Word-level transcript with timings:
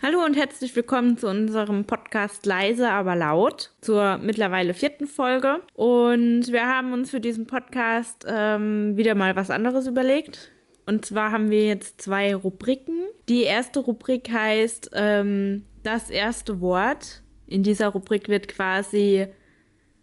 Hallo 0.00 0.24
und 0.24 0.36
herzlich 0.36 0.76
willkommen 0.76 1.18
zu 1.18 1.26
unserem 1.26 1.84
Podcast 1.84 2.46
Leise, 2.46 2.88
aber 2.88 3.16
laut, 3.16 3.72
zur 3.80 4.18
mittlerweile 4.18 4.72
vierten 4.72 5.08
Folge. 5.08 5.60
Und 5.74 6.52
wir 6.52 6.66
haben 6.66 6.92
uns 6.92 7.10
für 7.10 7.18
diesen 7.18 7.48
Podcast 7.48 8.24
ähm, 8.28 8.96
wieder 8.96 9.16
mal 9.16 9.34
was 9.34 9.50
anderes 9.50 9.88
überlegt. 9.88 10.52
Und 10.86 11.04
zwar 11.04 11.32
haben 11.32 11.50
wir 11.50 11.66
jetzt 11.66 12.00
zwei 12.00 12.32
Rubriken. 12.32 13.06
Die 13.28 13.42
erste 13.42 13.80
Rubrik 13.80 14.30
heißt 14.30 14.90
ähm, 14.94 15.64
das 15.82 16.10
erste 16.10 16.60
Wort. 16.60 17.24
In 17.48 17.64
dieser 17.64 17.88
Rubrik 17.88 18.28
wird 18.28 18.46
quasi 18.46 19.26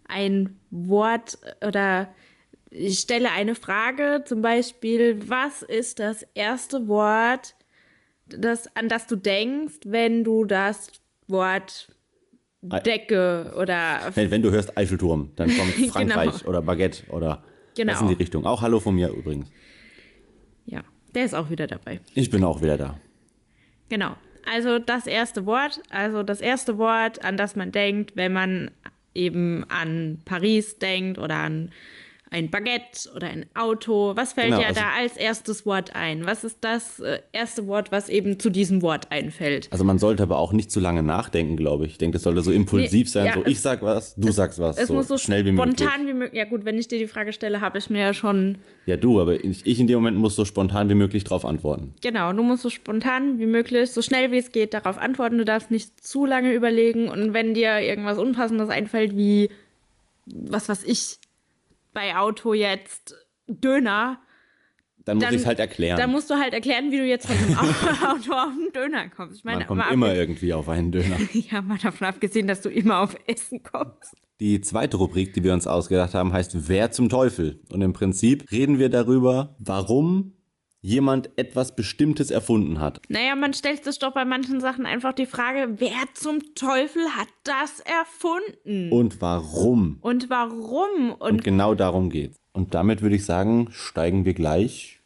ein 0.10 0.60
Wort 0.72 1.38
oder 1.66 2.14
ich 2.70 3.00
stelle 3.00 3.32
eine 3.32 3.56
Frage, 3.56 4.26
zum 4.26 4.42
Beispiel, 4.42 5.30
was 5.30 5.62
ist 5.62 6.00
das 6.00 6.28
erste 6.34 6.90
Wort, 6.90 7.56
das, 8.28 8.76
an 8.76 8.90
das 8.90 9.08
du 9.08 9.16
denkst, 9.16 9.80
wenn 9.86 10.24
du 10.24 10.46
das 10.46 10.92
Wort 11.28 11.90
Decke 12.62 13.54
oder. 13.58 14.12
Wenn, 14.14 14.32
wenn 14.32 14.42
du 14.42 14.52
hörst 14.52 14.78
Eiffelturm, 14.78 15.32
dann 15.36 15.56
kommt 15.56 15.74
Frankreich 15.92 16.40
genau. 16.40 16.50
oder 16.50 16.62
Baguette 16.62 17.04
oder 17.10 17.44
genau. 17.76 17.94
was 17.94 18.02
in 18.02 18.08
die 18.08 18.14
Richtung. 18.16 18.46
Auch 18.46 18.62
Hallo 18.62 18.80
von 18.80 18.96
mir 18.96 19.10
übrigens. 19.10 19.52
Ja, 20.66 20.84
der 21.14 21.26
ist 21.26 21.36
auch 21.36 21.50
wieder 21.50 21.68
dabei. 21.68 22.00
Ich 22.14 22.30
bin 22.30 22.44
auch 22.44 22.62
wieder 22.62 22.78
da. 22.78 23.00
Genau. 23.90 24.16
Also 24.52 24.80
das 24.80 25.08
erste 25.08 25.46
Wort, 25.46 25.82
also 25.90 26.24
das 26.24 26.42
erste 26.42 26.78
Wort, 26.78 27.24
an 27.24 27.38
das 27.38 27.56
man 27.56 27.72
denkt, 27.72 28.16
wenn 28.16 28.34
man 28.34 28.72
eben 29.14 29.64
an 29.70 30.20
Paris 30.26 30.78
denkt 30.78 31.18
oder 31.18 31.36
an 31.36 31.72
ein 32.36 32.50
Baguette 32.50 33.10
oder 33.16 33.28
ein 33.28 33.46
Auto. 33.54 34.12
Was 34.16 34.34
fällt 34.34 34.48
genau, 34.48 34.60
dir 34.60 34.68
also, 34.68 34.82
da 34.82 34.90
als 34.98 35.16
erstes 35.16 35.66
Wort 35.66 35.96
ein? 35.96 36.26
Was 36.26 36.44
ist 36.44 36.58
das 36.62 37.00
äh, 37.00 37.20
erste 37.32 37.66
Wort, 37.66 37.94
was 37.94 38.10
eben 38.10 38.40
zu 38.40 38.50
diesem 38.50 38.82
Wort 38.82 39.10
einfällt? 39.10 39.70
Also 39.72 39.86
man 39.86 40.00
sollte 40.00 40.24
aber 40.24 40.38
auch 40.38 40.52
nicht 40.52 40.70
zu 40.70 40.82
lange 40.82 41.02
nachdenken, 41.02 41.56
glaube 41.56 41.86
ich. 41.86 41.94
Ich 41.94 41.98
denke, 41.98 42.16
das 42.16 42.24
sollte 42.24 42.42
so 42.42 42.52
impulsiv 42.52 43.08
nee, 43.08 43.12
sein. 43.12 43.26
Ja, 43.28 43.34
so, 43.36 43.46
ich 43.46 43.62
sag 43.62 43.82
was, 43.82 44.16
du 44.16 44.28
es, 44.28 44.36
sagst 44.36 44.60
was. 44.60 44.78
Es 44.78 44.90
so 44.90 44.96
muss 44.96 45.08
so 45.08 45.18
schnell 45.18 45.46
wie 45.46 45.54
möglich. 45.54 45.80
Spontan 45.80 46.08
wie 46.08 46.14
möglich. 46.14 46.38
Ja 46.38 46.44
gut, 46.44 46.66
wenn 46.66 46.78
ich 46.78 46.90
dir 46.90 47.00
die 47.00 47.08
Frage 47.08 47.32
stelle, 47.32 47.62
habe 47.62 47.78
ich 47.78 47.90
mir 47.90 48.02
ja 48.02 48.14
schon. 48.14 48.58
Ja 48.86 48.98
du, 48.98 49.22
aber 49.22 49.42
ich, 49.42 49.66
ich 49.66 49.80
in 49.80 49.88
dem 49.88 49.96
Moment 49.96 50.18
muss 50.18 50.36
so 50.36 50.44
spontan 50.44 50.90
wie 50.90 50.96
möglich 50.96 51.24
darauf 51.24 51.46
antworten. 51.46 51.94
Genau, 52.02 52.34
du 52.34 52.44
musst 52.44 52.64
so 52.64 52.70
spontan 52.70 53.40
wie 53.40 53.46
möglich, 53.46 53.92
so 53.92 54.02
schnell 54.02 54.32
wie 54.32 54.38
es 54.40 54.52
geht, 54.52 54.74
darauf 54.74 54.98
antworten. 54.98 55.38
Du 55.38 55.46
darfst 55.46 55.72
nicht 55.72 56.06
zu 56.06 56.26
lange 56.26 56.52
überlegen. 56.52 57.08
Und 57.08 57.34
wenn 57.34 57.54
dir 57.54 57.80
irgendwas 57.80 58.18
Unpassendes 58.18 58.70
einfällt, 58.70 59.16
wie 59.16 59.50
was 60.26 60.70
weiß 60.70 60.84
ich, 60.86 61.20
bei 61.96 62.16
Auto 62.16 62.54
jetzt 62.54 63.16
Döner. 63.48 64.20
Dann 65.06 65.18
muss 65.18 65.30
ich 65.32 65.36
es 65.38 65.46
halt 65.46 65.60
erklären. 65.60 65.98
Dann 65.98 66.12
musst 66.12 66.30
du 66.30 66.36
halt 66.36 66.54
erklären, 66.54 66.92
wie 66.92 66.98
du 66.98 67.06
jetzt 67.06 67.28
von 67.28 67.36
dem 67.38 67.58
Auto 67.58 68.34
auf 68.34 68.50
einen 68.50 68.72
Döner 68.74 69.10
kommst. 69.10 69.38
Ich 69.38 69.44
meine, 69.44 69.60
man 69.60 69.68
kommt 69.68 69.92
immer 69.92 70.14
irgendwie 70.14 70.54
auf 70.54 70.70
einen 70.70 70.92
Döner. 70.92 71.18
ja, 71.34 71.62
mal 71.62 71.80
davon 71.80 72.08
abgesehen, 72.08 72.48
dass 72.48 72.62
du 72.62 72.70
immer 72.70 73.00
auf 73.00 73.16
Essen 73.26 73.64
kommst. 73.64 74.16
Die 74.40 74.62
zweite 74.62 74.98
Rubrik, 74.98 75.34
die 75.34 75.44
wir 75.44 75.54
uns 75.54 75.66
ausgedacht 75.66 76.14
haben, 76.14 76.34
heißt 76.34 76.68
Wer 76.68 76.92
zum 76.92 77.08
Teufel? 77.08 77.62
Und 77.72 77.82
im 77.82 77.94
Prinzip 77.94 78.52
reden 78.52 78.78
wir 78.80 78.90
darüber, 78.90 79.56
warum 79.60 80.34
jemand 80.86 81.32
etwas 81.36 81.76
Bestimmtes 81.76 82.30
erfunden 82.30 82.80
hat. 82.80 83.02
Naja, 83.10 83.36
man 83.36 83.56
stellt 83.56 83.84
sich 83.84 83.98
doch 83.98 84.14
bei 84.14 84.24
manchen 84.24 84.60
Sachen 84.62 84.86
einfach 84.86 85.14
die 85.14 85.26
Frage, 85.26 85.80
wer 85.80 86.04
zum 86.14 86.54
Teufel 86.54 87.04
hat 87.16 87.28
das 87.44 87.80
erfunden? 87.80 88.92
Und 88.92 89.20
warum? 89.20 89.98
Und 90.02 90.30
warum? 90.30 91.14
Und, 91.14 91.22
Und 91.22 91.44
genau 91.44 91.74
darum 91.74 92.12
geht's. 92.12 92.38
Und 92.54 92.76
damit 92.76 93.02
würde 93.02 93.16
ich 93.16 93.26
sagen, 93.26 93.70
steigen 93.72 94.26
wir 94.26 94.36
gleich 94.36 95.00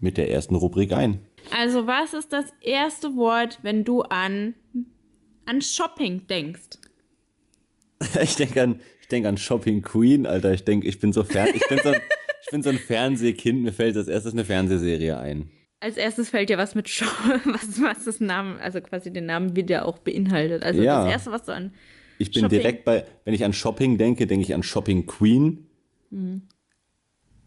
mit 0.00 0.18
der 0.18 0.30
ersten 0.30 0.54
Rubrik 0.54 0.92
ein. 0.92 1.20
Also, 1.50 1.86
was 1.86 2.12
ist 2.12 2.34
das 2.34 2.52
erste 2.60 3.16
Wort, 3.16 3.58
wenn 3.62 3.84
du 3.84 4.02
an, 4.02 4.54
an 5.46 5.62
Shopping 5.62 6.26
denkst? 6.26 6.78
ich 8.22 8.36
denke 8.36 8.62
an, 8.62 8.80
denk 9.10 9.24
an 9.24 9.38
Shopping 9.38 9.80
Queen, 9.80 10.26
Alter. 10.26 10.52
Ich 10.52 10.64
denke, 10.64 10.86
ich 10.86 11.00
bin 11.00 11.14
so 11.14 11.24
fern. 11.24 11.48
Ich 11.54 11.66
bin 11.68 11.78
so 11.82 11.94
bin 12.52 12.62
so 12.62 12.70
ein 12.70 12.78
Fernsehkind, 12.78 13.62
mir 13.62 13.72
fällt 13.72 13.96
als 13.96 14.06
erstes 14.06 14.32
eine 14.32 14.44
Fernsehserie 14.44 15.18
ein. 15.18 15.50
Als 15.80 15.96
erstes 15.96 16.30
fällt 16.30 16.48
dir 16.48 16.58
was 16.58 16.76
mit 16.76 16.88
Show, 16.88 17.06
was, 17.44 17.82
was 17.82 18.04
das 18.04 18.20
Namen, 18.20 18.58
also 18.60 18.80
quasi 18.80 19.12
den 19.12 19.26
Namen 19.26 19.56
wieder 19.56 19.84
auch 19.84 19.98
beinhaltet. 19.98 20.62
Also 20.62 20.80
ja. 20.80 21.02
das 21.02 21.12
erste, 21.12 21.32
was 21.32 21.42
du 21.44 21.52
an. 21.52 21.72
Ich 22.18 22.30
bin 22.30 22.42
Shopping. 22.42 22.58
direkt 22.60 22.84
bei, 22.84 23.04
wenn 23.24 23.34
ich 23.34 23.44
an 23.44 23.52
Shopping 23.52 23.98
denke, 23.98 24.28
denke 24.28 24.44
ich 24.44 24.54
an 24.54 24.62
Shopping 24.62 25.06
Queen. 25.06 25.66
Mhm. 26.10 26.42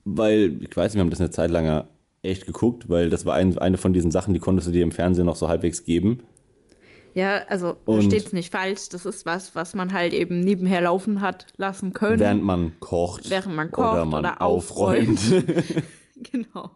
Weil, 0.04 0.62
ich 0.62 0.76
weiß, 0.76 0.96
wir 0.96 1.00
haben 1.00 1.10
das 1.10 1.22
eine 1.22 1.30
Zeit 1.30 1.50
lang 1.50 1.88
echt 2.24 2.46
geguckt, 2.46 2.90
weil 2.90 3.10
das 3.10 3.26
war 3.26 3.36
ein, 3.36 3.58
eine 3.58 3.78
von 3.78 3.94
diesen 3.94 4.12
Sachen, 4.12 4.34
die 4.34 4.40
konntest 4.40 4.68
du 4.68 4.72
dir 4.72 4.84
im 4.84 4.92
Fernsehen 4.92 5.26
noch 5.26 5.38
so 5.38 5.48
halbwegs 5.48 5.86
geben. 5.86 6.24
Ja, 7.16 7.44
also 7.48 7.78
steht 8.02 8.28
es 8.28 8.34
nicht 8.34 8.52
falsch. 8.52 8.90
Das 8.90 9.06
ist 9.06 9.26
was, 9.26 9.56
was 9.56 9.74
man 9.74 9.94
halt 9.94 10.14
eben 10.14 10.42
nebenher 10.42 10.82
laufen 10.82 11.22
hat 11.22 11.48
lassen 11.56 11.94
können. 11.94 12.20
Während 12.20 12.44
man 12.44 12.74
kocht. 12.82 13.30
Während 13.30 13.56
man 13.56 13.72
kocht 13.72 13.94
oder, 13.94 14.06
man 14.06 14.20
oder 14.20 14.42
aufräumt. 14.42 15.20
genau. 16.32 16.72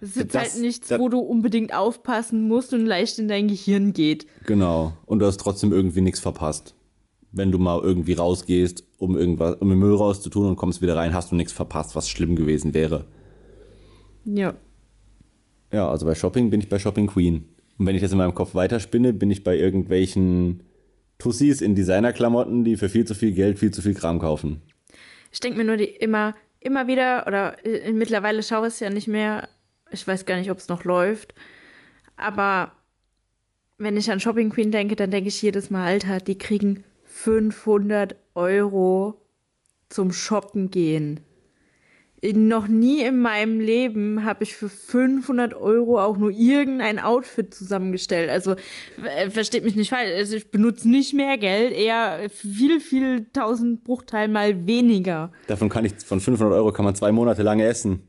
Das 0.00 0.10
ist 0.10 0.16
jetzt 0.16 0.34
das, 0.34 0.54
halt 0.54 0.60
nichts, 0.60 0.88
das, 0.88 0.98
wo 0.98 1.08
du 1.08 1.20
unbedingt 1.20 1.72
aufpassen 1.72 2.48
musst 2.48 2.74
und 2.74 2.84
leicht 2.84 3.20
in 3.20 3.28
dein 3.28 3.46
Gehirn 3.46 3.92
geht. 3.92 4.26
Genau. 4.44 4.92
Und 5.06 5.20
du 5.20 5.26
hast 5.26 5.38
trotzdem 5.38 5.72
irgendwie 5.72 6.00
nichts 6.00 6.18
verpasst. 6.18 6.74
Wenn 7.30 7.52
du 7.52 7.58
mal 7.58 7.80
irgendwie 7.80 8.14
rausgehst, 8.14 8.84
um 8.98 9.16
irgendwas, 9.16 9.54
um 9.60 9.68
den 9.68 9.78
Müll 9.78 9.94
rauszutun 9.94 10.48
und 10.48 10.56
kommst 10.56 10.82
wieder 10.82 10.96
rein, 10.96 11.14
hast 11.14 11.30
du 11.30 11.36
nichts 11.36 11.52
verpasst, 11.52 11.94
was 11.94 12.08
schlimm 12.08 12.34
gewesen 12.34 12.74
wäre. 12.74 13.04
Ja. 14.24 14.54
Ja, 15.72 15.88
also 15.88 16.06
bei 16.06 16.16
Shopping 16.16 16.50
bin 16.50 16.60
ich 16.60 16.68
bei 16.68 16.80
Shopping 16.80 17.06
Queen. 17.06 17.55
Und 17.78 17.86
wenn 17.86 17.94
ich 17.94 18.02
das 18.02 18.12
in 18.12 18.18
meinem 18.18 18.34
Kopf 18.34 18.54
weiterspinne, 18.54 19.12
bin 19.12 19.30
ich 19.30 19.44
bei 19.44 19.56
irgendwelchen 19.56 20.62
Tussis 21.18 21.60
in 21.60 21.74
Designerklamotten, 21.74 22.64
die 22.64 22.76
für 22.76 22.88
viel 22.88 23.04
zu 23.04 23.14
viel 23.14 23.32
Geld 23.32 23.58
viel 23.58 23.70
zu 23.70 23.82
viel 23.82 23.94
Kram 23.94 24.18
kaufen. 24.18 24.62
Ich 25.32 25.40
denke 25.40 25.58
mir 25.58 25.64
nur 25.64 25.76
die 25.76 25.84
immer, 25.84 26.34
immer 26.60 26.86
wieder, 26.86 27.26
oder 27.26 27.64
äh, 27.66 27.92
mittlerweile 27.92 28.42
schaue 28.42 28.68
ich 28.68 28.74
es 28.74 28.80
ja 28.80 28.90
nicht 28.90 29.08
mehr, 29.08 29.48
ich 29.90 30.06
weiß 30.06 30.24
gar 30.24 30.36
nicht, 30.36 30.50
ob 30.50 30.58
es 30.58 30.68
noch 30.68 30.84
läuft, 30.84 31.34
aber 32.16 32.72
wenn 33.78 33.96
ich 33.96 34.10
an 34.10 34.20
Shopping 34.20 34.50
Queen 34.50 34.70
denke, 34.70 34.96
dann 34.96 35.10
denke 35.10 35.28
ich 35.28 35.42
jedes 35.42 35.68
Mal, 35.70 35.84
Alter, 35.84 36.18
die 36.18 36.38
kriegen 36.38 36.84
500 37.04 38.16
Euro 38.34 39.20
zum 39.88 40.12
Shoppen 40.12 40.70
gehen 40.70 41.20
noch 42.32 42.68
nie 42.68 43.02
in 43.02 43.18
meinem 43.20 43.60
Leben 43.60 44.24
habe 44.24 44.44
ich 44.44 44.54
für 44.56 44.68
500 44.68 45.54
Euro 45.54 46.00
auch 46.00 46.16
nur 46.16 46.30
irgendein 46.30 46.98
Outfit 46.98 47.54
zusammengestellt. 47.54 48.30
Also 48.30 48.56
äh, 49.04 49.30
versteht 49.30 49.64
mich 49.64 49.76
nicht 49.76 49.90
falsch. 49.90 50.10
Also 50.14 50.36
ich 50.36 50.50
benutze 50.50 50.88
nicht 50.88 51.14
mehr 51.14 51.38
Geld, 51.38 51.72
eher 51.72 52.28
viel, 52.30 52.80
viel 52.80 53.26
tausend 53.32 53.84
Bruchteil 53.84 54.28
mal 54.28 54.66
weniger. 54.66 55.32
Davon 55.46 55.68
kann 55.68 55.84
ich, 55.84 55.94
von 56.04 56.20
500 56.20 56.54
Euro 56.54 56.72
kann 56.72 56.84
man 56.84 56.94
zwei 56.94 57.12
Monate 57.12 57.42
lang 57.42 57.60
essen. 57.60 58.08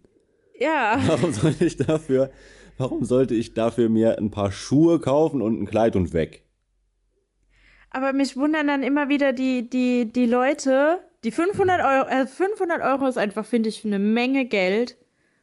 Ja. 0.60 1.00
Warum 1.08 1.34
sollte 1.34 1.66
ich 1.66 1.78
dafür, 1.78 2.32
warum 2.78 3.06
sollte 3.06 3.36
ich 3.36 3.54
dafür 3.54 3.90
mir 3.90 4.18
ein 4.18 4.32
paar 4.32 4.52
Schuhe 4.52 5.00
kaufen 5.00 5.42
und 5.42 5.62
ein 5.62 5.66
Kleid 5.66 5.96
und 5.96 6.14
weg? 6.14 6.44
Aber 7.90 8.14
mich 8.14 8.36
wundern 8.38 8.68
dann 8.68 8.84
immer 8.84 9.10
wieder 9.10 9.34
die, 9.34 9.70
die, 9.70 10.12
die 10.12 10.26
Leute, 10.26 11.00
die 11.28 11.32
500 11.32 11.82
Euro, 11.82 12.08
äh, 12.08 12.26
500 12.26 12.82
Euro 12.82 13.06
ist 13.06 13.18
einfach, 13.18 13.46
finde 13.46 13.68
ich, 13.68 13.84
eine 13.84 14.00
Menge 14.00 14.46
Geld. 14.46 14.96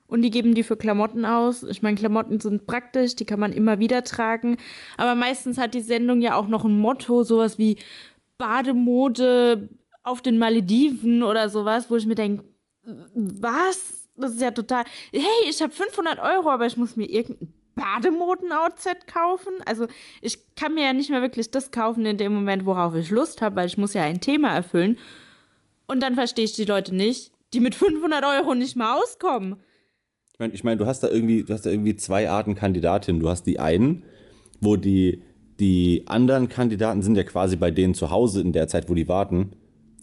Und 0.07 0.23
die 0.23 0.31
geben 0.31 0.55
die 0.55 0.63
für 0.63 0.79
Klamotten 0.79 1.27
aus. 1.27 1.63
Ich 1.63 1.83
meine, 1.83 1.99
Klamotten 1.99 2.41
sind 2.41 2.67
praktisch, 2.67 3.17
die 3.17 3.27
kann 3.27 3.39
man 3.39 3.53
immer 3.53 3.79
wieder 3.81 4.03
tragen. 4.03 4.57
Aber 4.97 5.15
meistens 5.15 5.59
hat 5.59 5.75
die 5.75 5.83
Sendung 5.83 6.23
ja 6.23 6.37
auch 6.37 6.49
noch 6.49 6.65
ein 6.65 6.79
Motto, 6.79 7.23
sowas 7.23 7.59
wie 7.59 7.77
Bademode 8.39 9.69
auf 10.03 10.23
den 10.23 10.39
Malediven 10.39 11.23
oder 11.23 11.51
sowas, 11.51 11.91
wo 11.91 11.97
ich 11.97 12.07
mir 12.07 12.15
denke, 12.15 12.45
was? 13.15 14.09
Das 14.17 14.33
ist 14.33 14.41
ja 14.41 14.53
total. 14.53 14.85
Hey, 15.13 15.51
ich 15.51 15.61
habe 15.61 15.73
500 15.73 16.19
Euro, 16.19 16.49
aber 16.49 16.65
ich 16.65 16.79
muss 16.79 16.97
mir 16.97 17.11
irgendein 17.11 17.53
Bademoden-Outfit 17.75 19.07
kaufen. 19.07 19.53
Also 19.67 19.87
ich 20.23 20.55
kann 20.55 20.73
mir 20.73 20.85
ja 20.85 20.93
nicht 20.95 21.11
mehr 21.11 21.21
wirklich 21.21 21.51
das 21.51 21.73
kaufen 21.73 22.07
in 22.07 22.17
dem 22.17 22.33
Moment, 22.33 22.65
worauf 22.65 22.95
ich 22.95 23.11
Lust 23.11 23.43
habe, 23.43 23.57
weil 23.57 23.67
ich 23.67 23.77
muss 23.77 23.93
ja 23.93 24.03
ein 24.03 24.23
Thema 24.23 24.55
erfüllen. 24.55 24.97
Und 25.87 26.03
dann 26.03 26.15
verstehe 26.15 26.45
ich 26.45 26.53
die 26.53 26.65
Leute 26.65 26.95
nicht, 26.95 27.33
die 27.53 27.61
mit 27.61 27.75
500 27.75 28.25
Euro 28.25 28.55
nicht 28.55 28.77
mal 28.77 28.99
auskommen. 28.99 29.57
Ich 30.33 30.39
meine, 30.39 30.53
ich 30.53 30.65
mein, 30.65 30.79
du 30.79 30.87
hast 30.87 31.01
da 31.01 31.09
irgendwie, 31.09 31.45
du 31.45 31.53
hast 31.53 31.65
da 31.65 31.71
irgendwie 31.71 31.97
zwei 31.97 32.29
Arten 32.29 32.55
Kandidatinnen. 32.55 33.21
Du 33.21 33.29
hast 33.29 33.45
die 33.45 33.61
einen, 33.61 34.05
wo 34.61 34.77
die, 34.77 35.23
die 35.61 36.05
anderen 36.07 36.49
Kandidaten 36.49 37.03
sind 37.03 37.17
ja 37.17 37.23
quasi 37.23 37.57
bei 37.57 37.71
denen 37.71 37.95
zu 37.95 38.11
Hause 38.11 38.41
in 38.41 38.53
der 38.53 38.67
Zeit, 38.67 38.89
wo 38.89 38.95
die 38.95 39.09
warten. 39.09 39.53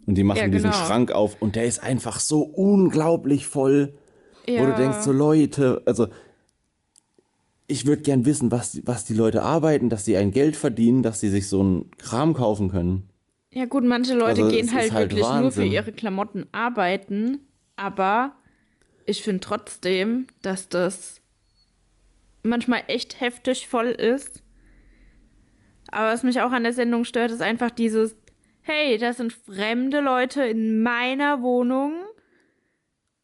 Und 0.05 0.15
die 0.15 0.23
machen 0.23 0.37
ja, 0.37 0.45
genau. 0.45 0.55
diesen 0.55 0.73
Schrank 0.73 1.11
auf 1.11 1.41
und 1.41 1.55
der 1.55 1.65
ist 1.65 1.83
einfach 1.83 2.19
so 2.19 2.41
unglaublich 2.41 3.45
voll. 3.45 3.93
Ja. 4.47 4.61
Wo 4.61 4.65
du 4.67 4.75
denkst, 4.75 5.01
so 5.01 5.11
Leute, 5.11 5.83
also 5.85 6.07
ich 7.67 7.85
würde 7.85 8.01
gern 8.01 8.25
wissen, 8.25 8.51
was, 8.51 8.81
was 8.85 9.05
die 9.05 9.13
Leute 9.13 9.43
arbeiten, 9.43 9.89
dass 9.89 10.05
sie 10.05 10.17
ein 10.17 10.31
Geld 10.31 10.55
verdienen, 10.55 11.03
dass 11.03 11.19
sie 11.19 11.29
sich 11.29 11.47
so 11.47 11.61
einen 11.61 11.91
Kram 11.97 12.33
kaufen 12.33 12.69
können. 12.69 13.09
Ja 13.53 13.65
gut, 13.65 13.83
manche 13.83 14.13
Leute 14.13 14.43
also, 14.43 14.47
gehen 14.55 14.73
halt, 14.73 14.91
halt 14.91 15.09
wirklich 15.09 15.25
Wahnsinn. 15.25 15.41
nur 15.41 15.51
für 15.51 15.65
ihre 15.65 15.91
Klamotten 15.91 16.47
arbeiten, 16.51 17.39
aber 17.75 18.35
ich 19.05 19.23
finde 19.23 19.41
trotzdem, 19.41 20.27
dass 20.41 20.69
das 20.69 21.21
manchmal 22.43 22.83
echt 22.87 23.19
heftig 23.19 23.67
voll 23.67 23.87
ist, 23.87 24.41
Aber 25.91 26.07
was 26.07 26.23
mich 26.23 26.39
auch 26.39 26.51
an 26.51 26.63
der 26.63 26.73
Sendung 26.73 27.03
stört, 27.03 27.31
ist 27.31 27.41
einfach 27.41 27.69
dieses, 27.71 28.15
hey, 28.61 28.97
das 28.97 29.17
sind 29.17 29.33
fremde 29.33 29.99
Leute 29.99 30.43
in 30.43 30.81
meiner 30.81 31.41
Wohnung 31.41 31.93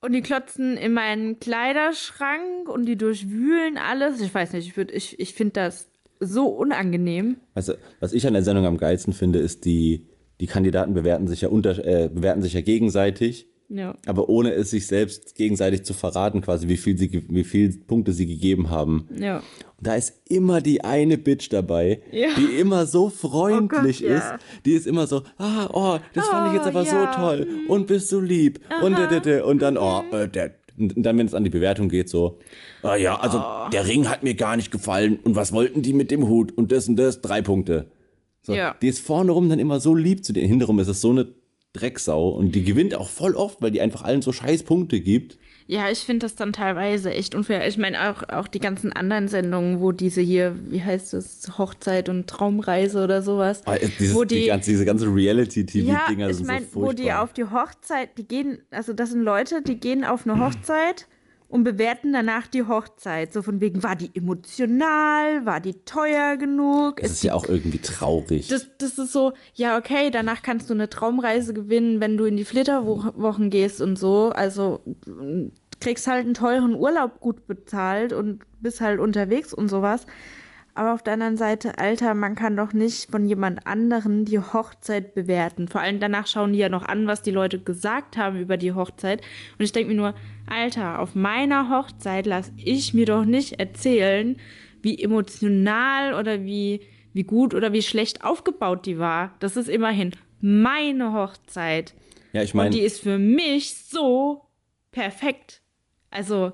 und 0.02 0.12
die 0.12 0.22
klotzen 0.22 0.76
in 0.76 0.92
meinen 0.94 1.40
Kleiderschrank 1.40 2.68
und 2.68 2.86
die 2.86 2.98
durchwühlen 2.98 3.78
alles. 3.78 4.20
Ich 4.20 4.34
weiß 4.34 4.54
nicht, 4.54 4.68
ich, 4.68 4.74
würd- 4.74 4.92
ich, 4.92 5.20
ich 5.20 5.34
finde 5.34 5.54
das 5.54 5.90
so 6.20 6.48
unangenehm. 6.48 7.38
Also, 7.54 7.74
was 8.02 8.12
ich 8.12 8.28
an 8.28 8.34
der 8.34 8.44
Sendung 8.44 8.66
am 8.66 8.78
geilsten 8.78 9.14
finde, 9.14 9.40
ist 9.40 9.64
die, 9.66 10.06
die 10.40 10.48
Kandidaten 10.48 10.94
bewerten 10.94 11.28
sich 11.28 11.42
ja 11.42 11.50
unter, 11.50 11.84
äh, 11.86 12.10
bewerten 12.14 12.42
sich 12.42 12.54
ja 12.54 12.62
gegenseitig, 12.62 13.48
Ja. 13.70 13.96
aber 14.06 14.30
ohne 14.30 14.52
es 14.54 14.70
sich 14.70 14.88
selbst 14.88 15.36
gegenseitig 15.36 15.84
zu 15.84 15.94
verraten, 15.94 16.42
quasi 16.42 16.68
wie 16.70 16.78
viel 16.78 16.98
sie, 16.98 17.24
wie 17.30 17.44
viel 17.44 17.76
Punkte 17.88 18.14
sie 18.14 18.26
gegeben 18.28 18.70
haben. 18.70 19.10
Ja. 19.20 19.38
Und 19.78 19.86
da 19.88 19.96
ist 19.96 20.22
immer 20.30 20.62
die 20.62 20.84
eine 20.84 21.18
Bitch 21.18 21.50
dabei, 21.52 22.02
Ja. 22.12 22.30
die 22.38 22.60
immer 22.60 22.86
so 22.86 23.10
freundlich 23.10 24.04
Oh 24.04 24.08
Gott, 24.08 24.18
ist. 24.18 24.34
Die 24.66 24.72
ist 24.72 24.88
immer 24.88 25.06
so, 25.08 25.24
ah, 25.38 25.70
oh, 25.74 26.00
das 26.14 26.28
fand 26.28 26.48
ich 26.48 26.54
jetzt 26.54 26.66
Oh, 26.66 26.70
aber 26.70 26.86
so 26.86 27.06
toll 27.16 27.48
und 27.68 27.88
bist 27.88 28.08
so 28.10 28.20
lieb 28.20 28.60
und 28.84 28.98
der, 28.98 29.08
der, 29.08 29.20
der, 29.20 29.46
und 29.46 29.62
dann, 29.62 29.78
oh, 29.78 30.02
äh, 30.12 30.28
der, 30.30 30.52
und 30.80 30.94
dann, 31.04 31.18
wenn 31.18 31.26
es 31.26 31.34
an 31.34 31.44
die 31.44 31.50
Bewertung 31.50 31.90
geht, 31.90 32.08
so, 32.08 32.38
ah 32.84 32.96
ja, 32.96 33.20
also 33.20 33.40
Oh. 33.40 33.70
der 33.72 33.88
Ring 33.88 34.08
hat 34.08 34.22
mir 34.24 34.36
gar 34.36 34.56
nicht 34.56 34.72
gefallen 34.72 35.18
und 35.24 35.36
was 35.36 35.52
wollten 35.52 35.82
die 35.82 35.94
mit 35.94 36.12
dem 36.12 36.28
Hut 36.28 36.52
und 36.56 36.72
das 36.72 36.88
und 36.88 36.96
das, 36.98 37.22
drei 37.22 37.42
Punkte. 37.42 37.88
So, 38.48 38.54
Ja. 38.54 38.76
Die 38.82 38.88
ist 38.88 39.00
vorne 39.00 39.34
rum 39.34 39.50
dann 39.50 39.60
immer 39.60 39.82
so 39.82 39.94
lieb 39.94 40.24
zu 40.24 40.32
dir, 40.32 40.48
hinterrum 40.48 40.80
ist 40.80 40.88
es 40.88 41.02
so 41.02 41.10
eine 41.12 41.28
Drecksau 41.74 42.30
und 42.30 42.56
die 42.56 42.64
gewinnt 42.64 42.96
auch 42.96 43.10
voll 43.10 43.36
oft, 43.36 43.62
weil 43.62 43.72
die 43.72 43.82
einfach 43.82 44.04
allen 44.04 44.22
so 44.22 44.32
scheiß 44.32 44.64
Punkte 44.64 45.02
gibt. 45.02 45.38
Ja, 45.68 45.90
ich 45.92 46.00
finde 46.00 46.26
das 46.26 46.36
dann 46.36 46.54
teilweise 46.54 47.12
echt 47.12 47.36
unfair. 47.36 47.68
Ich 47.68 47.78
meine 47.78 48.10
auch, 48.10 48.24
auch 48.30 48.48
die 48.48 48.60
ganzen 48.60 48.94
anderen 48.94 49.28
Sendungen, 49.28 49.82
wo 49.82 49.92
diese 49.92 50.22
hier, 50.22 50.56
wie 50.70 50.82
heißt 50.82 51.12
das, 51.12 51.58
Hochzeit 51.58 52.08
und 52.08 52.28
Traumreise 52.28 53.04
oder 53.04 53.22
sowas. 53.22 53.64
Ah, 53.66 53.76
Dieses, 54.00 54.16
wo 54.16 54.24
die, 54.24 54.44
die, 54.44 54.46
ganze, 54.48 54.72
diese 54.72 54.86
ganze 54.86 55.08
ja, 55.08 55.12
Reality-TV-Dinger 55.12 56.30
ich 56.30 56.38
sind 56.38 56.48
meine, 56.48 56.66
so 56.66 56.72
furchtbar. 56.72 56.88
wo 56.90 56.94
die 56.94 57.12
auf 57.12 57.34
die 57.34 57.44
Hochzeit, 57.44 58.18
die 58.18 58.26
gehen, 58.26 58.60
also 58.72 58.94
das 58.94 59.10
sind 59.12 59.24
Leute, 59.24 59.62
die 59.62 59.76
gehen 59.78 60.06
auf 60.06 60.26
eine 60.26 60.40
Hochzeit 60.40 61.06
und 61.50 61.64
bewerten 61.64 62.14
danach 62.14 62.48
die 62.48 62.64
Hochzeit. 62.64 63.32
So 63.32 63.42
von 63.42 63.62
wegen, 63.62 63.84
war 63.84 63.96
die 63.96 64.12
emotional, 64.14 65.46
war 65.46 65.60
die 65.60 65.76
teuer 65.86 66.38
genug? 66.38 66.98
Das 67.02 67.12
ist 67.12 67.24
ja 67.24 67.34
auch 67.34 67.46
irgendwie 67.46 67.80
traurig. 67.80 68.48
das, 68.48 68.68
das 68.78 68.98
ist 68.98 69.14
so, 69.14 69.34
ja, 69.54 69.78
okay, 69.78 70.10
danach 70.12 70.42
kannst 70.42 70.70
du 70.70 70.74
eine 70.74 70.90
Traumreise 70.90 71.54
gewinnen, 71.54 72.02
wenn 72.02 72.18
du 72.18 72.26
in 72.26 72.38
die 72.38 72.46
Flitterwochen 72.46 73.50
gehst 73.50 73.82
und 73.82 73.98
so. 73.98 74.30
Also 74.30 74.82
kriegst 75.80 76.08
halt 76.08 76.26
einen 76.26 76.34
teuren 76.34 76.76
Urlaub 76.76 77.20
gut 77.20 77.48
bezahlt 77.48 78.12
und 78.12 78.42
bist 78.60 78.82
halt 78.82 79.00
unterwegs 79.00 79.54
und 79.54 79.70
sowas. 79.70 80.06
Aber 80.78 80.94
auf 80.94 81.02
der 81.02 81.14
anderen 81.14 81.38
Seite, 81.38 81.80
Alter, 81.80 82.14
man 82.14 82.36
kann 82.36 82.56
doch 82.56 82.72
nicht 82.72 83.10
von 83.10 83.26
jemand 83.26 83.66
anderen 83.66 84.26
die 84.26 84.38
Hochzeit 84.38 85.16
bewerten. 85.16 85.68
Vor 85.68 85.82
allem 85.82 86.00
danach 86.00 86.28
schauen 86.28 86.54
die 86.54 86.60
ja 86.60 86.70
noch 86.70 86.84
an, 86.84 87.08
was 87.08 87.24
die 87.24 87.32
Leute 87.32 87.58
gesagt 87.58 88.16
haben 88.16 88.40
über 88.40 88.58
die 88.58 88.74
Hochzeit. 88.74 89.24
Und 89.58 89.66
ich 89.66 89.72
denke 89.72 89.90
mir 89.90 89.96
nur, 89.96 90.14
Alter, 90.46 91.00
auf 91.00 91.16
meiner 91.16 91.72
Hochzeit 91.72 92.28
lasse 92.28 92.52
ich 92.58 92.94
mir 92.94 93.08
doch 93.08 93.26
nicht 93.26 93.60
erzählen, 93.60 94.38
wie 94.84 95.02
emotional 95.02 96.14
oder 96.14 96.44
wie, 96.44 96.82
wie 97.12 97.24
gut 97.24 97.56
oder 97.56 97.74
wie 97.74 97.82
schlecht 97.82 98.24
aufgebaut 98.24 98.86
die 98.86 99.00
war. 99.00 99.34
Das 99.40 99.58
ist 99.58 99.70
immerhin 99.70 100.12
meine 100.42 101.12
Hochzeit. 101.12 101.96
ja, 102.34 102.44
ich 102.44 102.54
Und 102.54 102.72
die 102.72 102.78
meine, 102.78 102.86
ist 102.86 103.02
für 103.02 103.18
mich 103.18 103.74
so 103.74 104.46
perfekt. 104.92 105.64
Also, 106.12 106.52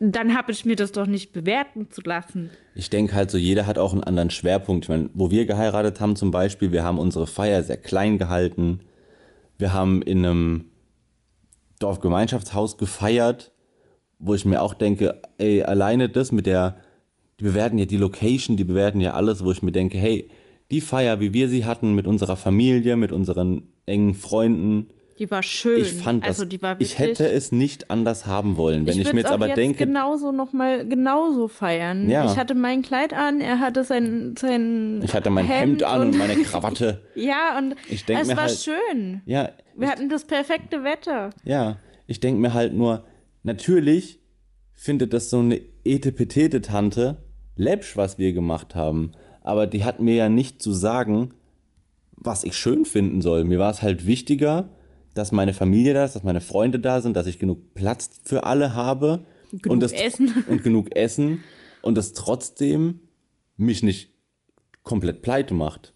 dann 0.00 0.34
habe 0.34 0.50
ich 0.50 0.64
mir 0.64 0.76
das 0.76 0.92
doch 0.92 1.06
nicht 1.06 1.32
bewerten 1.32 1.90
zu 1.90 2.00
lassen. 2.00 2.50
Ich 2.80 2.88
denke 2.88 3.14
halt 3.14 3.30
so, 3.30 3.36
jeder 3.36 3.66
hat 3.66 3.76
auch 3.76 3.92
einen 3.92 4.04
anderen 4.04 4.30
Schwerpunkt. 4.30 4.86
Ich 4.86 4.88
meine, 4.88 5.10
wo 5.12 5.30
wir 5.30 5.44
geheiratet 5.44 6.00
haben 6.00 6.16
zum 6.16 6.30
Beispiel, 6.30 6.72
wir 6.72 6.82
haben 6.82 6.98
unsere 6.98 7.26
Feier 7.26 7.62
sehr 7.62 7.76
klein 7.76 8.16
gehalten. 8.16 8.80
Wir 9.58 9.74
haben 9.74 10.00
in 10.00 10.24
einem 10.24 10.64
Dorfgemeinschaftshaus 11.78 12.78
gefeiert, 12.78 13.52
wo 14.18 14.32
ich 14.32 14.46
mir 14.46 14.62
auch 14.62 14.72
denke, 14.72 15.20
ey, 15.36 15.62
alleine 15.62 16.08
das 16.08 16.32
mit 16.32 16.46
der, 16.46 16.76
die 17.38 17.44
bewerten 17.44 17.76
ja 17.76 17.84
die 17.84 17.98
Location, 17.98 18.56
die 18.56 18.64
bewerten 18.64 19.02
ja 19.02 19.12
alles, 19.12 19.44
wo 19.44 19.52
ich 19.52 19.62
mir 19.62 19.72
denke, 19.72 19.98
hey, 19.98 20.30
die 20.70 20.80
Feier, 20.80 21.20
wie 21.20 21.34
wir 21.34 21.50
sie 21.50 21.66
hatten 21.66 21.94
mit 21.94 22.06
unserer 22.06 22.36
Familie, 22.36 22.96
mit 22.96 23.12
unseren 23.12 23.64
engen 23.84 24.14
Freunden, 24.14 24.88
Die 25.20 25.30
war 25.30 25.42
schön. 25.42 25.82
ich 25.82 25.92
fand 25.92 26.24
das, 26.26 26.40
also, 26.40 26.50
wirklich, 26.50 26.92
ich 26.92 26.98
hätte 26.98 27.28
es 27.30 27.52
nicht 27.52 27.90
anders 27.90 28.24
haben 28.26 28.56
wollen. 28.56 28.86
Wenn 28.86 28.94
ich, 28.94 29.00
würd's 29.00 29.12
mir 29.12 29.20
jetzt 29.20 29.30
aber 29.30 29.48
jetzt 29.48 29.56
denke, 29.58 29.86
genauso 29.86 30.32
noch 30.32 30.52
mal 30.54 30.88
genauso 30.88 31.46
feiern. 31.46 32.08
Ja. 32.08 32.24
Ich 32.24 32.38
hatte 32.38 32.54
mein 32.54 32.80
Kleid 32.80 33.12
an, 33.12 33.40
er 33.42 33.60
hatte 33.60 33.84
sein 33.84 34.34
sein 34.38 35.02
ich 35.04 35.12
hatte 35.14 35.28
mein 35.30 35.44
Hemd, 35.44 35.82
an 35.82 36.00
und 36.00 36.16
meine 36.18 36.34
Krawatte. 36.42 37.02
ja 37.14 37.58
und 37.58 37.76
Ich 37.90 38.04
denk 38.06 38.22
es 38.22 38.28
mir 38.28 38.36
war 38.36 38.44
halt- 38.44 38.58
schön. 38.58 39.20
Ja, 39.26 39.50
Wir 39.76 39.88
hatten 39.90 40.08
das 40.08 40.24
perfekte 40.24 40.84
Wetter. 40.84 41.30
Ja, 41.44 41.76
ich 42.06 42.18
denke 42.20 42.40
mir 42.40 42.54
halt 42.54 42.72
nur, 42.72 43.04
natürlich 43.42 44.20
findet 44.72 45.12
das 45.12 45.28
so 45.28 45.40
eine 45.40 45.60
Etepetete-Tante 45.84 47.18
läppsch, 47.56 47.96
was 47.96 48.18
wir 48.18 48.32
gemacht 48.32 48.74
haben. 48.74 49.12
Aber 49.42 49.66
die 49.66 49.84
hat 49.84 50.00
mir 50.00 50.14
ja 50.14 50.28
nicht 50.28 50.62
zu 50.62 50.72
sagen, 50.72 51.34
was 52.12 52.44
ich 52.44 52.56
schön 52.56 52.84
finden 52.84 53.20
soll. 53.20 53.44
Mir 53.44 53.58
war 53.58 53.70
es 53.70 53.82
halt 53.82 54.06
wichtiger, 54.06 54.70
dass 55.14 55.32
meine 55.32 55.52
Familie 55.54 55.94
da 55.94 56.04
ist, 56.04 56.14
dass 56.14 56.22
meine 56.22 56.40
Freunde 56.40 56.78
da 56.78 57.00
sind, 57.00 57.16
dass 57.16 57.26
ich 57.26 57.38
genug 57.38 57.74
Platz 57.74 58.20
für 58.24 58.44
alle 58.44 58.74
habe. 58.74 59.24
Genug 59.50 59.66
und 59.66 59.80
das, 59.80 59.92
Essen. 59.92 60.44
Und 60.48 60.62
genug 60.62 60.94
Essen. 60.94 61.42
Und 61.82 61.96
das 61.96 62.12
trotzdem 62.12 63.00
mich 63.56 63.82
nicht 63.82 64.10
komplett 64.82 65.22
pleite 65.22 65.54
macht. 65.54 65.92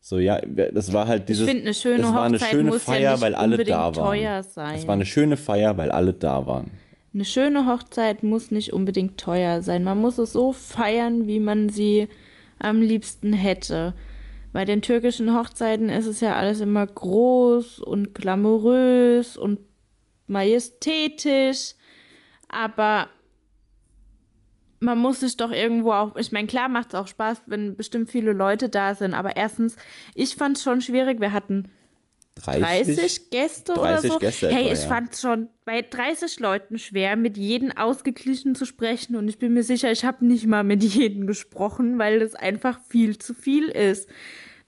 So, 0.00 0.18
ja, 0.18 0.40
das 0.40 0.92
war 0.92 1.06
halt 1.06 1.28
dieses. 1.28 1.46
finde, 1.46 1.62
eine 1.62 1.74
schöne 1.74 2.02
es 2.02 2.12
war 2.12 2.24
eine 2.24 2.34
Hochzeit 2.34 2.50
schöne 2.50 2.70
muss 2.70 2.86
ja 2.86 2.92
Feier, 2.92 3.12
nicht 3.12 3.20
weil 3.22 3.34
alle 3.36 3.64
da 3.64 3.94
waren. 3.94 3.94
teuer 3.94 4.42
sein. 4.42 4.74
Es 4.74 4.86
war 4.88 4.94
eine 4.94 5.06
schöne 5.06 5.36
Feier, 5.36 5.76
weil 5.76 5.92
alle 5.92 6.12
da 6.12 6.44
waren. 6.44 6.72
Eine 7.14 7.24
schöne 7.24 7.66
Hochzeit 7.66 8.24
muss 8.24 8.50
nicht 8.50 8.72
unbedingt 8.72 9.18
teuer 9.18 9.62
sein. 9.62 9.84
Man 9.84 9.98
muss 10.00 10.18
es 10.18 10.32
so 10.32 10.52
feiern, 10.52 11.28
wie 11.28 11.38
man 11.38 11.68
sie 11.68 12.08
am 12.58 12.80
liebsten 12.80 13.32
hätte. 13.32 13.94
Bei 14.52 14.64
den 14.64 14.82
türkischen 14.82 15.34
Hochzeiten 15.34 15.88
ist 15.88 16.06
es 16.06 16.20
ja 16.20 16.36
alles 16.36 16.60
immer 16.60 16.86
groß 16.86 17.78
und 17.80 18.14
glamourös 18.14 19.36
und 19.36 19.60
majestätisch. 20.26 21.74
Aber 22.48 23.08
man 24.80 24.98
muss 24.98 25.20
sich 25.20 25.36
doch 25.36 25.50
irgendwo 25.50 25.92
auch, 25.92 26.16
ich 26.16 26.32
meine, 26.32 26.48
klar 26.48 26.68
macht 26.68 26.88
es 26.88 26.94
auch 26.94 27.06
Spaß, 27.06 27.42
wenn 27.46 27.76
bestimmt 27.76 28.10
viele 28.10 28.32
Leute 28.32 28.68
da 28.68 28.94
sind. 28.94 29.14
Aber 29.14 29.36
erstens, 29.36 29.76
ich 30.14 30.34
fand 30.34 30.58
es 30.58 30.62
schon 30.62 30.82
schwierig. 30.82 31.20
Wir 31.20 31.32
hatten 31.32 31.70
30? 32.36 32.96
30 32.96 33.30
Gäste 33.30 33.74
30 33.74 33.80
oder 33.80 34.00
so. 34.14 34.18
Gäste 34.18 34.48
hey, 34.48 34.64
etwa, 34.64 34.72
ich 34.72 34.82
ja. 34.82 34.88
fand 34.88 35.16
schon 35.16 35.48
bei 35.64 35.82
30 35.82 36.40
Leuten 36.40 36.78
schwer, 36.78 37.16
mit 37.16 37.36
jedem 37.36 37.70
ausgeglichen 37.72 38.54
zu 38.54 38.64
sprechen. 38.64 39.16
Und 39.16 39.28
ich 39.28 39.38
bin 39.38 39.52
mir 39.52 39.62
sicher, 39.62 39.92
ich 39.92 40.04
habe 40.04 40.24
nicht 40.26 40.46
mal 40.46 40.64
mit 40.64 40.82
jedem 40.82 41.26
gesprochen, 41.26 41.98
weil 41.98 42.20
das 42.20 42.34
einfach 42.34 42.80
viel 42.88 43.18
zu 43.18 43.34
viel 43.34 43.68
ist. 43.68 44.08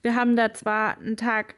Wir 0.01 0.15
haben 0.15 0.35
da 0.35 0.53
zwar 0.53 0.97
einen 0.99 1.17
Tag, 1.17 1.55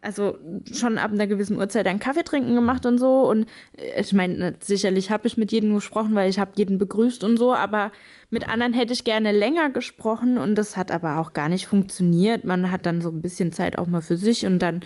also 0.00 0.38
schon 0.72 0.98
ab 0.98 1.10
einer 1.10 1.26
gewissen 1.26 1.56
Uhrzeit 1.56 1.86
einen 1.86 1.98
Kaffee 1.98 2.22
trinken 2.22 2.54
gemacht 2.54 2.86
und 2.86 2.98
so. 2.98 3.28
Und 3.28 3.46
äh, 3.76 4.00
ich 4.00 4.12
meine, 4.12 4.54
sicherlich 4.60 5.10
habe 5.10 5.26
ich 5.26 5.36
mit 5.36 5.52
jedem 5.52 5.74
gesprochen, 5.74 6.14
weil 6.14 6.30
ich 6.30 6.38
habe 6.38 6.52
jeden 6.56 6.78
begrüßt 6.78 7.24
und 7.24 7.36
so. 7.36 7.54
Aber 7.54 7.92
mit 8.30 8.48
anderen 8.48 8.72
hätte 8.72 8.92
ich 8.92 9.04
gerne 9.04 9.32
länger 9.32 9.70
gesprochen 9.70 10.38
und 10.38 10.54
das 10.54 10.76
hat 10.76 10.90
aber 10.90 11.18
auch 11.18 11.32
gar 11.32 11.48
nicht 11.48 11.66
funktioniert. 11.66 12.44
Man 12.44 12.70
hat 12.70 12.86
dann 12.86 13.00
so 13.00 13.10
ein 13.10 13.22
bisschen 13.22 13.52
Zeit 13.52 13.78
auch 13.78 13.86
mal 13.86 14.02
für 14.02 14.16
sich 14.16 14.46
und 14.46 14.60
dann 14.60 14.80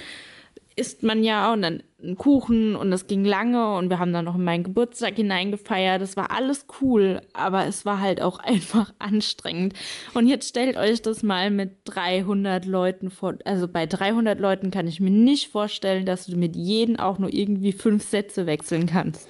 isst 0.77 1.03
man 1.03 1.23
ja 1.23 1.53
und 1.53 1.63
dann 1.63 1.83
einen 2.03 2.17
Kuchen 2.17 2.77
und 2.77 2.91
das 2.91 3.07
ging 3.07 3.25
lange 3.25 3.77
und 3.77 3.91
wir 3.91 3.99
haben 3.99 4.13
dann 4.13 4.25
noch 4.25 4.35
in 4.35 4.45
meinen 4.45 4.65
Geburtstag 4.65 5.17
hineingefeiert. 5.17 6.01
Das 6.01 6.17
war 6.17 6.31
alles 6.31 6.67
cool, 6.81 7.21
aber 7.33 7.67
es 7.67 7.85
war 7.85 8.01
halt 8.01 8.21
auch 8.21 8.39
einfach 8.41 8.93
anstrengend. 8.99 9.75
Und 10.15 10.27
jetzt 10.27 10.49
stellt 10.49 10.77
euch 10.77 11.03
das 11.03 11.23
mal 11.23 11.51
mit 11.51 11.71
300 11.85 12.65
Leuten 12.65 13.11
vor. 13.11 13.35
Also 13.45 13.69
bei 13.69 13.87
300 13.87 14.39
Leuten 14.41 14.71
kann 14.71 14.89
ich 14.89 15.01
mir 15.01 15.11
nicht 15.11 15.49
vorstellen, 15.49 16.07
dass 16.07 16.27
du 16.27 16.37
mit 16.37 16.57
jedem 16.57 16.97
auch 16.97 17.19
nur 17.19 17.33
irgendwie 17.33 17.73
fünf 17.73 18.03
Sätze 18.09 18.47
wechseln 18.47 18.87
kannst. 18.87 19.29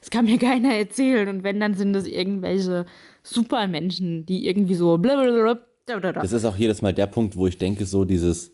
Das 0.00 0.10
kann 0.10 0.26
mir 0.26 0.38
keiner 0.38 0.74
erzählen. 0.74 1.28
Und 1.28 1.44
wenn, 1.44 1.60
dann 1.60 1.72
sind 1.74 1.94
das 1.94 2.06
irgendwelche 2.06 2.84
Supermenschen, 3.22 4.26
die 4.26 4.46
irgendwie 4.46 4.74
so 4.74 4.98
blablabla. 4.98 6.12
Das 6.12 6.32
ist 6.32 6.44
auch 6.44 6.56
jedes 6.56 6.82
Mal 6.82 6.92
der 6.92 7.06
Punkt, 7.06 7.36
wo 7.36 7.46
ich 7.46 7.56
denke, 7.56 7.86
so 7.86 8.04
dieses, 8.04 8.52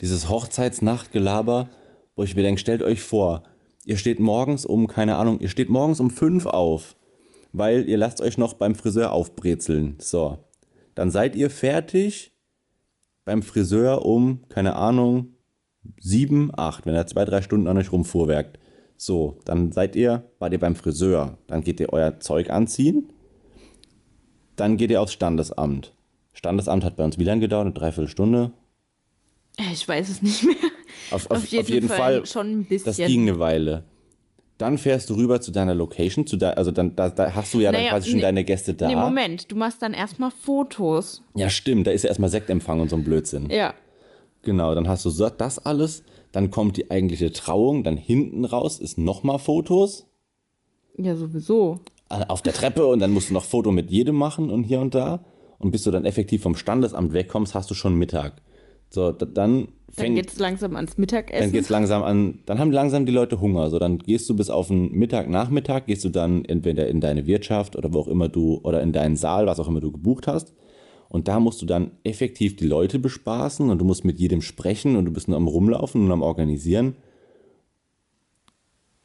dieses 0.00 0.28
Hochzeitsnachtgelaber, 0.28 1.68
wo 2.18 2.24
ich 2.24 2.34
mir 2.34 2.42
denke, 2.42 2.60
stellt 2.60 2.82
euch 2.82 3.00
vor, 3.00 3.44
ihr 3.84 3.96
steht 3.96 4.18
morgens 4.18 4.66
um, 4.66 4.88
keine 4.88 5.14
Ahnung, 5.14 5.38
ihr 5.38 5.48
steht 5.48 5.68
morgens 5.68 6.00
um 6.00 6.10
fünf 6.10 6.46
auf, 6.46 6.96
weil 7.52 7.88
ihr 7.88 7.96
lasst 7.96 8.20
euch 8.20 8.36
noch 8.36 8.54
beim 8.54 8.74
Friseur 8.74 9.12
aufbrezeln. 9.12 9.94
So. 10.00 10.38
Dann 10.96 11.12
seid 11.12 11.36
ihr 11.36 11.48
fertig 11.48 12.32
beim 13.24 13.40
Friseur 13.44 14.04
um, 14.04 14.40
keine 14.48 14.74
Ahnung, 14.74 15.36
sieben, 16.00 16.50
acht, 16.56 16.86
wenn 16.86 16.94
er 16.94 17.06
zwei, 17.06 17.24
drei 17.24 17.40
Stunden 17.40 17.68
an 17.68 17.78
euch 17.78 17.92
rumfuhrwerkt. 17.92 18.58
So, 18.96 19.38
dann 19.44 19.70
seid 19.70 19.94
ihr, 19.94 20.28
wart 20.40 20.52
ihr 20.52 20.58
beim 20.58 20.74
Friseur. 20.74 21.38
Dann 21.46 21.62
geht 21.62 21.78
ihr 21.78 21.92
euer 21.92 22.18
Zeug 22.18 22.50
anziehen. 22.50 23.12
Dann 24.56 24.76
geht 24.76 24.90
ihr 24.90 25.00
aufs 25.00 25.12
Standesamt. 25.12 25.94
Standesamt 26.32 26.82
hat 26.82 26.96
bei 26.96 27.04
uns 27.04 27.16
wie 27.16 27.24
lange 27.24 27.42
gedauert? 27.42 27.66
Eine 27.66 27.74
Dreiviertelstunde? 27.74 28.50
Ich 29.72 29.86
weiß 29.86 30.08
es 30.08 30.20
nicht 30.20 30.42
mehr. 30.42 30.56
Auf, 31.10 31.30
auf, 31.30 31.38
auf 31.38 31.46
jeden, 31.46 31.72
jeden 31.72 31.88
Fall, 31.88 31.98
Fall, 31.98 32.26
schon 32.26 32.60
ein 32.60 32.64
bisschen. 32.64 32.86
Das 32.86 32.96
ging 32.96 33.22
eine 33.22 33.38
Weile. 33.38 33.84
Dann 34.58 34.76
fährst 34.76 35.08
du 35.08 35.14
rüber 35.14 35.40
zu 35.40 35.52
deiner 35.52 35.74
Location, 35.74 36.26
zu 36.26 36.36
de 36.36 36.48
also 36.48 36.72
dann 36.72 36.96
da, 36.96 37.10
da 37.10 37.32
hast 37.34 37.54
du 37.54 37.60
ja 37.60 37.70
naja, 37.70 37.84
dann 37.84 37.92
quasi 37.92 38.10
schon 38.10 38.20
deine 38.20 38.42
Gäste 38.44 38.74
da. 38.74 38.88
Nee, 38.88 38.96
Moment, 38.96 39.50
du 39.52 39.56
machst 39.56 39.80
dann 39.82 39.94
erstmal 39.94 40.32
Fotos. 40.32 41.22
Ja, 41.36 41.48
stimmt, 41.48 41.86
da 41.86 41.92
ist 41.92 42.02
ja 42.02 42.08
erstmal 42.08 42.28
Sektempfang 42.28 42.80
und 42.80 42.90
so 42.90 42.96
ein 42.96 43.04
Blödsinn. 43.04 43.50
Ja. 43.50 43.74
Genau, 44.42 44.74
dann 44.74 44.88
hast 44.88 45.04
du 45.04 45.10
das 45.10 45.58
alles, 45.60 46.02
dann 46.32 46.50
kommt 46.50 46.76
die 46.76 46.90
eigentliche 46.90 47.32
Trauung, 47.32 47.84
dann 47.84 47.96
hinten 47.96 48.44
raus 48.44 48.80
ist 48.80 48.98
nochmal 48.98 49.38
Fotos. 49.38 50.06
Ja, 50.96 51.14
sowieso. 51.14 51.80
Auf 52.08 52.42
der 52.42 52.52
Treppe 52.52 52.86
und 52.86 52.98
dann 52.98 53.12
musst 53.12 53.30
du 53.30 53.34
noch 53.34 53.44
Foto 53.44 53.70
mit 53.70 53.90
jedem 53.90 54.16
machen 54.16 54.50
und 54.50 54.64
hier 54.64 54.80
und 54.80 54.94
da. 54.94 55.24
Und 55.58 55.70
bis 55.70 55.82
du 55.82 55.90
dann 55.90 56.04
effektiv 56.04 56.42
vom 56.42 56.56
Standesamt 56.56 57.12
wegkommst, 57.12 57.54
hast 57.54 57.70
du 57.70 57.74
schon 57.74 57.94
Mittag. 57.94 58.40
So, 58.90 59.12
dann 59.12 59.68
fängt. 59.90 60.08
Dann 60.08 60.14
geht's 60.14 60.38
langsam 60.38 60.76
ans 60.76 60.98
Mittagessen. 60.98 61.42
Dann 61.42 61.52
geht's 61.52 61.68
langsam 61.68 62.02
an, 62.02 62.40
dann 62.46 62.58
haben 62.58 62.72
langsam 62.72 63.06
die 63.06 63.12
Leute 63.12 63.40
Hunger. 63.40 63.70
So, 63.70 63.78
dann 63.78 63.98
gehst 63.98 64.28
du 64.28 64.36
bis 64.36 64.50
auf 64.50 64.68
den 64.68 64.92
Mittag, 64.92 65.28
Nachmittag, 65.28 65.86
gehst 65.86 66.04
du 66.04 66.08
dann 66.08 66.44
entweder 66.44 66.88
in 66.88 67.00
deine 67.00 67.26
Wirtschaft 67.26 67.76
oder 67.76 67.92
wo 67.92 68.00
auch 68.00 68.08
immer 68.08 68.28
du, 68.28 68.60
oder 68.62 68.82
in 68.82 68.92
deinen 68.92 69.16
Saal, 69.16 69.46
was 69.46 69.60
auch 69.60 69.68
immer 69.68 69.80
du 69.80 69.92
gebucht 69.92 70.26
hast. 70.26 70.54
Und 71.08 71.26
da 71.26 71.40
musst 71.40 71.62
du 71.62 71.66
dann 71.66 71.92
effektiv 72.04 72.56
die 72.56 72.66
Leute 72.66 72.98
bespaßen 72.98 73.70
und 73.70 73.78
du 73.78 73.84
musst 73.84 74.04
mit 74.04 74.18
jedem 74.18 74.42
sprechen 74.42 74.96
und 74.96 75.06
du 75.06 75.10
bist 75.10 75.28
nur 75.28 75.38
am 75.38 75.48
Rumlaufen 75.48 76.04
und 76.04 76.12
am 76.12 76.22
Organisieren. 76.22 76.96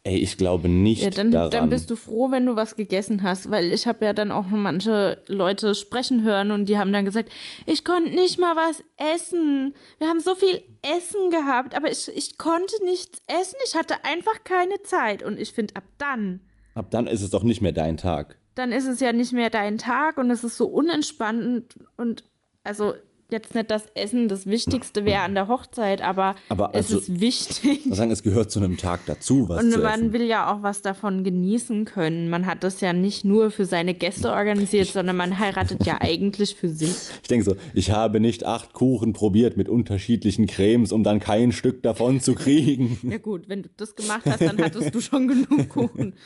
Ey, 0.05 0.17
ich 0.17 0.35
glaube 0.35 0.67
nicht 0.67 1.01
ja, 1.01 1.11
dann, 1.11 1.31
daran. 1.31 1.51
Dann 1.51 1.69
bist 1.69 1.89
du 1.89 1.95
froh, 1.95 2.29
wenn 2.29 2.45
du 2.45 2.57
was 2.57 2.75
gegessen 2.75 3.23
hast, 3.23 3.49
weil 3.49 3.71
ich 3.71 3.87
habe 3.87 4.03
ja 4.03 4.11
dann 4.11 4.33
auch 4.33 4.47
manche 4.47 5.21
Leute 5.27 5.75
sprechen 5.75 6.23
hören 6.23 6.51
und 6.51 6.65
die 6.65 6.77
haben 6.77 6.91
dann 6.91 7.05
gesagt, 7.05 7.29
ich 7.65 7.85
konnte 7.85 8.09
nicht 8.09 8.37
mal 8.37 8.53
was 8.57 8.83
essen. 8.97 9.73
Wir 9.99 10.09
haben 10.09 10.19
so 10.19 10.35
viel 10.35 10.61
Essen 10.81 11.29
gehabt, 11.29 11.73
aber 11.73 11.89
ich, 11.89 12.11
ich 12.13 12.37
konnte 12.37 12.75
nichts 12.83 13.21
essen. 13.27 13.55
Ich 13.65 13.75
hatte 13.75 14.03
einfach 14.03 14.43
keine 14.43 14.81
Zeit. 14.83 15.23
Und 15.23 15.39
ich 15.39 15.53
finde, 15.53 15.77
ab 15.77 15.85
dann. 15.97 16.41
Ab 16.75 16.91
dann 16.91 17.07
ist 17.07 17.21
es 17.21 17.29
doch 17.29 17.43
nicht 17.43 17.61
mehr 17.61 17.71
dein 17.71 17.95
Tag. 17.95 18.37
Dann 18.55 18.73
ist 18.73 18.87
es 18.87 18.99
ja 18.99 19.13
nicht 19.13 19.31
mehr 19.31 19.49
dein 19.49 19.77
Tag 19.77 20.17
und 20.17 20.29
es 20.31 20.43
ist 20.43 20.57
so 20.57 20.67
unentspannt 20.67 21.75
und 21.95 22.25
also 22.65 22.93
jetzt 23.33 23.53
nicht 23.53 23.69
das 23.69 23.83
Essen 23.95 24.29
das 24.29 24.45
Wichtigste 24.45 25.03
wäre 25.03 25.23
an 25.23 25.33
der 25.35 25.49
Hochzeit, 25.49 26.01
aber, 26.01 26.35
aber 26.47 26.73
also, 26.73 26.97
es 26.97 27.09
ist 27.09 27.19
wichtig. 27.19 27.85
Ich 27.85 27.93
sagen, 27.95 28.11
es 28.11 28.23
gehört 28.23 28.49
zu 28.49 28.59
einem 28.59 28.77
Tag 28.77 29.01
dazu, 29.05 29.49
was 29.49 29.61
Und 29.61 29.71
zu 29.73 29.79
man 29.79 29.93
essen. 29.99 30.13
will 30.13 30.23
ja 30.23 30.53
auch 30.53 30.63
was 30.63 30.81
davon 30.81 31.25
genießen 31.25 31.83
können. 31.83 32.29
Man 32.29 32.45
hat 32.45 32.63
das 32.63 32.79
ja 32.79 32.93
nicht 32.93 33.25
nur 33.25 33.51
für 33.51 33.65
seine 33.65 33.93
Gäste 33.93 34.31
organisiert, 34.31 34.87
sondern 34.87 35.17
man 35.17 35.37
heiratet 35.37 35.85
ja 35.85 35.97
eigentlich 35.99 36.55
für 36.55 36.69
sich. 36.69 36.93
Ich 37.23 37.27
denke 37.27 37.45
so, 37.45 37.55
ich 37.73 37.91
habe 37.91 38.19
nicht 38.19 38.45
acht 38.45 38.73
Kuchen 38.73 39.13
probiert 39.13 39.57
mit 39.57 39.67
unterschiedlichen 39.67 40.45
Cremes, 40.47 40.91
um 40.91 41.03
dann 41.03 41.19
kein 41.19 41.51
Stück 41.51 41.81
davon 41.83 42.21
zu 42.21 42.35
kriegen. 42.35 42.99
Ja 43.09 43.17
gut, 43.17 43.49
wenn 43.49 43.63
du 43.63 43.69
das 43.75 43.95
gemacht 43.95 44.21
hast, 44.25 44.41
dann 44.41 44.57
hattest 44.61 44.93
du 44.93 45.01
schon 45.01 45.27
genug 45.27 45.69
Kuchen. 45.69 46.13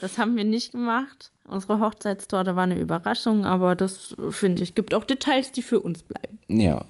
Das 0.00 0.16
haben 0.16 0.36
wir 0.36 0.44
nicht 0.44 0.70
gemacht. 0.72 1.32
Unsere 1.48 1.80
Hochzeitstorte 1.80 2.56
war 2.56 2.64
eine 2.64 2.78
Überraschung, 2.78 3.44
aber 3.44 3.74
das 3.74 4.14
finde 4.30 4.62
ich, 4.62 4.74
gibt 4.74 4.94
auch 4.94 5.04
Details, 5.04 5.50
die 5.52 5.62
für 5.62 5.80
uns 5.80 6.02
bleiben. 6.02 6.38
Ja. 6.48 6.84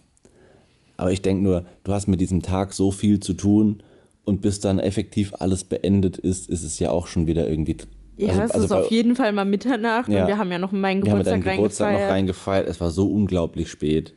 Aber 0.97 1.13
ich 1.13 1.23
denke 1.23 1.45
nur, 1.45 1.65
du 1.85 1.93
hast 1.93 2.09
mit 2.09 2.21
diesem 2.21 2.43
Tag 2.43 2.73
so 2.73 2.91
viel 2.91 3.21
zu 3.21 3.35
tun 3.35 3.83
und 4.25 4.43
bis 4.43 4.61
dann 4.61 4.79
effektiv 4.79 5.33
alles 5.39 5.65
beendet 5.65 6.19
ist, 6.19 6.49
ist 6.49 6.65
es 6.65 6.79
ja 6.81 6.91
auch 6.91 7.07
schon 7.07 7.27
wieder 7.27 7.49
irgendwie. 7.49 7.77
Ja, 8.17 8.31
also, 8.31 8.43
es 8.43 8.51
also 8.51 8.65
ist 8.65 8.73
auf 8.73 8.91
jeden 8.91 9.15
Fall 9.15 9.33
mal 9.33 9.45
Mitternacht 9.45 10.09
ja, 10.09 10.23
und 10.23 10.29
wir 10.29 10.39
haben 10.39 10.51
ja 10.51 10.59
noch 10.59 10.73
meinen 10.73 11.03
Geburtstag, 11.03 11.45
wir 11.45 11.51
haben 11.53 11.57
Geburtstag 11.57 11.93
noch 11.93 12.09
reingefeiert. 12.09 12.69
Es 12.69 12.81
war 12.81 12.91
so 12.91 13.09
unglaublich 13.09 13.71
spät. 13.71 14.15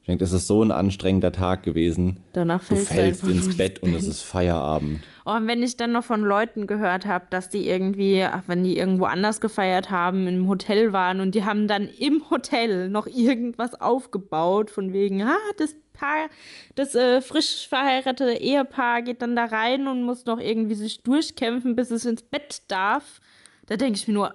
Ich 0.00 0.06
denke, 0.06 0.24
das 0.24 0.32
ist 0.32 0.46
so 0.46 0.62
ein 0.62 0.72
anstrengender 0.72 1.30
Tag 1.30 1.62
gewesen. 1.62 2.20
Danach 2.32 2.62
fällst 2.62 2.90
du 2.90 2.94
fällst 2.94 3.24
ins 3.24 3.56
Bett 3.56 3.82
und 3.82 3.94
es 3.94 4.06
ist 4.06 4.22
Feierabend. 4.22 5.02
Oh, 5.26 5.32
und 5.32 5.46
wenn 5.46 5.62
ich 5.62 5.76
dann 5.76 5.92
noch 5.92 6.04
von 6.04 6.22
Leuten 6.22 6.66
gehört 6.66 7.04
habe, 7.04 7.26
dass 7.28 7.50
die 7.50 7.68
irgendwie, 7.68 8.22
ach, 8.24 8.42
wenn 8.46 8.64
die 8.64 8.78
irgendwo 8.78 9.04
anders 9.04 9.40
gefeiert 9.40 9.90
haben, 9.90 10.26
im 10.26 10.48
Hotel 10.48 10.92
waren 10.94 11.20
und 11.20 11.34
die 11.34 11.44
haben 11.44 11.68
dann 11.68 11.86
im 11.86 12.28
Hotel 12.30 12.88
noch 12.88 13.06
irgendwas 13.06 13.78
aufgebaut, 13.78 14.70
von 14.70 14.92
wegen, 14.92 15.22
ah, 15.22 15.36
das 15.58 15.76
Paar, 15.92 16.30
das 16.76 16.94
äh, 16.94 17.20
frisch 17.20 17.68
verheiratete 17.68 18.32
Ehepaar 18.32 19.02
geht 19.02 19.20
dann 19.20 19.36
da 19.36 19.44
rein 19.44 19.86
und 19.86 20.02
muss 20.02 20.24
noch 20.24 20.40
irgendwie 20.40 20.74
sich 20.74 21.02
durchkämpfen, 21.02 21.76
bis 21.76 21.90
es 21.90 22.06
ins 22.06 22.22
Bett 22.22 22.62
darf. 22.68 23.20
Da 23.66 23.76
denke 23.76 23.98
ich 23.98 24.08
mir 24.08 24.14
nur, 24.14 24.34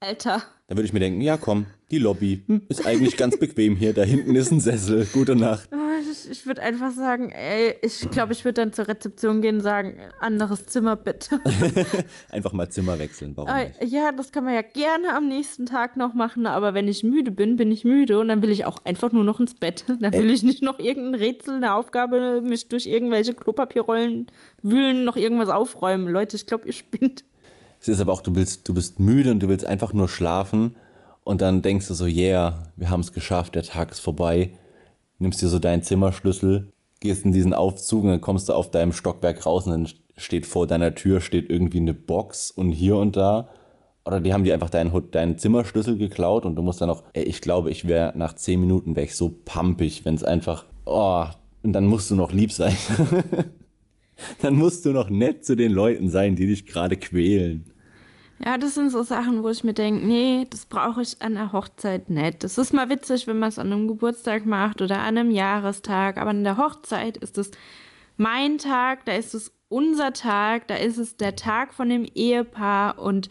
Alter. 0.00 0.42
Da 0.66 0.76
würde 0.76 0.86
ich 0.86 0.94
mir 0.94 1.00
denken, 1.00 1.20
ja 1.20 1.36
komm, 1.36 1.66
die 1.90 1.98
Lobby 1.98 2.42
ist 2.68 2.86
eigentlich 2.86 3.16
ganz 3.16 3.38
bequem 3.38 3.74
hier. 3.74 3.94
Da 3.94 4.02
hinten 4.02 4.36
ist 4.36 4.50
ein 4.50 4.60
Sessel. 4.60 5.06
Gute 5.12 5.34
Nacht. 5.34 5.68
Ah, 5.72 5.98
ich, 6.00 6.30
ich 6.30 6.46
würde 6.46 6.62
einfach 6.62 6.90
sagen, 6.92 7.30
ey, 7.30 7.76
ich 7.80 8.10
glaube, 8.10 8.34
ich 8.34 8.44
würde 8.44 8.60
dann 8.60 8.72
zur 8.74 8.88
Rezeption 8.88 9.40
gehen 9.40 9.56
und 9.56 9.62
sagen, 9.62 9.98
anderes 10.20 10.66
Zimmer 10.66 10.96
bitte. 10.96 11.40
einfach 12.30 12.52
mal 12.52 12.68
Zimmer 12.68 12.98
wechseln, 12.98 13.32
warum 13.36 13.50
ah, 13.50 13.64
nicht? 13.64 13.92
Ja, 13.92 14.12
das 14.12 14.32
kann 14.32 14.44
man 14.44 14.54
ja 14.54 14.62
gerne 14.62 15.14
am 15.14 15.28
nächsten 15.28 15.64
Tag 15.64 15.96
noch 15.96 16.12
machen, 16.12 16.46
aber 16.46 16.74
wenn 16.74 16.88
ich 16.88 17.04
müde 17.04 17.30
bin, 17.30 17.56
bin 17.56 17.72
ich 17.72 17.84
müde 17.84 18.18
und 18.18 18.28
dann 18.28 18.42
will 18.42 18.50
ich 18.50 18.66
auch 18.66 18.84
einfach 18.84 19.12
nur 19.12 19.24
noch 19.24 19.40
ins 19.40 19.54
Bett. 19.54 19.84
Dann 20.00 20.12
will 20.12 20.28
ey. 20.28 20.32
ich 20.32 20.42
nicht 20.42 20.62
noch 20.62 20.78
irgendein 20.78 21.14
Rätsel, 21.14 21.54
eine 21.54 21.74
Aufgabe, 21.74 22.42
mich 22.42 22.68
durch 22.68 22.86
irgendwelche 22.86 23.34
Klopapierrollen 23.34 24.26
wühlen, 24.62 25.04
noch 25.04 25.16
irgendwas 25.16 25.48
aufräumen. 25.48 26.08
Leute, 26.08 26.36
ich 26.36 26.46
glaube, 26.46 26.66
ihr 26.66 26.72
spinnt. 26.72 27.24
Es 27.80 27.88
ist 27.88 28.00
aber 28.00 28.12
auch, 28.12 28.22
du 28.22 28.34
willst, 28.34 28.68
du 28.68 28.74
bist 28.74 29.00
müde 29.00 29.30
und 29.30 29.40
du 29.40 29.48
willst 29.48 29.64
einfach 29.64 29.92
nur 29.92 30.08
schlafen 30.08 30.74
und 31.28 31.42
dann 31.42 31.60
denkst 31.60 31.86
du 31.88 31.92
so, 31.92 32.06
yeah, 32.06 32.72
wir 32.76 32.88
haben 32.88 33.00
es 33.00 33.12
geschafft, 33.12 33.54
der 33.54 33.62
Tag 33.62 33.90
ist 33.90 34.00
vorbei. 34.00 34.52
Nimmst 35.18 35.42
dir 35.42 35.48
so 35.48 35.58
deinen 35.58 35.82
Zimmerschlüssel, 35.82 36.72
gehst 37.00 37.26
in 37.26 37.32
diesen 37.32 37.52
Aufzug 37.52 38.04
und 38.04 38.08
dann 38.08 38.22
kommst 38.22 38.48
du 38.48 38.54
auf 38.54 38.70
deinem 38.70 38.94
Stockwerk 38.94 39.44
raus 39.44 39.66
und 39.66 39.72
dann 39.72 39.88
steht 40.16 40.46
vor 40.46 40.66
deiner 40.66 40.94
Tür 40.94 41.20
steht 41.20 41.50
irgendwie 41.50 41.80
eine 41.80 41.92
Box 41.92 42.50
und 42.50 42.72
hier 42.72 42.96
und 42.96 43.14
da. 43.14 43.50
Oder 44.06 44.20
die 44.20 44.32
haben 44.32 44.42
dir 44.44 44.54
einfach 44.54 44.70
deinen, 44.70 44.90
deinen 45.10 45.36
Zimmerschlüssel 45.36 45.98
geklaut 45.98 46.46
und 46.46 46.56
du 46.56 46.62
musst 46.62 46.80
dann 46.80 46.88
noch, 46.88 47.04
ey, 47.12 47.24
ich 47.24 47.42
glaube, 47.42 47.70
ich 47.70 47.86
wäre 47.86 48.16
nach 48.16 48.32
zehn 48.32 48.58
Minuten 48.58 48.96
wäre 48.96 49.04
ich 49.04 49.14
so 49.14 49.28
pampig, 49.44 50.06
wenn 50.06 50.14
es 50.14 50.24
einfach, 50.24 50.64
oh, 50.86 51.26
und 51.62 51.74
dann 51.74 51.84
musst 51.84 52.10
du 52.10 52.14
noch 52.14 52.32
lieb 52.32 52.52
sein. 52.52 52.74
dann 54.40 54.56
musst 54.56 54.86
du 54.86 54.92
noch 54.92 55.10
nett 55.10 55.44
zu 55.44 55.56
den 55.56 55.72
Leuten 55.72 56.08
sein, 56.08 56.36
die 56.36 56.46
dich 56.46 56.64
gerade 56.64 56.96
quälen. 56.96 57.70
Ja, 58.44 58.56
das 58.56 58.74
sind 58.74 58.90
so 58.90 59.02
Sachen, 59.02 59.42
wo 59.42 59.48
ich 59.48 59.64
mir 59.64 59.74
denke, 59.74 60.06
nee, 60.06 60.46
das 60.48 60.66
brauche 60.66 61.02
ich 61.02 61.20
an 61.20 61.34
der 61.34 61.52
Hochzeit 61.52 62.08
nicht. 62.08 62.44
Das 62.44 62.56
ist 62.56 62.72
mal 62.72 62.88
witzig, 62.88 63.26
wenn 63.26 63.38
man 63.38 63.48
es 63.48 63.58
an 63.58 63.72
einem 63.72 63.88
Geburtstag 63.88 64.46
macht 64.46 64.80
oder 64.80 64.98
an 65.00 65.18
einem 65.18 65.30
Jahrestag, 65.30 66.18
aber 66.18 66.30
an 66.30 66.44
der 66.44 66.56
Hochzeit 66.56 67.16
ist 67.16 67.36
es 67.36 67.50
mein 68.16 68.58
Tag, 68.58 69.04
da 69.06 69.12
ist 69.12 69.34
es 69.34 69.52
unser 69.68 70.12
Tag, 70.12 70.68
da 70.68 70.76
ist 70.76 70.98
es 70.98 71.16
der 71.16 71.36
Tag 71.36 71.74
von 71.74 71.88
dem 71.88 72.04
Ehepaar 72.04 72.98
und 72.98 73.28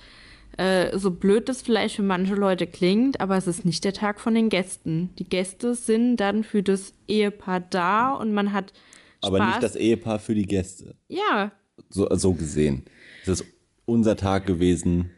äh, 0.57 0.97
so 0.97 1.11
blöd 1.11 1.49
das 1.49 1.61
vielleicht 1.61 1.95
für 1.95 2.03
manche 2.03 2.35
Leute 2.35 2.67
klingt, 2.67 3.21
aber 3.21 3.37
es 3.37 3.47
ist 3.47 3.63
nicht 3.63 3.83
der 3.83 3.93
Tag 3.93 4.19
von 4.19 4.33
den 4.35 4.49
Gästen. 4.49 5.11
Die 5.19 5.23
Gäste 5.29 5.75
sind 5.75 6.17
dann 6.17 6.43
für 6.43 6.63
das 6.63 6.93
Ehepaar 7.07 7.59
da 7.59 8.13
und 8.13 8.33
man 8.33 8.53
hat 8.53 8.73
Spaß. 9.19 9.27
Aber 9.27 9.45
nicht 9.45 9.63
das 9.63 9.75
Ehepaar 9.75 10.19
für 10.19 10.35
die 10.35 10.45
Gäste. 10.45 10.95
Ja. 11.07 11.51
So, 11.89 12.07
so 12.15 12.33
gesehen. 12.33 12.85
Es 13.23 13.29
ist 13.29 13.45
unser 13.87 14.15
Tag 14.15 14.45
gewesen. 14.45 15.09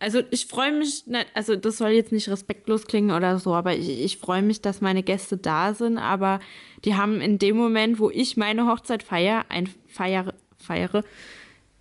Also 0.00 0.20
ich 0.30 0.46
freue 0.46 0.72
mich, 0.72 1.04
also 1.34 1.56
das 1.56 1.78
soll 1.78 1.90
jetzt 1.90 2.12
nicht 2.12 2.28
respektlos 2.28 2.86
klingen 2.86 3.10
oder 3.10 3.38
so, 3.38 3.54
aber 3.54 3.74
ich, 3.74 4.04
ich 4.04 4.18
freue 4.18 4.42
mich, 4.42 4.60
dass 4.60 4.80
meine 4.80 5.02
Gäste 5.02 5.36
da 5.36 5.74
sind, 5.74 5.98
aber 5.98 6.38
die 6.84 6.94
haben 6.94 7.20
in 7.20 7.38
dem 7.38 7.56
Moment, 7.56 7.98
wo 7.98 8.10
ich 8.10 8.36
meine 8.36 8.66
Hochzeit 8.66 9.02
feiere, 9.02 9.44
ein 9.48 9.68
feiere, 9.88 10.34
feiere, 10.56 11.02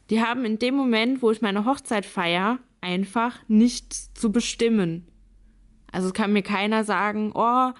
die 0.10 0.22
haben 0.22 0.46
in 0.46 0.58
dem 0.58 0.76
Moment, 0.76 1.22
wo 1.22 1.30
ich 1.30 1.42
meine 1.42 1.66
Hochzeit 1.66 2.06
feiere, 2.06 2.58
einfach 2.82 3.38
nichts 3.48 4.14
zu 4.14 4.32
bestimmen. 4.32 5.06
Also 5.92 6.08
es 6.08 6.14
kann 6.14 6.34
mir 6.34 6.44
keiner 6.44 6.84
sagen, 6.84 7.32
oh, 7.36 7.72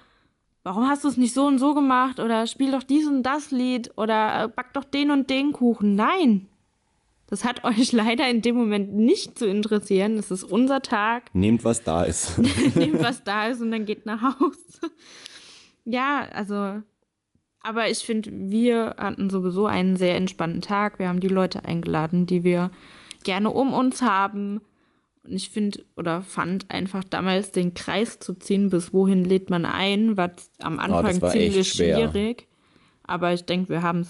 warum 0.62 0.88
hast 0.88 1.02
du 1.02 1.08
es 1.08 1.16
nicht 1.16 1.34
so 1.34 1.46
und 1.46 1.58
so 1.58 1.74
gemacht 1.74 2.20
oder 2.20 2.46
spiel 2.46 2.70
doch 2.70 2.84
dies 2.84 3.08
und 3.08 3.24
das 3.24 3.50
Lied 3.50 3.90
oder 3.96 4.44
äh, 4.44 4.48
back 4.48 4.72
doch 4.74 4.84
den 4.84 5.10
und 5.10 5.30
den 5.30 5.52
Kuchen. 5.52 5.96
Nein, 5.96 6.46
das 7.28 7.44
hat 7.44 7.64
euch 7.64 7.92
leider 7.92 8.28
in 8.28 8.42
dem 8.42 8.56
Moment 8.56 8.94
nicht 8.94 9.38
zu 9.38 9.46
interessieren. 9.46 10.18
Es 10.18 10.30
ist 10.30 10.44
unser 10.44 10.82
Tag. 10.82 11.24
Nehmt, 11.34 11.64
was 11.64 11.84
da 11.84 12.02
ist. 12.02 12.38
Nehmt, 12.74 13.00
was 13.00 13.22
da 13.22 13.46
ist 13.48 13.60
und 13.60 13.70
dann 13.70 13.86
geht 13.86 14.06
nach 14.06 14.22
Hause. 14.40 14.92
Ja, 15.84 16.26
also. 16.32 16.82
Aber 17.60 17.90
ich 17.90 17.98
finde, 17.98 18.30
wir 18.32 18.94
hatten 18.98 19.30
sowieso 19.30 19.66
einen 19.66 19.96
sehr 19.96 20.16
entspannten 20.16 20.62
Tag. 20.62 20.98
Wir 20.98 21.08
haben 21.08 21.20
die 21.20 21.28
Leute 21.28 21.64
eingeladen, 21.64 22.24
die 22.24 22.44
wir 22.44 22.70
gerne 23.24 23.50
um 23.50 23.74
uns 23.74 24.00
haben. 24.00 24.60
Und 25.24 25.32
ich 25.32 25.50
finde 25.50 25.84
oder 25.96 26.22
fand 26.22 26.70
einfach 26.70 27.04
damals 27.04 27.50
den 27.50 27.74
Kreis 27.74 28.20
zu 28.20 28.34
ziehen, 28.34 28.70
bis 28.70 28.94
wohin 28.94 29.24
lädt 29.24 29.50
man 29.50 29.66
ein, 29.66 30.16
war 30.16 30.30
am 30.60 30.76
oh, 30.76 30.80
Anfang 30.80 31.18
oh, 31.20 31.30
ziemlich 31.30 31.68
schwierig. 31.72 32.46
Aber 33.02 33.34
ich 33.34 33.44
denke, 33.44 33.70
wir 33.70 33.82
haben 33.82 34.06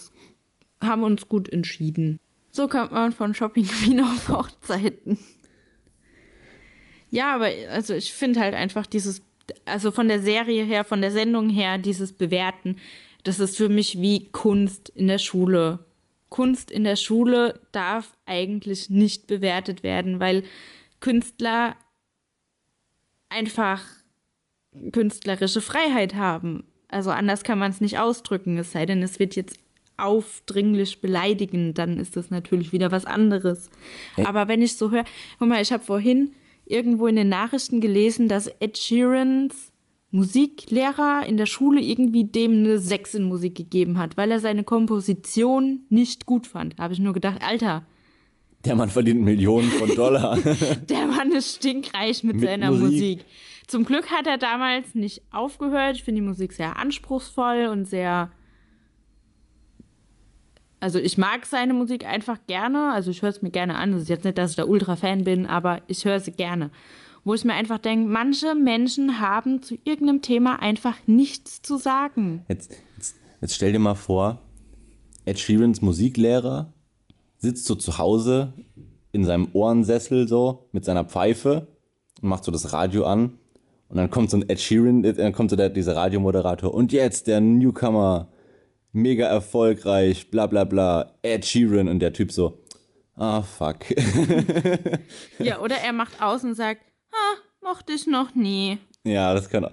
uns 1.02 1.28
gut 1.28 1.48
entschieden. 1.48 2.20
So 2.50 2.69
kommt 2.69 2.93
man 2.93 3.12
von 3.12 3.35
Shopping 3.35 3.67
Queen 3.69 4.00
auf 4.00 4.28
Hochzeiten. 4.28 5.19
Ja, 7.11 7.35
aber 7.35 7.49
also 7.71 7.95
ich 7.95 8.12
finde 8.12 8.40
halt 8.40 8.55
einfach 8.55 8.87
dieses 8.87 9.23
also 9.64 9.90
von 9.90 10.09
der 10.09 10.21
Serie 10.21 10.64
her, 10.64 10.85
von 10.85 11.00
der 11.00 11.11
Sendung 11.11 11.49
her, 11.49 11.78
dieses 11.78 12.12
Bewerten, 12.12 12.76
das 13.25 13.40
ist 13.40 13.57
für 13.57 13.69
mich 13.69 14.00
wie 14.00 14.28
Kunst 14.31 14.90
in 14.90 15.09
der 15.09 15.19
Schule. 15.19 15.81
Kunst 16.28 16.71
in 16.71 16.85
der 16.85 16.97
Schule 16.97 17.61
darf 17.73 18.17
eigentlich 18.26 18.90
nicht 18.90 19.26
bewertet 19.26 19.83
werden, 19.83 20.21
weil 20.21 20.45
Künstler 21.00 21.76
einfach 23.28 23.83
künstlerische 24.93 25.61
Freiheit 25.61 26.14
haben. 26.14 26.64
Also 26.88 27.11
anders 27.11 27.43
kann 27.43 27.59
man 27.59 27.71
es 27.71 27.81
nicht 27.81 27.99
ausdrücken, 27.99 28.59
es 28.59 28.73
sei 28.73 28.87
denn, 28.87 29.02
es 29.02 29.19
wird 29.19 29.37
jetzt 29.37 29.59
aufdringlich 29.99 31.00
beleidigen, 31.00 31.75
dann 31.75 31.99
ist 31.99 32.17
das 32.17 32.31
natürlich 32.31 32.73
wieder 32.73 32.90
was 32.93 33.05
anderes. 33.05 33.71
Hey. 34.14 34.25
Aber 34.26 34.49
wenn 34.49 34.62
ich 34.62 34.76
so 34.76 34.90
höre, 34.90 35.05
guck 35.38 35.49
mal, 35.49 35.61
ich 35.61 35.73
habe 35.73 35.85
vorhin 35.85 36.33
irgendwo 36.64 37.07
in 37.07 37.17
den 37.17 37.28
Nachrichten 37.28 37.81
gelesen, 37.81 38.28
dass 38.28 38.47
Ed 38.61 38.78
Sheerans 38.78 39.73
Musiklehrer 40.11 41.26
in 41.26 41.37
der 41.37 41.47
Schule 41.47 41.83
irgendwie 41.83 42.25
dem 42.25 42.52
eine 42.52 42.78
6 42.78 43.14
in 43.14 43.25
Musik 43.25 43.55
gegeben 43.55 43.99
hat, 43.99 44.17
weil 44.17 44.31
er 44.31 44.40
seine 44.40 44.64
Komposition 44.64 45.81
nicht 45.90 46.25
gut 46.25 46.47
fand. 46.47 46.78
Da 46.78 46.85
habe 46.85 46.95
ich 46.95 46.99
nur 46.99 47.12
gedacht, 47.12 47.43
Alter. 47.43 47.85
Der 48.64 48.75
Mann 48.75 48.88
verdient 48.88 49.21
Millionen 49.21 49.71
von 49.71 49.95
Dollar. 49.95 50.38
der 50.88 51.07
Mann 51.07 51.31
ist 51.33 51.57
stinkreich 51.57 52.25
mit, 52.25 52.37
mit 52.37 52.45
seiner 52.47 52.71
Musik. 52.71 52.90
Musik. 52.90 53.25
Zum 53.67 53.85
Glück 53.85 54.11
hat 54.11 54.26
er 54.26 54.38
damals 54.38 54.95
nicht 54.95 55.23
aufgehört. 55.31 55.97
Ich 55.97 56.05
finde 56.05 56.23
die 56.23 56.26
Musik 56.26 56.55
sehr 56.55 56.78
anspruchsvoll 56.78 57.67
und 57.67 57.85
sehr 57.85 58.33
also 60.80 60.99
ich 60.99 61.18
mag 61.18 61.47
seine 61.47 61.75
Musik 61.75 62.06
einfach 62.06 62.38
gerne. 62.47 62.92
Also 62.92 63.11
ich 63.11 63.23
höre 63.23 63.30
es 63.30 63.42
mir 63.42 63.50
gerne 63.50 63.76
an. 63.76 63.92
Es 63.94 64.02
ist 64.02 64.08
jetzt 64.08 64.25
nicht, 64.25 64.38
dass 64.38 64.50
ich 64.50 64.56
da 64.56 64.64
Ultra-Fan 64.64 65.25
bin, 65.25 65.47
aber 65.47 65.80
ich 65.87 66.04
höre 66.04 66.20
sie 66.20 66.32
gerne. 66.32 66.70
Wo 67.25 67.35
ich 67.35 67.44
mir 67.44 67.54
einfach 67.54 67.78
denke, 67.78 68.08
manche 68.08 68.54
Menschen 68.54 69.20
haben 69.20 69.62
zu 69.62 69.76
irgendeinem 69.85 70.23
Thema 70.23 70.62
einfach 70.62 70.97
nichts 71.06 71.62
zu 71.62 71.76
sagen. 71.76 72.44
Jetzt, 72.49 72.73
jetzt, 72.97 73.16
jetzt 73.40 73.54
stell 73.54 73.73
dir 73.73 73.80
mal 73.80 73.94
vor, 73.94 74.38
Ed 75.25 75.38
Sheerans 75.38 75.82
Musiklehrer 75.82 76.73
sitzt 77.38 77.66
so 77.66 77.75
zu 77.75 77.99
Hause 77.99 78.54
in 79.12 79.25
seinem 79.25 79.49
Ohrensessel 79.52 80.28
so 80.28 80.68
mit 80.73 80.85
seiner 80.85 81.04
Pfeife 81.04 81.66
und 82.23 82.28
macht 82.28 82.44
so 82.44 82.52
das 82.52 82.73
Radio 82.73 83.04
an. 83.04 83.38
Und 83.88 83.97
dann 83.97 84.11
kommt 84.11 84.30
so 84.30 84.37
ein 84.37 84.49
Ed 84.49 84.61
Sheeran, 84.61 85.02
dann 85.02 85.32
kommt 85.32 85.50
so 85.50 85.56
der, 85.56 85.70
dieser 85.70 85.97
Radiomoderator. 85.97 86.73
Und 86.73 86.92
jetzt 86.92 87.26
der 87.26 87.40
Newcomer 87.40 88.28
mega 88.92 89.26
erfolgreich, 89.26 90.30
bla 90.30 90.47
bla 90.47 90.64
bla, 90.64 91.12
Ed 91.23 91.45
Sheeran 91.45 91.88
und 91.88 92.00
der 92.00 92.12
Typ 92.12 92.33
so, 92.33 92.59
ah, 93.16 93.42
fuck. 93.42 93.78
ja, 95.38 95.61
oder 95.61 95.76
er 95.76 95.92
macht 95.92 96.23
aus 96.23 96.45
und 96.45 96.54
sagt, 96.54 96.83
ah, 97.12 97.37
mochte 97.62 97.92
ich 97.92 98.07
noch 98.07 98.35
nie. 98.35 98.78
Ja, 99.04 99.35
das 99.35 99.49
kann, 99.49 99.68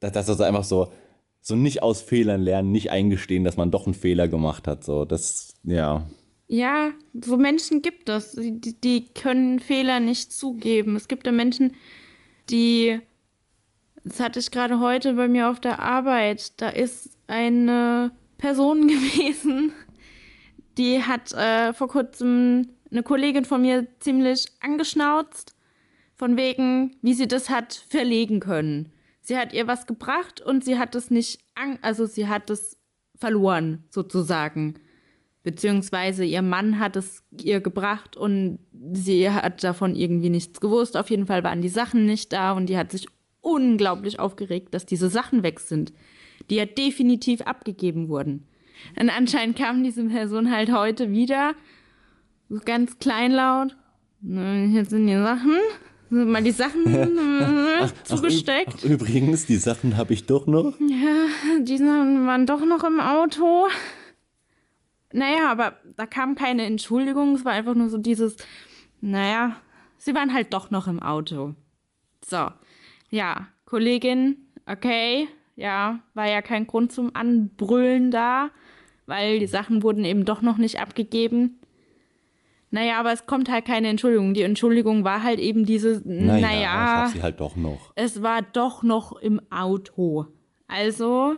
das, 0.00 0.12
das 0.12 0.28
ist 0.28 0.40
einfach 0.40 0.64
so, 0.64 0.92
so 1.40 1.56
nicht 1.56 1.82
aus 1.82 2.02
Fehlern 2.02 2.42
lernen, 2.42 2.72
nicht 2.72 2.90
eingestehen, 2.90 3.44
dass 3.44 3.56
man 3.56 3.70
doch 3.70 3.86
einen 3.86 3.94
Fehler 3.94 4.28
gemacht 4.28 4.66
hat, 4.68 4.84
so, 4.84 5.04
das, 5.04 5.54
ja. 5.62 6.06
Ja, 6.48 6.90
so 7.14 7.36
Menschen 7.36 7.80
gibt 7.80 8.08
es, 8.08 8.32
die, 8.32 8.80
die 8.80 9.06
können 9.14 9.60
Fehler 9.60 10.00
nicht 10.00 10.32
zugeben. 10.32 10.96
Es 10.96 11.06
gibt 11.06 11.24
ja 11.24 11.32
Menschen, 11.32 11.76
die, 12.50 12.98
das 14.02 14.18
hatte 14.18 14.40
ich 14.40 14.50
gerade 14.50 14.80
heute 14.80 15.14
bei 15.14 15.28
mir 15.28 15.48
auf 15.48 15.60
der 15.60 15.78
Arbeit, 15.78 16.60
da 16.60 16.68
ist 16.68 17.10
eine 17.28 18.10
Person 18.40 18.88
gewesen, 18.88 19.72
die 20.78 21.02
hat 21.02 21.32
äh, 21.32 21.72
vor 21.72 21.88
kurzem 21.88 22.70
eine 22.90 23.02
Kollegin 23.02 23.44
von 23.44 23.62
mir 23.62 23.86
ziemlich 24.00 24.46
angeschnauzt, 24.60 25.54
von 26.16 26.36
wegen, 26.36 26.96
wie 27.02 27.14
sie 27.14 27.28
das 27.28 27.50
hat 27.50 27.84
verlegen 27.88 28.40
können. 28.40 28.92
Sie 29.20 29.36
hat 29.36 29.52
ihr 29.52 29.66
was 29.66 29.86
gebracht 29.86 30.40
und 30.40 30.64
sie 30.64 30.78
hat 30.78 30.94
es 30.94 31.10
nicht, 31.10 31.40
also 31.82 32.06
sie 32.06 32.26
hat 32.26 32.50
es 32.50 32.78
verloren, 33.16 33.84
sozusagen. 33.90 34.74
Beziehungsweise 35.42 36.24
ihr 36.24 36.42
Mann 36.42 36.78
hat 36.78 36.96
es 36.96 37.22
ihr 37.40 37.60
gebracht 37.60 38.16
und 38.16 38.58
sie 38.92 39.30
hat 39.30 39.62
davon 39.62 39.94
irgendwie 39.94 40.30
nichts 40.30 40.60
gewusst. 40.60 40.96
Auf 40.96 41.10
jeden 41.10 41.26
Fall 41.26 41.44
waren 41.44 41.62
die 41.62 41.68
Sachen 41.68 42.06
nicht 42.06 42.32
da 42.32 42.52
und 42.52 42.66
die 42.66 42.76
hat 42.76 42.90
sich 42.90 43.06
unglaublich 43.40 44.18
aufgeregt, 44.18 44.74
dass 44.74 44.84
diese 44.84 45.08
Sachen 45.08 45.42
weg 45.42 45.60
sind 45.60 45.92
die 46.50 46.56
ja 46.56 46.66
definitiv 46.66 47.42
abgegeben 47.42 48.08
wurden. 48.08 48.46
Und 48.98 49.10
anscheinend 49.10 49.56
kam 49.56 49.82
diese 49.84 50.04
Person 50.04 50.50
halt 50.50 50.72
heute 50.72 51.12
wieder, 51.12 51.54
so 52.48 52.60
ganz 52.64 52.98
kleinlaut. 52.98 53.76
Hier 54.22 54.84
sind 54.84 55.06
die 55.06 55.14
Sachen. 55.14 55.58
Mal 56.10 56.42
die 56.42 56.50
Sachen 56.50 56.84
ach, 57.80 57.92
zugesteckt. 58.02 58.74
Ach, 58.78 58.84
übrigens, 58.84 59.46
die 59.46 59.56
Sachen 59.56 59.96
habe 59.96 60.12
ich 60.12 60.26
doch 60.26 60.48
noch. 60.48 60.74
Ja, 60.80 61.60
die 61.60 61.78
Sachen 61.78 62.26
waren 62.26 62.46
doch 62.46 62.64
noch 62.64 62.82
im 62.82 62.98
Auto. 62.98 63.68
Naja, 65.12 65.50
aber 65.50 65.76
da 65.96 66.06
kam 66.06 66.34
keine 66.34 66.64
Entschuldigung. 66.64 67.34
Es 67.36 67.44
war 67.44 67.52
einfach 67.52 67.74
nur 67.76 67.88
so 67.88 67.98
dieses, 67.98 68.36
naja, 69.00 69.56
sie 69.98 70.14
waren 70.14 70.34
halt 70.34 70.52
doch 70.52 70.72
noch 70.72 70.88
im 70.88 71.00
Auto. 71.00 71.54
So, 72.28 72.50
ja, 73.10 73.46
Kollegin, 73.64 74.36
okay, 74.66 75.28
ja, 75.60 76.00
war 76.14 76.28
ja 76.28 76.40
kein 76.40 76.66
Grund 76.66 76.90
zum 76.90 77.14
Anbrüllen 77.14 78.10
da, 78.10 78.50
weil 79.04 79.38
die 79.40 79.46
Sachen 79.46 79.82
wurden 79.82 80.04
eben 80.06 80.24
doch 80.24 80.40
noch 80.40 80.56
nicht 80.56 80.80
abgegeben. 80.80 81.60
Naja, 82.70 82.98
aber 82.98 83.12
es 83.12 83.26
kommt 83.26 83.50
halt 83.50 83.66
keine 83.66 83.88
Entschuldigung. 83.88 84.32
Die 84.32 84.42
Entschuldigung 84.42 85.04
war 85.04 85.22
halt 85.22 85.38
eben 85.38 85.66
diese, 85.66 86.00
naja, 86.04 86.40
naja 86.40 86.60
ich 86.60 86.68
hab 86.68 87.08
sie 87.08 87.22
halt 87.22 87.40
doch 87.40 87.56
noch. 87.56 87.92
Es 87.94 88.22
war 88.22 88.40
doch 88.40 88.82
noch 88.82 89.12
im 89.12 89.40
Auto. 89.50 90.26
Also, 90.66 91.34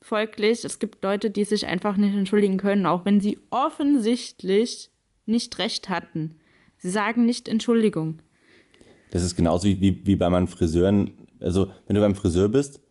folglich, 0.00 0.64
es 0.64 0.80
gibt 0.80 1.04
Leute, 1.04 1.30
die 1.30 1.44
sich 1.44 1.66
einfach 1.66 1.96
nicht 1.96 2.14
entschuldigen 2.14 2.56
können, 2.56 2.86
auch 2.86 3.04
wenn 3.04 3.20
sie 3.20 3.38
offensichtlich 3.50 4.90
nicht 5.26 5.58
recht 5.58 5.88
hatten. 5.88 6.38
Sie 6.78 6.90
sagen 6.90 7.24
nicht 7.24 7.48
Entschuldigung. 7.48 8.18
Das 9.10 9.22
ist 9.22 9.36
genauso 9.36 9.68
wie, 9.68 9.80
wie, 9.80 10.06
wie 10.06 10.16
bei 10.16 10.28
meinen 10.28 10.48
Friseuren. 10.48 11.12
Also, 11.40 11.70
wenn 11.86 11.94
du 11.94 12.00
beim 12.00 12.16
Friseur 12.16 12.48
bist 12.48 12.83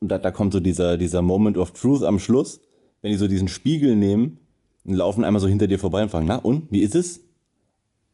und 0.00 0.08
da, 0.08 0.18
da 0.18 0.30
kommt 0.30 0.52
so 0.52 0.60
dieser, 0.60 0.96
dieser 0.96 1.22
Moment 1.22 1.56
of 1.56 1.72
Truth 1.72 2.02
am 2.02 2.18
Schluss, 2.18 2.60
wenn 3.02 3.10
die 3.10 3.16
so 3.16 3.28
diesen 3.28 3.48
Spiegel 3.48 3.96
nehmen 3.96 4.38
und 4.84 4.94
laufen 4.94 5.24
einmal 5.24 5.40
so 5.40 5.48
hinter 5.48 5.66
dir 5.66 5.78
vorbei 5.78 6.02
und 6.02 6.10
fragen, 6.10 6.26
na 6.26 6.36
und, 6.36 6.70
wie 6.70 6.80
ist 6.80 6.94
es? 6.94 7.20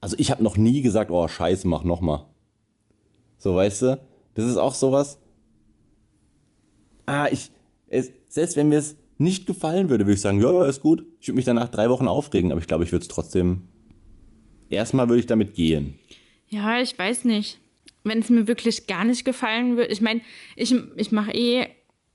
Also 0.01 0.17
ich 0.19 0.31
habe 0.31 0.43
noch 0.43 0.57
nie 0.57 0.83
gesagt, 0.83 1.11
oh 1.11 1.27
scheiße, 1.27 1.67
mach 1.69 1.85
nochmal. 1.85 2.27
So, 3.39 3.55
weißt 3.55 3.83
du, 3.83 4.01
das 4.35 4.47
ist 4.47 4.57
auch 4.57 4.75
sowas. 4.75 5.19
Ah, 7.07 7.29
ich, 7.31 7.51
es, 7.89 8.11
selbst 8.29 8.57
wenn 8.57 8.69
mir 8.69 8.79
es 8.79 8.97
nicht 9.19 9.47
gefallen 9.47 9.91
würde, 9.91 10.05
würde 10.05 10.15
ich 10.15 10.21
sagen, 10.21 10.41
ja, 10.41 10.65
ist 10.65 10.81
gut. 10.81 11.05
Ich 11.21 11.29
würde 11.29 11.37
mich 11.37 11.45
danach 11.45 11.69
drei 11.69 11.89
Wochen 11.89 12.09
aufregen, 12.09 12.51
aber 12.51 12.61
ich 12.61 12.67
glaube, 12.67 12.85
ich 12.85 12.93
würde 12.93 13.03
es 13.03 13.09
trotzdem, 13.09 13.69
erstmal 14.71 15.09
würde 15.09 15.21
ich 15.21 15.27
damit 15.27 15.55
gehen. 15.55 15.99
Ja, 16.49 16.81
ich 16.81 16.99
weiß 16.99 17.25
nicht 17.25 17.59
wenn 18.05 18.19
es 18.19 18.29
mir 18.29 18.47
wirklich 18.47 18.87
gar 18.87 19.05
nicht 19.05 19.25
gefallen 19.25 19.77
würde, 19.77 19.91
ich 19.91 20.03
meine, 20.03 20.21
ich, 20.57 20.75
ich 20.97 21.11
mache 21.11 21.33
eh, 21.33 21.64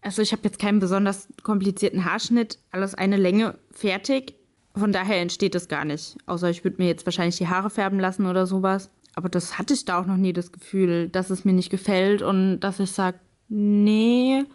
also 0.01 0.21
ich 0.21 0.31
habe 0.31 0.43
jetzt 0.43 0.59
keinen 0.59 0.79
besonders 0.79 1.27
komplizierten 1.43 2.05
Haarschnitt, 2.05 2.59
alles 2.71 2.95
eine 2.95 3.17
Länge 3.17 3.57
fertig. 3.71 4.35
Von 4.75 4.91
daher 4.93 5.19
entsteht 5.19 5.55
das 5.55 5.67
gar 5.67 5.83
nicht. 5.83 6.17
Außer 6.25 6.49
ich 6.49 6.63
würde 6.63 6.77
mir 6.81 6.87
jetzt 6.87 7.05
wahrscheinlich 7.05 7.37
die 7.37 7.47
Haare 7.47 7.69
färben 7.69 7.99
lassen 7.99 8.25
oder 8.25 8.45
sowas. 8.45 8.91
Aber 9.15 9.27
das 9.27 9.57
hatte 9.57 9.73
ich 9.73 9.83
da 9.83 9.99
auch 9.99 10.05
noch 10.05 10.15
nie 10.15 10.31
das 10.31 10.51
Gefühl, 10.51 11.09
dass 11.09 11.29
es 11.29 11.43
mir 11.43 11.53
nicht 11.53 11.69
gefällt 11.69 12.21
und 12.21 12.61
dass 12.61 12.79
ich 12.79 12.91
sage, 12.91 13.19
nee, 13.49 14.45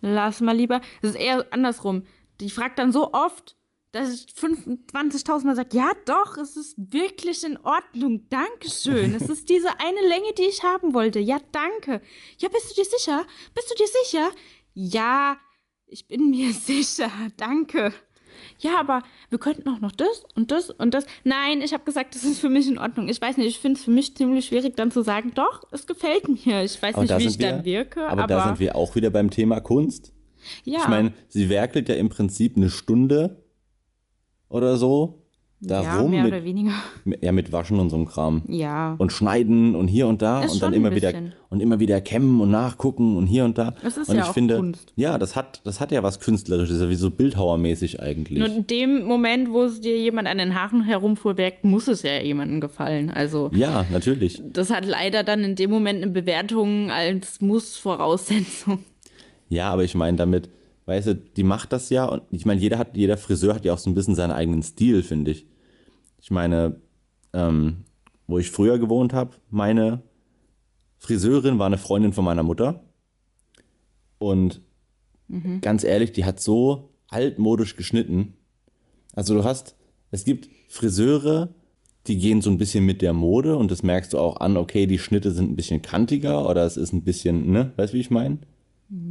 lass 0.00 0.40
mal 0.40 0.56
lieber. 0.56 0.80
Es 1.02 1.10
ist 1.10 1.16
eher 1.18 1.46
andersrum. 1.50 2.04
Die 2.40 2.50
fragt 2.50 2.78
dann 2.78 2.92
so 2.92 3.12
oft, 3.12 3.56
dass 3.92 4.12
ich 4.12 4.26
25.000 4.34 5.46
Mal 5.46 5.56
sage, 5.56 5.76
ja 5.76 5.90
doch, 6.04 6.36
es 6.36 6.56
ist 6.56 6.74
wirklich 6.76 7.42
in 7.42 7.56
Ordnung, 7.58 8.28
Dankeschön. 8.28 9.14
Es 9.14 9.28
ist 9.30 9.48
diese 9.48 9.80
eine 9.80 10.00
Länge, 10.06 10.32
die 10.36 10.42
ich 10.42 10.62
haben 10.62 10.92
wollte. 10.92 11.18
Ja, 11.20 11.38
danke. 11.52 12.02
Ja, 12.38 12.48
bist 12.50 12.70
du 12.70 12.74
dir 12.74 12.84
sicher? 12.84 13.24
Bist 13.54 13.70
du 13.70 13.74
dir 13.74 13.88
sicher? 14.04 14.30
Ja, 14.80 15.36
ich 15.86 16.06
bin 16.06 16.30
mir 16.30 16.52
sicher, 16.52 17.10
danke. 17.36 17.92
Ja, 18.60 18.78
aber 18.78 19.02
wir 19.30 19.38
könnten 19.38 19.68
auch 19.68 19.80
noch 19.80 19.90
das 19.90 20.22
und 20.36 20.52
das 20.52 20.70
und 20.70 20.94
das. 20.94 21.04
Nein, 21.24 21.60
ich 21.60 21.72
habe 21.72 21.82
gesagt, 21.82 22.14
das 22.14 22.22
ist 22.22 22.38
für 22.38 22.48
mich 22.48 22.68
in 22.68 22.78
Ordnung. 22.78 23.08
Ich 23.08 23.20
weiß 23.20 23.36
nicht, 23.36 23.48
ich 23.48 23.58
finde 23.58 23.78
es 23.78 23.84
für 23.84 23.90
mich 23.90 24.16
ziemlich 24.16 24.46
schwierig 24.46 24.76
dann 24.76 24.92
zu 24.92 25.02
sagen, 25.02 25.32
doch, 25.34 25.64
es 25.72 25.88
gefällt 25.88 26.28
mir. 26.28 26.62
Ich 26.62 26.80
weiß 26.80 26.94
aber 26.94 27.02
nicht, 27.02 27.18
wie 27.18 27.26
ich 27.26 27.38
wir, 27.40 27.50
dann 27.50 27.64
wirke. 27.64 28.06
Aber, 28.06 28.22
aber 28.22 28.26
da 28.28 28.44
sind 28.46 28.60
wir 28.60 28.76
auch 28.76 28.94
wieder 28.94 29.10
beim 29.10 29.30
Thema 29.30 29.60
Kunst. 29.60 30.12
Ja. 30.62 30.78
Ich 30.82 30.88
meine, 30.88 31.12
sie 31.26 31.48
werkelt 31.48 31.88
ja 31.88 31.96
im 31.96 32.08
Prinzip 32.08 32.56
eine 32.56 32.70
Stunde 32.70 33.42
oder 34.48 34.76
so 34.76 35.17
darum 35.60 36.10
mehr 36.10 36.24
mit, 36.24 36.32
oder 36.32 36.44
weniger. 36.44 36.72
ja, 37.20 37.32
mit 37.32 37.52
Waschen 37.52 37.80
und 37.80 37.90
so 37.90 37.96
einem 37.96 38.06
Kram. 38.06 38.42
Ja. 38.48 38.94
Und 38.98 39.12
schneiden 39.12 39.74
und 39.74 39.88
hier 39.88 40.06
und 40.06 40.22
da 40.22 40.42
Ist 40.44 40.54
und 40.54 40.62
dann 40.62 40.72
immer 40.72 40.94
wieder 40.94 41.12
und 41.50 41.60
immer 41.60 41.80
wieder 41.80 42.00
kämmen 42.00 42.40
und 42.40 42.50
nachgucken 42.50 43.16
und 43.16 43.26
hier 43.26 43.44
und 43.44 43.58
da. 43.58 43.74
Das 43.82 43.96
ist 43.96 44.08
und 44.08 44.16
ja 44.16 44.22
ich 44.22 44.28
auch 44.28 44.34
finde, 44.34 44.56
Kunst. 44.56 44.92
ja, 44.96 45.18
das 45.18 45.34
hat, 45.34 45.60
das 45.64 45.80
hat 45.80 45.92
ja 45.92 46.02
was 46.02 46.20
Künstlerisches, 46.20 46.80
ja 46.80 46.88
wie 46.88 46.94
so 46.94 47.10
Bildhauermäßig 47.10 48.00
eigentlich. 48.00 48.38
Nur 48.38 48.48
in 48.48 48.66
dem 48.66 49.04
Moment, 49.04 49.50
wo 49.50 49.64
es 49.64 49.80
dir 49.80 49.98
jemand 49.98 50.28
an 50.28 50.38
den 50.38 50.54
Haaren 50.54 50.82
herumfuhrwerkt, 50.82 51.64
muss 51.64 51.88
es 51.88 52.02
ja 52.02 52.20
jemandem 52.20 52.60
gefallen. 52.60 53.10
Also 53.10 53.50
ja, 53.54 53.86
natürlich. 53.90 54.42
das 54.52 54.70
hat 54.70 54.84
leider 54.84 55.24
dann 55.24 55.42
in 55.42 55.56
dem 55.56 55.70
Moment 55.70 56.02
eine 56.02 56.12
Bewertung 56.12 56.90
als 56.90 57.40
Muss-Voraussetzung. 57.40 58.80
Ja, 59.48 59.70
aber 59.70 59.84
ich 59.84 59.94
meine 59.94 60.16
damit, 60.16 60.50
weißt 60.88 61.06
du, 61.06 61.14
die 61.14 61.42
macht 61.44 61.72
das 61.74 61.90
ja 61.90 62.06
und 62.06 62.22
ich 62.30 62.46
meine, 62.46 62.60
jeder 62.60 62.78
hat, 62.78 62.96
jeder 62.96 63.18
Friseur 63.18 63.54
hat 63.54 63.64
ja 63.66 63.74
auch 63.74 63.78
so 63.78 63.90
ein 63.90 63.94
bisschen 63.94 64.14
seinen 64.14 64.30
eigenen 64.30 64.62
Stil, 64.62 65.02
finde 65.02 65.32
ich. 65.32 65.46
Ich 66.18 66.30
meine, 66.30 66.80
ähm, 67.34 67.84
wo 68.26 68.38
ich 68.38 68.50
früher 68.50 68.78
gewohnt 68.78 69.12
habe, 69.12 69.36
meine 69.50 70.02
Friseurin 70.96 71.58
war 71.58 71.66
eine 71.66 71.76
Freundin 71.76 72.14
von 72.14 72.24
meiner 72.24 72.42
Mutter. 72.42 72.82
Und 74.18 74.62
ganz 75.60 75.84
ehrlich, 75.84 76.12
die 76.12 76.24
hat 76.24 76.40
so 76.40 76.88
altmodisch 77.08 77.76
geschnitten. 77.76 78.32
Also 79.12 79.34
du 79.34 79.44
hast, 79.44 79.76
es 80.10 80.24
gibt 80.24 80.48
Friseure, 80.68 81.50
die 82.06 82.16
gehen 82.16 82.40
so 82.40 82.48
ein 82.48 82.56
bisschen 82.56 82.86
mit 82.86 83.02
der 83.02 83.12
Mode 83.12 83.56
und 83.56 83.70
das 83.70 83.82
merkst 83.82 84.14
du 84.14 84.18
auch 84.18 84.40
an, 84.40 84.56
okay, 84.56 84.86
die 84.86 84.98
Schnitte 84.98 85.32
sind 85.32 85.50
ein 85.50 85.56
bisschen 85.56 85.82
kantiger 85.82 86.48
oder 86.48 86.64
es 86.64 86.78
ist 86.78 86.94
ein 86.94 87.02
bisschen, 87.02 87.52
ne, 87.52 87.72
weißt 87.76 87.92
du, 87.92 87.96
wie 87.98 88.00
ich 88.00 88.10
meine? 88.10 88.38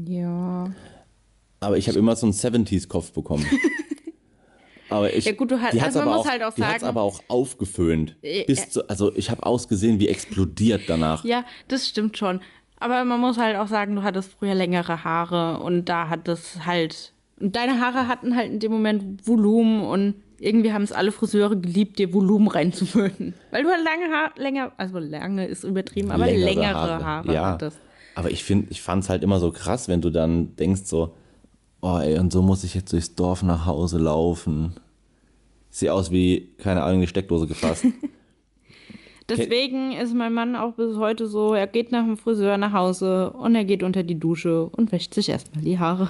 Ja. 0.07 0.71
Aber 1.59 1.77
ich 1.77 1.87
habe 1.87 1.97
immer 1.97 2.15
so 2.15 2.25
einen 2.27 2.33
70s-Kopf 2.33 3.11
bekommen. 3.13 3.45
aber 4.89 5.13
ich, 5.13 5.25
Ja, 5.25 5.33
gut, 5.33 5.51
du 5.51 5.59
hast- 5.61 5.73
die 5.73 5.81
also 5.81 5.99
man 5.99 6.07
aber 6.07 6.17
muss 6.17 6.25
auch, 6.25 6.31
halt 6.31 6.43
auch 6.43 6.53
die 6.53 6.61
sagen- 6.61 6.85
aber 6.85 7.01
auch 7.01 7.21
aufgeföhnt. 7.27 8.15
Bis 8.21 8.69
zu, 8.69 8.87
also 8.89 9.13
ich 9.15 9.29
habe 9.29 9.45
ausgesehen 9.45 9.99
wie 9.99 10.07
explodiert 10.07 10.83
danach. 10.87 11.23
Ja, 11.25 11.43
das 11.67 11.87
stimmt 11.87 12.17
schon. 12.17 12.41
Aber 12.79 13.03
man 13.05 13.19
muss 13.19 13.37
halt 13.37 13.57
auch 13.57 13.67
sagen, 13.67 13.95
du 13.95 14.03
hattest 14.03 14.33
früher 14.33 14.53
längere 14.53 15.03
Haare 15.03 15.59
und 15.63 15.85
da 15.89 16.09
hat 16.09 16.27
es 16.27 16.65
halt. 16.65 17.13
Und 17.39 17.55
deine 17.55 17.79
Haare 17.81 18.07
hatten 18.07 18.35
halt 18.35 18.51
in 18.51 18.59
dem 18.59 18.71
Moment 18.71 19.27
Volumen 19.27 19.81
und 19.81 20.15
irgendwie 20.39 20.71
haben 20.71 20.83
es 20.83 20.91
alle 20.91 21.11
Friseure 21.11 21.55
geliebt, 21.55 21.97
dir 21.97 22.13
Volumen 22.13 22.47
reinzuföhnen. 22.47 23.33
Weil 23.49 23.63
du 23.63 23.69
halt 23.69 23.83
lange 23.83 24.13
Haare, 24.15 24.31
länger, 24.39 24.71
also 24.77 24.99
lange 24.99 25.47
ist 25.47 25.63
übertrieben, 25.63 26.11
aber 26.11 26.27
längere, 26.27 27.03
Haare, 27.03 27.33
ja. 27.33 27.45
hattest. 27.53 27.79
Aber 28.13 28.29
ich 28.31 28.43
finde, 28.43 28.67
ich 28.69 28.81
fand 28.83 29.03
es 29.03 29.09
halt 29.09 29.23
immer 29.23 29.39
so 29.39 29.51
krass, 29.51 29.87
wenn 29.87 30.01
du 30.01 30.11
dann 30.11 30.55
denkst 30.55 30.81
so, 30.85 31.15
oh 31.81 31.99
ey, 31.99 32.17
und 32.19 32.31
so 32.31 32.41
muss 32.41 32.63
ich 32.63 32.73
jetzt 32.73 32.93
durchs 32.93 33.15
Dorf 33.15 33.43
nach 33.43 33.65
Hause 33.65 33.97
laufen. 33.97 34.73
Sieht 35.69 35.89
aus 35.89 36.11
wie, 36.11 36.49
keine 36.57 36.83
Ahnung, 36.83 37.01
die 37.01 37.07
Steckdose 37.07 37.47
gefasst. 37.47 37.85
Deswegen 39.29 39.91
ist 39.91 40.13
mein 40.13 40.33
Mann 40.33 40.55
auch 40.55 40.73
bis 40.75 40.95
heute 40.95 41.27
so, 41.27 41.53
er 41.53 41.67
geht 41.67 41.91
nach 41.91 42.05
dem 42.05 42.15
Friseur 42.15 42.57
nach 42.57 42.71
Hause 42.71 43.31
und 43.31 43.55
er 43.55 43.65
geht 43.65 43.83
unter 43.83 44.03
die 44.03 44.17
Dusche 44.17 44.67
und 44.67 44.93
wäscht 44.93 45.13
sich 45.13 45.27
erstmal 45.27 45.63
die 45.63 45.77
Haare. 45.77 46.09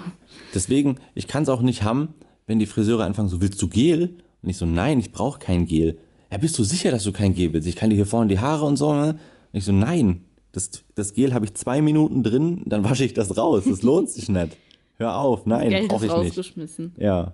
Deswegen, 0.53 0.97
ich 1.15 1.27
kann 1.27 1.41
es 1.41 1.49
auch 1.49 1.61
nicht 1.61 1.81
haben, 1.81 2.09
wenn 2.45 2.59
die 2.59 2.67
Friseure 2.67 3.03
anfangen, 3.05 3.29
so 3.29 3.41
willst 3.41 3.59
du 3.61 3.67
Gel? 3.67 4.17
Und 4.43 4.49
ich 4.49 4.57
so, 4.57 4.67
nein, 4.67 4.99
ich 4.99 5.11
brauche 5.11 5.39
kein 5.39 5.65
Gel. 5.65 5.97
Ja, 6.31 6.37
bist 6.37 6.59
du 6.59 6.63
sicher, 6.63 6.91
dass 6.91 7.03
du 7.03 7.11
kein 7.11 7.33
Gel 7.33 7.53
willst? 7.53 7.67
Ich 7.67 7.75
kann 7.75 7.89
dir 7.89 7.95
hier 7.95 8.05
vorne 8.05 8.29
die 8.29 8.39
Haare 8.39 8.65
und 8.65 8.77
so. 8.77 8.93
Ne? 8.93 9.13
Und 9.51 9.57
ich 9.57 9.65
so, 9.65 9.71
nein, 9.71 10.21
das, 10.51 10.69
das 10.93 11.13
Gel 11.13 11.33
habe 11.33 11.45
ich 11.45 11.55
zwei 11.55 11.81
Minuten 11.81 12.21
drin, 12.21 12.61
dann 12.65 12.83
wasche 12.83 13.03
ich 13.03 13.13
das 13.13 13.35
raus. 13.35 13.63
Das 13.67 13.81
lohnt 13.81 14.09
sich 14.09 14.29
nicht. 14.29 14.55
Hör 14.97 15.17
auf, 15.17 15.45
nein, 15.45 15.87
brauche 15.87 16.05
ich 16.05 16.11
nicht. 16.11 16.11
rausgeschmissen. 16.11 16.95
Ja. 16.97 17.33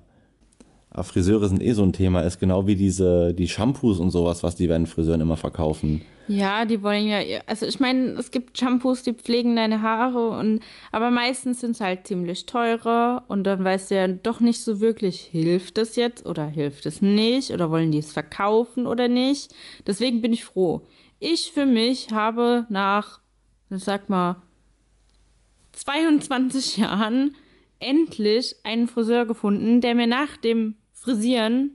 Aber 0.89 1.03
Friseure 1.03 1.47
sind 1.47 1.63
eh 1.63 1.73
so 1.73 1.81
ein 1.81 1.91
Thema. 1.91 2.21
Ist 2.21 2.39
genau 2.39 2.67
wie 2.67 2.75
diese, 2.75 3.33
die 3.33 3.47
Shampoos 3.47 3.99
und 3.99 4.11
sowas, 4.11 4.43
was 4.43 4.55
die 4.55 4.67
bei 4.67 4.75
den 4.75 4.85
Friseuren 4.85 5.21
immer 5.21 5.37
verkaufen. 5.37 6.01
Ja, 6.27 6.65
die 6.65 6.83
wollen 6.83 7.07
ja, 7.07 7.19
also 7.47 7.65
ich 7.65 7.79
meine, 7.79 8.11
es 8.11 8.31
gibt 8.31 8.57
Shampoos, 8.57 9.01
die 9.01 9.13
pflegen 9.13 9.55
deine 9.55 9.81
Haare 9.81 10.29
und 10.29 10.61
aber 10.91 11.09
meistens 11.09 11.59
sind 11.59 11.71
es 11.71 11.81
halt 11.81 12.07
ziemlich 12.07 12.45
teurer 12.45 13.23
und 13.27 13.43
dann 13.43 13.63
weißt 13.63 13.91
du 13.91 13.95
ja 13.95 14.07
doch 14.07 14.39
nicht 14.39 14.61
so 14.61 14.79
wirklich, 14.79 15.19
hilft 15.19 15.77
es 15.79 15.97
jetzt 15.97 16.25
oder 16.25 16.45
hilft 16.45 16.85
es 16.85 17.01
nicht 17.01 17.51
oder 17.51 17.71
wollen 17.71 17.91
die 17.91 17.97
es 17.97 18.13
verkaufen 18.13 18.87
oder 18.87 19.07
nicht. 19.09 19.53
Deswegen 19.85 20.21
bin 20.21 20.31
ich 20.31 20.45
froh. 20.45 20.83
Ich 21.19 21.51
für 21.51 21.65
mich 21.65 22.11
habe 22.11 22.67
nach, 22.69 23.19
ich 23.69 23.83
sag 23.83 24.09
mal, 24.09 24.37
22 25.73 26.77
Jahren 26.77 27.35
endlich 27.83 28.55
einen 28.63 28.87
Friseur 28.87 29.25
gefunden, 29.25 29.81
der 29.81 29.95
mir 29.95 30.07
nach 30.07 30.37
dem 30.37 30.75
Frisieren 30.93 31.71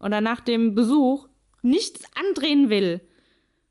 oder 0.00 0.20
nach 0.20 0.40
dem 0.40 0.74
Besuch 0.74 1.28
nichts 1.62 2.02
andrehen 2.14 2.70
will. 2.70 3.00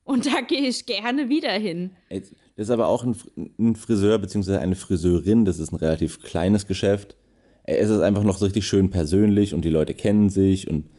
Und 0.04 0.26
da 0.26 0.42
gehe 0.42 0.68
ich 0.68 0.86
gerne 0.86 1.30
wieder 1.30 1.52
hin. 1.52 1.92
Das 2.10 2.32
ist 2.56 2.70
aber 2.72 2.88
auch 2.88 3.04
ein, 3.04 3.14
Fr- 3.14 3.50
ein 3.60 3.76
Friseur 3.76 4.18
bzw. 4.20 4.58
eine 4.58 4.76
Friseurin. 4.76 5.46
Das 5.46 5.60
ist 5.60 5.72
ein 5.72 5.78
relativ 5.78 6.22
kleines 6.22 6.68
Geschäft. 6.68 7.16
Ey, 7.64 7.78
Es 7.78 7.90
ist 7.90 8.02
einfach 8.02 8.24
noch 8.24 8.38
so 8.38 8.46
richtig 8.46 8.66
schön 8.68 8.90
persönlich 8.90 9.54
und 9.54 9.66
die 9.66 9.70
Leute 9.70 9.94
kennen 9.94 10.30
sich. 10.30 10.68
Und 10.70 10.90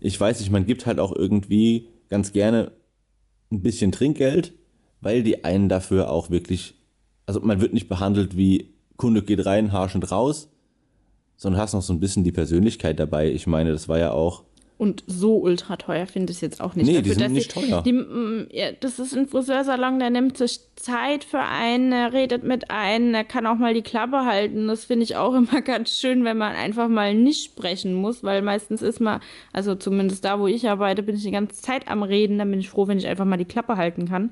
ich 0.00 0.18
weiß 0.20 0.40
nicht, 0.40 0.50
man 0.50 0.66
gibt 0.66 0.86
halt 0.86 1.00
auch 1.00 1.14
irgendwie 1.14 1.88
ganz 2.08 2.32
gerne 2.32 2.72
ein 3.50 3.62
bisschen 3.62 3.92
Trinkgeld, 3.92 4.54
weil 5.00 5.22
die 5.22 5.44
einen 5.44 5.68
dafür 5.68 6.10
auch 6.10 6.30
wirklich, 6.30 6.74
also 7.26 7.40
man 7.40 7.60
wird 7.60 7.72
nicht 7.74 7.88
behandelt 7.88 8.36
wie 8.36 8.75
Kunde 8.96 9.22
geht 9.22 9.44
rein, 9.46 9.72
harschend 9.72 10.10
raus, 10.10 10.48
sondern 11.36 11.60
hast 11.60 11.74
noch 11.74 11.82
so 11.82 11.92
ein 11.92 12.00
bisschen 12.00 12.24
die 12.24 12.32
Persönlichkeit 12.32 12.98
dabei. 12.98 13.30
Ich 13.30 13.46
meine, 13.46 13.72
das 13.72 13.88
war 13.88 13.98
ja 13.98 14.12
auch 14.12 14.44
Und 14.78 15.04
so 15.06 15.36
ultra 15.38 15.76
teuer 15.76 16.06
finde 16.06 16.30
ich 16.30 16.36
es 16.38 16.40
jetzt 16.42 16.60
auch 16.60 16.74
nicht. 16.74 16.86
Nee, 16.86 17.00
die 17.02 17.12
sind 17.12 17.32
nicht 17.32 17.52
sie- 17.52 17.60
teuer. 17.60 17.82
Die, 17.82 17.92
mm, 17.92 18.48
ja, 18.50 18.72
das 18.72 18.98
ist 18.98 19.14
ein 19.16 19.26
Friseursalon, 19.26 19.98
der 19.98 20.10
nimmt 20.10 20.36
sich 20.38 20.60
Zeit 20.76 21.24
für 21.24 21.40
einen, 21.40 21.90
der 21.90 22.12
redet 22.12 22.42
mit 22.44 22.70
einem, 22.70 23.12
der 23.12 23.24
kann 23.24 23.46
auch 23.46 23.56
mal 23.56 23.72
die 23.74 23.82
Klappe 23.82 24.24
halten. 24.24 24.66
Das 24.68 24.84
finde 24.86 25.04
ich 25.04 25.16
auch 25.16 25.34
immer 25.52 25.60
ganz 25.62 25.98
schön, 25.98 26.24
wenn 26.24 26.38
man 26.38 26.54
einfach 26.54 26.88
mal 26.88 27.14
nicht 27.14 27.44
sprechen 27.44 27.92
muss, 27.94 28.22
weil 28.24 28.40
meistens 28.42 28.80
ist 28.82 29.00
man, 29.00 29.20
also 29.52 29.74
zumindest 29.74 30.24
da, 30.24 30.40
wo 30.40 30.46
ich 30.46 30.68
arbeite, 30.68 31.02
bin 31.02 31.16
ich 31.16 31.22
die 31.22 31.30
ganze 31.30 31.60
Zeit 31.60 31.88
am 31.88 32.02
Reden. 32.02 32.38
Dann 32.38 32.50
bin 32.50 32.60
ich 32.60 32.68
froh, 32.70 32.86
wenn 32.88 32.98
ich 32.98 33.06
einfach 33.06 33.24
mal 33.26 33.36
die 33.38 33.44
Klappe 33.44 33.76
halten 33.76 34.08
kann. 34.08 34.30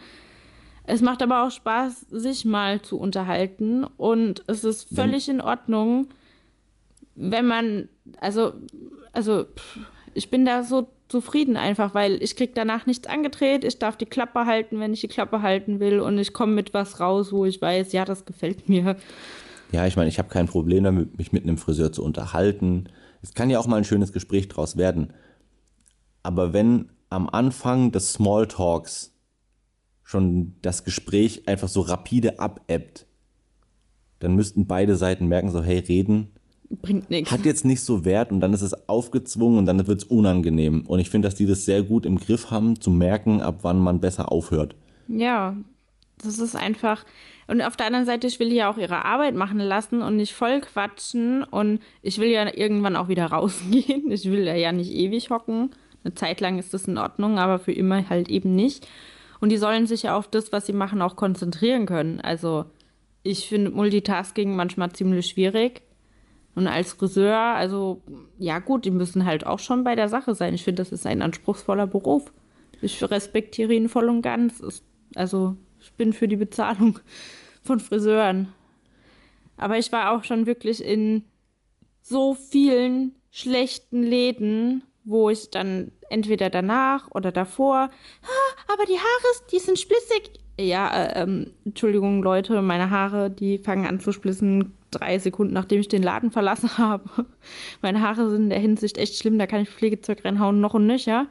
Es 0.87 1.01
macht 1.01 1.23
aber 1.23 1.47
auch 1.47 1.51
Spaß, 1.51 2.07
sich 2.11 2.45
mal 2.45 2.83
zu 2.83 2.99
unterhalten 2.99 3.85
und 3.97 4.45
es 4.47 4.65
ist 4.65 4.95
völlig 4.95 5.29
in 5.29 5.41
Ordnung, 5.41 6.09
wenn 7.15 7.47
man, 7.47 7.89
also, 8.21 8.53
also, 9.13 9.47
ich 10.13 10.31
bin 10.31 10.45
da 10.45 10.63
so 10.63 10.89
zufrieden 11.09 11.57
einfach, 11.57 11.95
weil 11.95 12.23
ich 12.23 12.37
krieg 12.37 12.55
danach 12.55 12.87
nichts 12.87 13.07
angedreht, 13.07 13.65
ich 13.65 13.79
darf 13.79 13.97
die 13.97 14.07
Klappe 14.07 14.47
halten, 14.47 14.81
wenn 14.81 14.93
ich 14.93 15.01
die 15.01 15.09
Klappe 15.09 15.43
halten 15.43 15.81
will 15.81 16.01
und 16.01 16.19
ich 16.19 16.33
komme 16.33 16.53
mit 16.53 16.75
was 16.75 17.01
raus, 17.01 17.33
wo 17.33 17.45
ich 17.45 17.63
weiß, 17.63 17.93
ja, 17.93 18.05
das 18.05 18.25
gefällt 18.25 18.69
mir. 18.69 18.97
Ja, 19.73 19.87
ich 19.87 19.97
meine, 19.97 20.09
ich 20.09 20.19
habe 20.19 20.29
kein 20.29 20.47
Problem 20.47 20.85
damit, 20.85 21.19
mich 21.19 21.33
mit 21.33 21.45
einem 21.45 21.57
Friseur 21.57 21.93
zu 21.93 22.05
unterhalten. 22.05 22.89
Es 23.23 23.35
kann 23.35 23.51
ja 23.51 23.59
auch 23.59 23.67
mal 23.67 23.77
ein 23.77 23.85
schönes 23.85 24.13
Gespräch 24.13 24.49
draus 24.49 24.77
werden. 24.77 25.13
Aber 26.23 26.53
wenn 26.53 26.91
am 27.11 27.29
Anfang 27.29 27.91
des 27.91 28.13
Smalltalks 28.13 29.14
schon 30.05 30.55
das 30.63 30.85
Gespräch 30.85 31.49
einfach 31.49 31.69
so 31.69 31.81
rapide 31.81 32.39
abebbt, 32.39 33.07
dann 34.21 34.37
müssten 34.37 34.67
beide 34.67 34.97
Seiten 34.97 35.27
merken, 35.27 35.51
so, 35.51 35.63
hey, 35.63 35.79
reden 35.79 36.29
Bringt 36.71 37.11
nichts. 37.11 37.31
hat 37.31 37.45
jetzt 37.45 37.65
nicht 37.65 37.83
so 37.83 38.05
Wert 38.05 38.33
und 38.33 38.41
dann 38.41 38.53
ist 38.53 38.63
es 38.63 38.89
aufgezwungen 38.89 39.59
und 39.59 39.67
dann 39.67 39.87
wird 39.87 40.03
es 40.03 40.05
unangenehm. 40.05 40.85
Und 40.87 40.99
ich 40.99 41.11
finde, 41.11 41.29
dass 41.29 41.35
die 41.35 41.47
das 41.47 41.65
sehr 41.65 41.83
gut 41.83 42.07
im 42.07 42.19
Griff 42.19 42.51
haben, 42.51 42.81
zu 42.81 42.91
merken, 42.91 43.41
ab 43.41 43.59
wann 43.63 43.79
man 43.79 44.01
besser 44.01 44.31
aufhört. 44.31 44.77
Ja, 45.09 45.57
das 46.23 46.39
ist 46.39 46.57
einfach. 46.57 47.05
Und 47.47 47.61
auf 47.61 47.77
der 47.77 47.87
anderen 47.87 48.07
Seite, 48.07 48.27
ich 48.27 48.41
will 48.41 48.53
ja 48.53 48.71
auch 48.71 48.79
ihre 48.79 49.05
Arbeit 49.05 49.35
machen 49.35 49.59
lassen 49.59 50.03
und 50.03 50.17
nicht 50.17 50.33
voll 50.33 50.61
quatschen. 50.61 51.45
Und 51.45 51.81
ich 52.03 52.19
will 52.19 52.29
ja 52.29 52.47
irgendwann 52.55 52.97
auch 52.97 53.09
wieder 53.09 53.27
rausgehen. 53.33 54.11
Ich 54.11 54.25
will 54.31 54.47
ja 54.47 54.73
nicht 54.73 54.93
ewig 54.93 55.31
hocken. 55.31 55.71
Eine 56.03 56.15
Zeit 56.15 56.41
lang 56.41 56.59
ist 56.59 56.75
das 56.75 56.87
in 56.87 56.99
Ordnung, 56.99 57.39
aber 57.39 57.59
für 57.59 57.73
immer 57.73 58.09
halt 58.09 58.29
eben 58.29 58.55
nicht. 58.55 58.87
Und 59.41 59.51
die 59.51 59.57
sollen 59.57 59.87
sich 59.87 60.05
ja 60.05 60.17
auf 60.17 60.29
das, 60.29 60.53
was 60.53 60.67
sie 60.67 60.73
machen, 60.73 61.03
auch 61.03 61.17
konzentrieren 61.17 61.87
können. 61.87 62.21
Also 62.21 62.67
ich 63.23 63.49
finde 63.49 63.71
Multitasking 63.71 64.55
manchmal 64.55 64.93
ziemlich 64.93 65.27
schwierig. 65.27 65.83
Und 66.55 66.69
als 66.69 66.93
Friseur, 66.93 67.37
also 67.37 68.03
ja 68.39 68.61
gut, 68.61 68.85
die 68.85 68.91
müssen 68.91 69.25
halt 69.25 69.45
auch 69.45 69.59
schon 69.59 69.83
bei 69.83 69.97
der 69.97 70.09
Sache 70.09 70.35
sein. 70.35 70.55
Ich 70.55 70.63
finde, 70.63 70.83
das 70.83 70.93
ist 70.93 71.07
ein 71.07 71.23
anspruchsvoller 71.23 71.87
Beruf. 71.87 72.33
Ich 72.81 73.03
respektiere 73.03 73.73
ihn 73.73 73.89
voll 73.89 74.09
und 74.09 74.23
ganz. 74.23 74.63
Also 75.15 75.57
ich 75.81 75.93
bin 75.95 76.13
für 76.13 76.29
die 76.29 76.37
Bezahlung 76.37 77.01
von 77.63 77.81
Friseuren. 77.81 78.49
Aber 79.57 79.79
ich 79.79 79.91
war 79.91 80.13
auch 80.13 80.25
schon 80.25 80.47
wirklich 80.47 80.85
in 80.85 81.25
so 82.03 82.35
vielen 82.35 83.15
schlechten 83.31 84.03
Läden, 84.03 84.83
wo 85.05 85.31
ich 85.31 85.51
dann 85.51 85.93
entweder 86.11 86.51
danach 86.51 87.09
oder 87.13 87.33
davor, 87.33 87.91
"Ah, 88.23 88.73
aber 88.73 88.85
die 88.87 88.99
Haare, 88.99 89.47
die 89.53 89.59
sind 89.59 89.79
splissig. 89.79 90.31
Ja, 90.59 90.89
äh, 91.05 91.23
ähm, 91.23 91.51
Entschuldigung, 91.65 92.23
Leute, 92.23 92.63
meine 92.63 92.91
Haare, 92.91 93.31
die 93.31 93.59
fangen 93.59 93.87
an 93.87 94.01
zu 94.01 94.13
splissen 94.13 94.73
drei 94.91 95.19
Sekunden, 95.19 95.53
nachdem 95.53 95.81
ich 95.81 95.89
den 95.89 96.03
Laden 96.03 96.31
verlassen 96.31 96.71
habe. 96.79 97.27
Meine 97.83 98.01
Haare 98.01 98.31
sind 98.31 98.45
in 98.45 98.51
der 98.51 98.61
Hinsicht 98.61 98.97
echt 98.99 99.17
schlimm, 99.17 99.39
da 99.39 99.47
kann 99.47 99.63
ich 99.63 99.71
Pflegezeug 99.71 100.25
reinhauen, 100.25 100.61
noch 100.61 100.75
und 100.75 100.87
nöcher. 100.87 101.27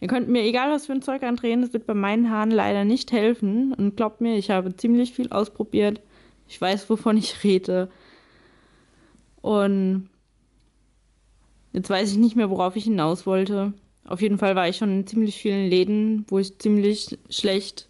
Ihr 0.00 0.08
könnt 0.08 0.28
mir 0.28 0.42
egal 0.42 0.70
was 0.70 0.86
für 0.86 0.92
ein 0.92 1.02
Zeug 1.02 1.22
andrehen, 1.22 1.62
das 1.62 1.72
wird 1.72 1.86
bei 1.86 1.94
meinen 1.94 2.30
Haaren 2.30 2.50
leider 2.50 2.84
nicht 2.84 3.12
helfen. 3.12 3.72
Und 3.74 3.96
glaubt 3.96 4.20
mir, 4.20 4.36
ich 4.36 4.50
habe 4.50 4.74
ziemlich 4.76 5.12
viel 5.12 5.30
ausprobiert. 5.30 6.00
Ich 6.48 6.60
weiß, 6.60 6.88
wovon 6.90 7.16
ich 7.16 7.42
rede. 7.44 7.90
Und 9.42 10.08
jetzt 11.76 11.90
weiß 11.90 12.10
ich 12.10 12.16
nicht 12.16 12.36
mehr, 12.36 12.48
worauf 12.48 12.74
ich 12.74 12.84
hinaus 12.84 13.26
wollte. 13.26 13.74
Auf 14.04 14.22
jeden 14.22 14.38
Fall 14.38 14.56
war 14.56 14.66
ich 14.66 14.78
schon 14.78 14.90
in 14.90 15.06
ziemlich 15.06 15.36
vielen 15.36 15.68
Läden, 15.68 16.24
wo 16.28 16.38
ich 16.38 16.58
ziemlich 16.58 17.18
schlecht 17.28 17.88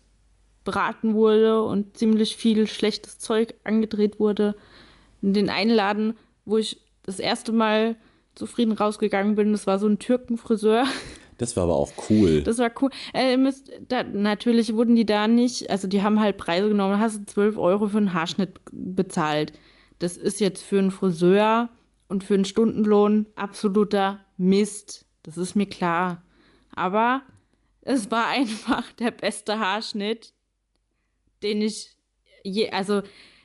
beraten 0.65 1.15
wurde 1.15 1.63
und 1.63 1.97
ziemlich 1.97 2.37
viel 2.37 2.67
schlechtes 2.67 3.19
Zeug 3.19 3.55
angedreht 3.63 4.19
wurde. 4.19 4.57
In 5.23 5.35
den 5.35 5.51
einen 5.51 5.71
Laden, 5.71 6.15
wo 6.45 6.59
ich 6.59 6.81
das 7.05 7.21
erste 7.21 7.53
Mal 7.53 7.95
zufrieden 8.35 8.73
rausgegangen 8.73 9.37
bin, 9.37 9.53
das 9.53 9.69
war 9.69 9.79
so 9.79 9.87
ein 9.87 9.99
Türkenfriseur. 9.99 10.85
Das 11.39 11.55
war 11.55 11.65
aber 11.65 11.77
auch 11.77 11.93
cool. 12.09 12.41
Das 12.41 12.57
war 12.57 12.71
cool. 12.81 12.89
Äh, 13.13 13.37
müsst, 13.37 13.71
da, 13.89 14.05
natürlich 14.05 14.75
wurden 14.75 14.97
die 14.97 15.05
da 15.05 15.29
nicht, 15.29 15.69
also 15.69 15.87
die 15.87 16.01
haben 16.01 16.19
halt 16.19 16.39
Preise 16.39 16.69
genommen, 16.69 16.99
hast 16.99 17.19
du 17.19 17.27
12 17.27 17.59
Euro 17.59 17.89
für 17.89 17.99
einen 17.99 18.15
Haarschnitt 18.15 18.59
bezahlt. 18.73 19.53
Das 19.99 20.17
ist 20.17 20.41
jetzt 20.41 20.63
für 20.63 20.79
einen 20.79 20.91
Friseur 20.91 21.69
und 22.09 22.25
für 22.25 22.35
einen 22.35 22.45
Stundenlohn 22.45 23.27
absoluter 23.35 24.21
Mist. 24.37 25.07
Das 25.23 25.37
ist 25.37 25.57
mir 25.57 25.67
klar. 25.67 26.23
Aber 26.75 27.23
es 27.83 28.11
war 28.11 28.27
einfach 28.29 28.91
der 28.93 29.11
beste 29.11 29.59
Haarschnitt, 29.59 30.33
den 31.43 31.63
ich 31.63 31.97
je, 32.43 32.71
also 32.71 33.03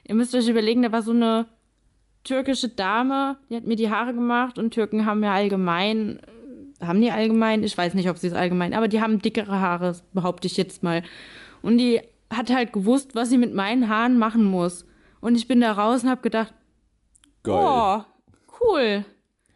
ihr 0.08 0.16
müsst 0.16 0.36
euch 0.36 0.48
überlegen, 0.48 0.84
da 0.84 0.92
war 0.92 1.02
so 1.02 1.12
eine 1.12 1.48
türkische 2.24 2.70
Dame, 2.70 3.38
die 3.50 3.56
hat 3.56 3.66
mir 3.66 3.76
die 3.76 3.90
Haare 3.90 4.14
gemacht 4.14 4.60
und 4.60 4.74
Türken 4.74 5.06
haben 5.06 5.24
ja 5.24 5.34
allgemein 5.34 6.20
haben 6.82 7.02
die 7.02 7.12
allgemein, 7.12 7.64
ich 7.64 7.78
weiß 7.78 7.94
nicht, 7.94 8.10
ob 8.10 8.18
sie 8.18 8.28
es 8.28 8.34
allgemein, 8.34 8.74
aber 8.74 8.88
die 8.88 9.02
haben 9.02 9.20
dickere 9.20 9.60
Haare, 9.60 9.96
behaupte 10.14 10.48
ich 10.48 10.58
jetzt 10.58 10.84
mal. 10.84 11.04
Und 11.62 11.78
die 11.78 12.02
hat 12.30 12.50
halt 12.50 12.74
gewusst, 12.74 13.14
was 13.14 13.30
sie 13.30 13.38
mit 13.38 13.54
meinen 13.54 13.88
Haaren 13.88 14.18
machen 14.18 14.44
muss. 14.44 14.86
Und 15.20 15.36
ich 15.36 15.48
bin 15.48 15.62
da 15.62 15.74
raus 15.74 16.04
und 16.04 16.10
habe 16.10 16.22
gedacht, 16.22 16.54
Geil. 17.44 17.56
oh, 17.56 18.04
cool. 18.64 19.06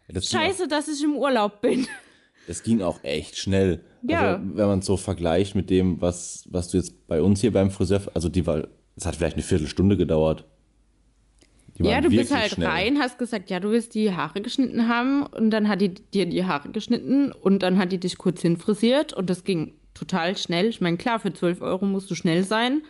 Das 0.08 0.30
Scheiße, 0.30 0.68
dass 0.68 0.88
ich 0.88 1.04
im 1.04 1.16
Urlaub 1.16 1.62
bin. 1.62 1.88
das 2.48 2.64
ging 2.64 2.82
auch 2.82 3.04
echt 3.04 3.38
schnell. 3.38 3.84
Ja. 4.04 4.36
Also, 4.36 4.44
wenn 4.54 4.68
man 4.68 4.80
es 4.80 4.86
so 4.86 4.98
vergleicht 4.98 5.56
mit 5.56 5.70
dem, 5.70 6.02
was, 6.02 6.46
was 6.50 6.70
du 6.70 6.78
jetzt 6.78 7.08
bei 7.08 7.22
uns 7.22 7.42
hier 7.42 7.52
beim 7.52 7.72
Friseur, 7.72 8.02
also 8.14 8.30
die 8.30 8.46
war, 8.46 8.68
es 8.96 9.06
hat 9.06 9.16
vielleicht 9.16 9.36
eine 9.36 9.44
Viertelstunde 9.44 9.98
gedauert. 9.98 10.46
Ja, 11.78 12.00
du 12.00 12.10
bist 12.10 12.34
halt 12.34 12.52
schnell. 12.52 12.68
rein, 12.68 13.00
hast 13.00 13.20
gesagt, 13.20 13.50
ja, 13.50 13.60
du 13.60 13.70
willst 13.70 13.96
die 13.96 14.14
Haare 14.14 14.42
geschnitten 14.42 14.88
haben 14.88 15.26
und 15.26 15.50
dann 15.50 15.68
hat 15.68 15.82
die 15.82 15.94
dir 15.94 16.26
die 16.26 16.46
Haare 16.46 16.70
geschnitten 16.70 17.34
und 17.34 17.64
dann 17.64 17.78
hat 17.78 17.92
die 17.92 17.98
dich 17.98 18.18
kurz 18.18 18.42
hinfrisiert 18.42 19.12
und 19.12 19.30
das 19.30 19.44
ging 19.44 19.74
total 19.94 20.38
schnell. 20.38 20.68
Ich 20.68 20.80
meine, 20.80 20.96
klar, 20.96 21.20
für 21.20 21.34
12 21.34 21.62
Euro 21.62 21.86
musst 21.86 22.10
du 22.10 22.16
schnell 22.16 22.44
sein. 22.44 22.82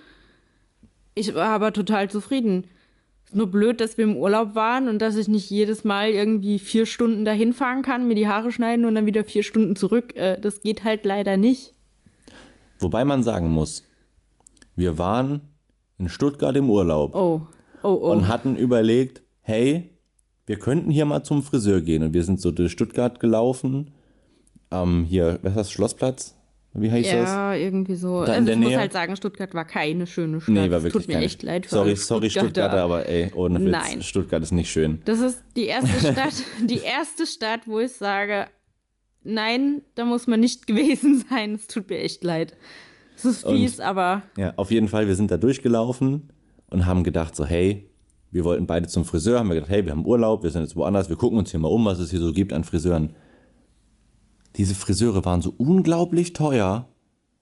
Ich 1.16 1.34
war 1.34 1.50
aber 1.50 1.74
total 1.74 2.10
zufrieden. 2.12 2.68
Nur 3.36 3.48
blöd, 3.48 3.82
dass 3.82 3.98
wir 3.98 4.06
im 4.06 4.16
Urlaub 4.16 4.56
waren 4.56 4.88
und 4.88 5.00
dass 5.00 5.18
ich 5.18 5.28
nicht 5.28 5.50
jedes 5.50 5.84
Mal 5.84 6.12
irgendwie 6.12 6.58
vier 6.58 6.86
Stunden 6.86 7.26
dahin 7.26 7.52
fahren 7.52 7.82
kann, 7.82 8.08
mir 8.08 8.16
die 8.16 8.30
Haare 8.30 8.50
schneiden 8.50 8.86
und 8.86 8.96
dann 8.96 9.06
wieder 9.06 9.26
vier 9.26 9.44
Stunden 9.44 9.76
zurück. 9.76 10.16
Äh, 10.16 10.40
das 10.40 10.62
geht 10.62 10.86
halt 10.86 11.04
leider 11.06 11.36
nicht. 11.36 11.74
Wobei 12.80 13.04
man 13.04 13.24
sagen 13.24 13.50
muss, 13.50 13.84
wir 14.78 14.98
waren 14.98 15.42
in 15.98 16.08
Stuttgart 16.08 16.56
im 16.56 16.70
Urlaub 16.70 17.14
Oh, 17.14 17.42
oh, 17.84 17.90
oh. 17.90 18.12
und 18.12 18.30
hatten 18.30 18.56
überlegt, 18.56 19.22
hey, 19.42 19.90
wir 20.46 20.58
könnten 20.58 20.90
hier 20.90 21.06
mal 21.06 21.24
zum 21.24 21.44
Friseur 21.44 21.82
gehen. 21.82 22.04
Und 22.04 22.14
wir 22.14 22.24
sind 22.24 22.40
so 22.40 22.52
durch 22.52 22.72
Stuttgart 22.72 23.20
gelaufen. 23.20 23.92
Ähm, 24.72 25.04
hier, 25.04 25.40
was 25.42 25.52
ist 25.52 25.58
das, 25.58 25.72
Schlossplatz? 25.72 26.36
Wie 26.78 26.92
heißt 26.92 27.08
das? 27.14 27.30
ja, 27.30 27.54
irgendwie 27.56 27.96
so. 27.96 28.26
Da 28.26 28.34
in 28.34 28.40
Also 28.42 28.52
ich 28.52 28.58
muss 28.58 28.68
Nähe? 28.70 28.78
halt 28.80 28.92
sagen, 28.94 29.16
Stuttgart 29.16 29.54
war 29.54 29.64
keine 29.66 30.06
schöne 30.08 30.42
Stadt. 30.42 30.54
Nee, 30.54 30.70
war 30.70 30.84
wirklich 30.84 30.92
Tut 30.94 31.08
mir 31.08 31.14
keine- 31.16 31.26
echt 31.26 31.42
leid 31.44 31.66
für 31.66 31.76
Sorry, 31.76 31.96
sorry, 31.96 32.30
Stuttgarter, 32.30 32.82
aber 32.84 33.08
ey, 33.08 33.32
ohne 33.34 33.60
Witz, 33.62 33.72
Nein. 33.72 34.02
Stuttgart 34.02 34.44
ist 34.44 34.52
nicht 34.52 34.70
schön. 34.70 35.02
Das 35.06 35.20
ist 35.20 35.42
die 35.56 35.66
erste 35.66 36.00
Stadt, 36.12 36.34
die 36.62 36.80
erste 36.80 37.26
Stadt, 37.26 37.62
wo 37.66 37.80
ich 37.80 37.94
sage, 37.94 38.48
nein, 39.24 39.82
da 39.96 40.06
muss 40.06 40.28
man 40.28 40.40
nicht 40.40 40.68
gewesen 40.68 41.24
sein. 41.30 41.54
Es 41.56 41.68
tut 41.68 41.90
mir 41.90 42.00
echt 42.00 42.24
leid. 42.24 42.56
Es 43.18 43.24
ist 43.26 43.48
fies, 43.48 43.80
aber 43.80 44.24
Ja, 44.38 44.54
auf 44.58 44.72
jeden 44.72 44.90
Fall, 44.90 45.08
wir 45.08 45.16
sind 45.16 45.32
da 45.32 45.38
durchgelaufen 45.38 46.30
und 46.70 46.86
haben 46.86 47.04
gedacht 47.04 47.36
so, 47.36 47.46
hey, 47.46 47.90
wir 48.32 48.44
wollten 48.44 48.68
beide 48.68 48.88
zum 48.90 49.06
Friseur, 49.06 49.40
haben 49.40 49.48
wir 49.48 49.56
gedacht, 49.56 49.72
hey, 49.72 49.86
wir 49.86 49.94
haben 49.94 50.06
Urlaub, 50.06 50.44
wir 50.44 50.50
sind 50.50 50.64
jetzt 50.64 50.76
woanders, 50.76 51.08
wir 51.08 51.16
gucken 51.16 51.38
uns 51.40 51.52
hier 51.52 51.60
mal 51.62 51.70
um, 51.70 51.86
was 51.86 52.00
es 52.00 52.10
hier 52.12 52.20
so 52.20 52.34
gibt 52.34 52.52
an 52.52 52.66
Friseuren. 52.66 53.16
Diese 54.58 54.76
Friseure 54.76 55.26
waren 55.26 55.42
so 55.42 55.54
unglaublich 55.58 56.34
teuer. 56.34 56.88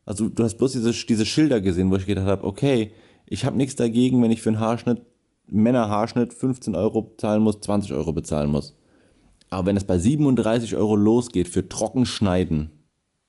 Also 0.05 0.29
du 0.29 0.43
hast 0.43 0.57
bloß 0.57 0.73
diese, 0.73 0.91
diese 0.91 1.25
Schilder 1.25 1.61
gesehen, 1.61 1.91
wo 1.91 1.95
ich 1.95 2.05
gedacht 2.05 2.27
habe, 2.27 2.43
okay, 2.43 2.91
ich 3.25 3.45
habe 3.45 3.57
nichts 3.57 3.75
dagegen, 3.75 4.21
wenn 4.21 4.31
ich 4.31 4.41
für 4.41 4.49
einen 4.49 4.59
Haarschnitt, 4.59 5.01
Männerhaarschnitt 5.47 6.33
15 6.33 6.75
Euro 6.75 7.03
bezahlen 7.03 7.43
muss, 7.43 7.59
20 7.61 7.93
Euro 7.93 8.13
bezahlen 8.13 8.49
muss. 8.49 8.75
Aber 9.49 9.67
wenn 9.67 9.77
es 9.77 9.83
bei 9.83 9.99
37 9.99 10.75
Euro 10.75 10.95
losgeht 10.95 11.47
für 11.47 11.67
Trockenschneiden, 11.67 12.71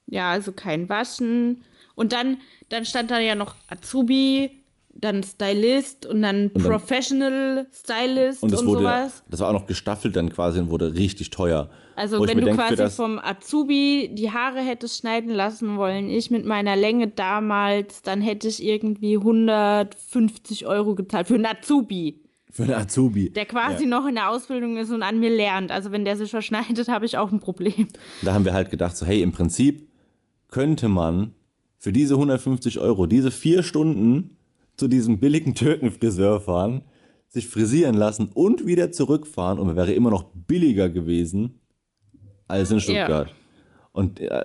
ja, 0.06 0.30
also 0.30 0.52
kein 0.52 0.88
Waschen. 0.88 1.62
Und 1.94 2.12
dann, 2.12 2.38
dann 2.68 2.84
stand 2.84 3.10
da 3.10 3.18
ja 3.18 3.34
noch 3.34 3.54
Azubi, 3.68 4.50
dann 4.96 5.22
Stylist 5.22 6.06
und 6.06 6.22
dann 6.22 6.50
dann- 6.54 6.62
Professional 6.62 7.66
Stylist 7.72 8.42
und 8.42 8.48
und, 8.48 8.52
das 8.52 8.64
wurde, 8.66 8.80
sowas. 8.82 9.22
das 9.28 9.40
war 9.40 9.48
auch 9.48 9.52
noch 9.52 9.66
gestaffelt 9.66 10.14
dann 10.16 10.30
quasi 10.30 10.60
und 10.60 10.70
wurde 10.70 10.94
richtig 10.94 11.30
teuer. 11.30 11.68
Also 11.96 12.18
Wo 12.18 12.26
wenn 12.26 12.38
du 12.38 12.44
denk, 12.44 12.56
quasi 12.58 12.88
vom 12.90 13.18
Azubi 13.18 14.10
die 14.12 14.30
Haare 14.32 14.60
hättest 14.60 14.98
schneiden 14.98 15.30
lassen 15.30 15.76
wollen, 15.76 16.08
ich 16.10 16.30
mit 16.30 16.44
meiner 16.44 16.74
Länge 16.76 17.08
damals, 17.08 18.02
dann 18.02 18.20
hätte 18.20 18.48
ich 18.48 18.62
irgendwie 18.64 19.16
150 19.18 20.66
Euro 20.66 20.94
gezahlt 20.94 21.26
für 21.28 21.34
einen 21.34 21.46
Azubi, 21.46 22.20
Für 22.50 22.64
einen 22.64 22.74
Azubi. 22.74 23.30
der 23.30 23.46
quasi 23.46 23.86
noch 23.86 24.06
in 24.06 24.14
der 24.16 24.30
Ausbildung 24.30 24.76
ist 24.76 24.90
und 24.90 25.02
an 25.02 25.20
mir 25.20 25.30
lernt. 25.30 25.70
Also 25.70 25.92
wenn 25.92 26.04
der 26.04 26.16
sich 26.16 26.30
verschneidet, 26.30 26.88
habe 26.88 27.06
ich 27.06 27.16
auch 27.18 27.30
ein 27.32 27.40
Problem. 27.40 27.88
Da 28.22 28.34
haben 28.34 28.44
wir 28.44 28.54
halt 28.54 28.70
gedacht, 28.70 28.96
so, 28.96 29.06
hey, 29.06 29.22
im 29.22 29.32
Prinzip 29.32 29.88
könnte 30.48 30.88
man 30.88 31.32
für 31.78 31.92
diese 31.92 32.14
150 32.14 32.78
Euro, 32.80 33.06
diese 33.06 33.30
vier 33.30 33.62
Stunden 33.62 34.36
zu 34.76 34.88
diesem 34.88 35.18
billigen 35.18 35.54
Türkenfriseur 35.54 36.40
fahren, 36.40 36.82
sich 37.28 37.48
frisieren 37.48 37.94
lassen 37.94 38.30
und 38.32 38.66
wieder 38.66 38.92
zurückfahren 38.92 39.58
und 39.58 39.76
wäre 39.76 39.92
immer 39.92 40.10
noch 40.10 40.24
billiger 40.34 40.88
gewesen 40.88 41.60
als 42.46 42.70
in 42.70 42.80
Stuttgart. 42.80 43.34
Und 43.92 44.20
äh, 44.20 44.44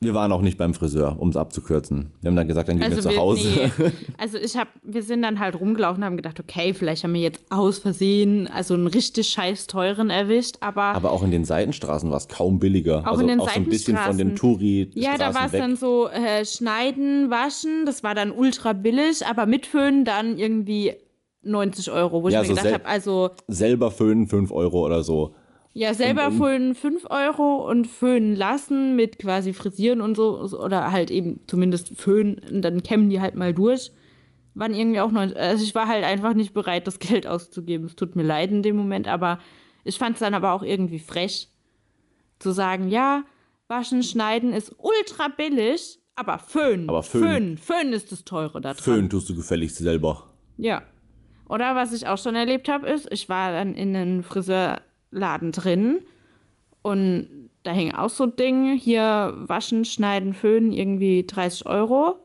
wir 0.00 0.14
waren 0.14 0.30
auch 0.30 0.42
nicht 0.42 0.56
beim 0.58 0.74
Friseur, 0.74 1.16
um 1.18 1.30
es 1.30 1.36
abzukürzen. 1.36 2.12
Wir 2.20 2.28
haben 2.28 2.36
dann 2.36 2.46
gesagt, 2.46 2.68
dann 2.68 2.78
gehen 2.78 2.90
wir 2.90 3.00
zu 3.02 3.16
Hause. 3.16 3.48
nee. 3.78 3.90
also 4.18 4.38
ich 4.38 4.56
habe, 4.56 4.70
wir 4.84 5.02
sind 5.02 5.22
dann 5.22 5.40
halt 5.40 5.58
rumgelaufen 5.58 6.02
und 6.02 6.06
haben 6.06 6.16
gedacht, 6.16 6.38
okay, 6.38 6.72
vielleicht 6.72 7.02
haben 7.02 7.14
wir 7.14 7.20
jetzt 7.20 7.40
aus 7.50 7.78
Versehen 7.80 8.46
also 8.46 8.74
einen 8.74 8.86
richtig 8.86 9.28
scheiß 9.28 9.66
teuren 9.66 10.10
erwischt, 10.10 10.56
aber, 10.60 10.82
Aber 10.82 11.10
auch 11.10 11.24
in 11.24 11.30
den 11.32 11.44
Seitenstraßen 11.44 12.10
war 12.10 12.16
es 12.18 12.28
kaum 12.28 12.60
billiger. 12.60 13.00
Auch 13.00 13.12
also 13.12 13.22
in 13.22 13.28
den 13.28 13.40
auch 13.40 13.50
so 13.50 13.58
ein 13.58 13.64
bisschen 13.64 13.96
von 13.96 14.16
den 14.16 14.28
Seitenstraßen. 14.28 14.36
touri 14.58 14.90
ja, 14.94 15.18
da 15.18 15.34
war 15.34 15.46
es 15.46 15.52
dann 15.52 15.74
so 15.74 16.08
äh, 16.08 16.44
schneiden, 16.44 17.30
waschen, 17.30 17.84
das 17.84 18.04
war 18.04 18.14
dann 18.14 18.30
ultra 18.30 18.74
billig, 18.74 19.26
aber 19.26 19.46
mit 19.46 19.66
Föhn 19.66 20.04
dann 20.04 20.38
irgendwie 20.38 20.92
90 21.42 21.90
Euro, 21.90 22.22
wo 22.22 22.28
Ja, 22.28 22.42
ich 22.42 22.48
so 22.48 22.54
mir 22.54 22.60
gedacht 22.60 22.64
sel- 22.64 22.74
habe, 22.74 22.86
also 22.86 23.30
Selber 23.48 23.90
föhnen 23.90 24.28
5 24.28 24.52
Euro 24.52 24.84
oder 24.84 25.02
so. 25.02 25.34
Ja, 25.78 25.94
selber 25.94 26.32
föhnen 26.32 26.74
5 26.74 27.06
Euro 27.08 27.68
und 27.70 27.86
föhnen 27.86 28.34
lassen 28.34 28.96
mit 28.96 29.18
quasi 29.18 29.52
frisieren 29.52 30.00
und 30.00 30.16
so, 30.16 30.40
oder 30.40 30.90
halt 30.90 31.10
eben 31.12 31.40
zumindest 31.46 31.96
föhnen 31.96 32.40
und 32.50 32.62
dann 32.62 32.82
kämmen 32.82 33.10
die 33.10 33.20
halt 33.20 33.36
mal 33.36 33.54
durch. 33.54 33.92
Waren 34.54 34.74
irgendwie 34.74 35.00
auch 35.00 35.12
90, 35.12 35.38
also 35.38 35.62
ich 35.62 35.74
war 35.76 35.86
halt 35.86 36.04
einfach 36.04 36.34
nicht 36.34 36.52
bereit, 36.52 36.86
das 36.88 36.98
Geld 37.08 37.26
auszugeben. 37.28 37.86
Es 37.86 37.94
tut 37.94 38.16
mir 38.16 38.24
leid 38.24 38.50
in 38.50 38.62
dem 38.64 38.74
Moment, 38.76 39.06
aber 39.06 39.38
ich 39.84 39.98
fand 39.98 40.14
es 40.16 40.20
dann 40.20 40.34
aber 40.34 40.52
auch 40.52 40.64
irgendwie 40.64 40.98
frech 40.98 41.48
zu 42.40 42.50
sagen, 42.50 42.88
ja, 42.88 43.22
waschen, 43.68 44.02
schneiden 44.02 44.52
ist 44.52 44.74
ultra 44.78 45.28
billig, 45.28 46.00
aber 46.16 46.38
föhnen, 46.40 46.88
Aber 46.88 47.00
Föhn- 47.02 47.20
föhnen, 47.20 47.58
föhnen 47.58 47.92
ist 47.92 48.10
das 48.10 48.24
teure 48.24 48.60
da 48.60 48.72
dran. 48.72 48.82
Föhnen 48.82 49.10
tust 49.10 49.28
du 49.28 49.36
gefälligst 49.36 49.76
selber. 49.76 50.24
Ja. 50.56 50.82
Oder 51.48 51.76
was 51.76 51.92
ich 51.92 52.08
auch 52.08 52.18
schon 52.18 52.34
erlebt 52.34 52.68
habe, 52.68 52.88
ist, 52.88 53.06
ich 53.12 53.28
war 53.28 53.52
dann 53.52 53.74
in 53.74 53.94
einem 53.94 54.22
Friseurladen 55.10 55.52
drin 55.52 56.00
und 56.82 57.50
da 57.62 57.72
hing 57.72 57.92
auch 57.92 58.10
so 58.10 58.26
Dinge, 58.26 58.74
hier 58.74 59.34
waschen, 59.36 59.84
schneiden, 59.84 60.32
föhnen, 60.32 60.72
irgendwie 60.72 61.26
30 61.26 61.66
Euro. 61.66 62.16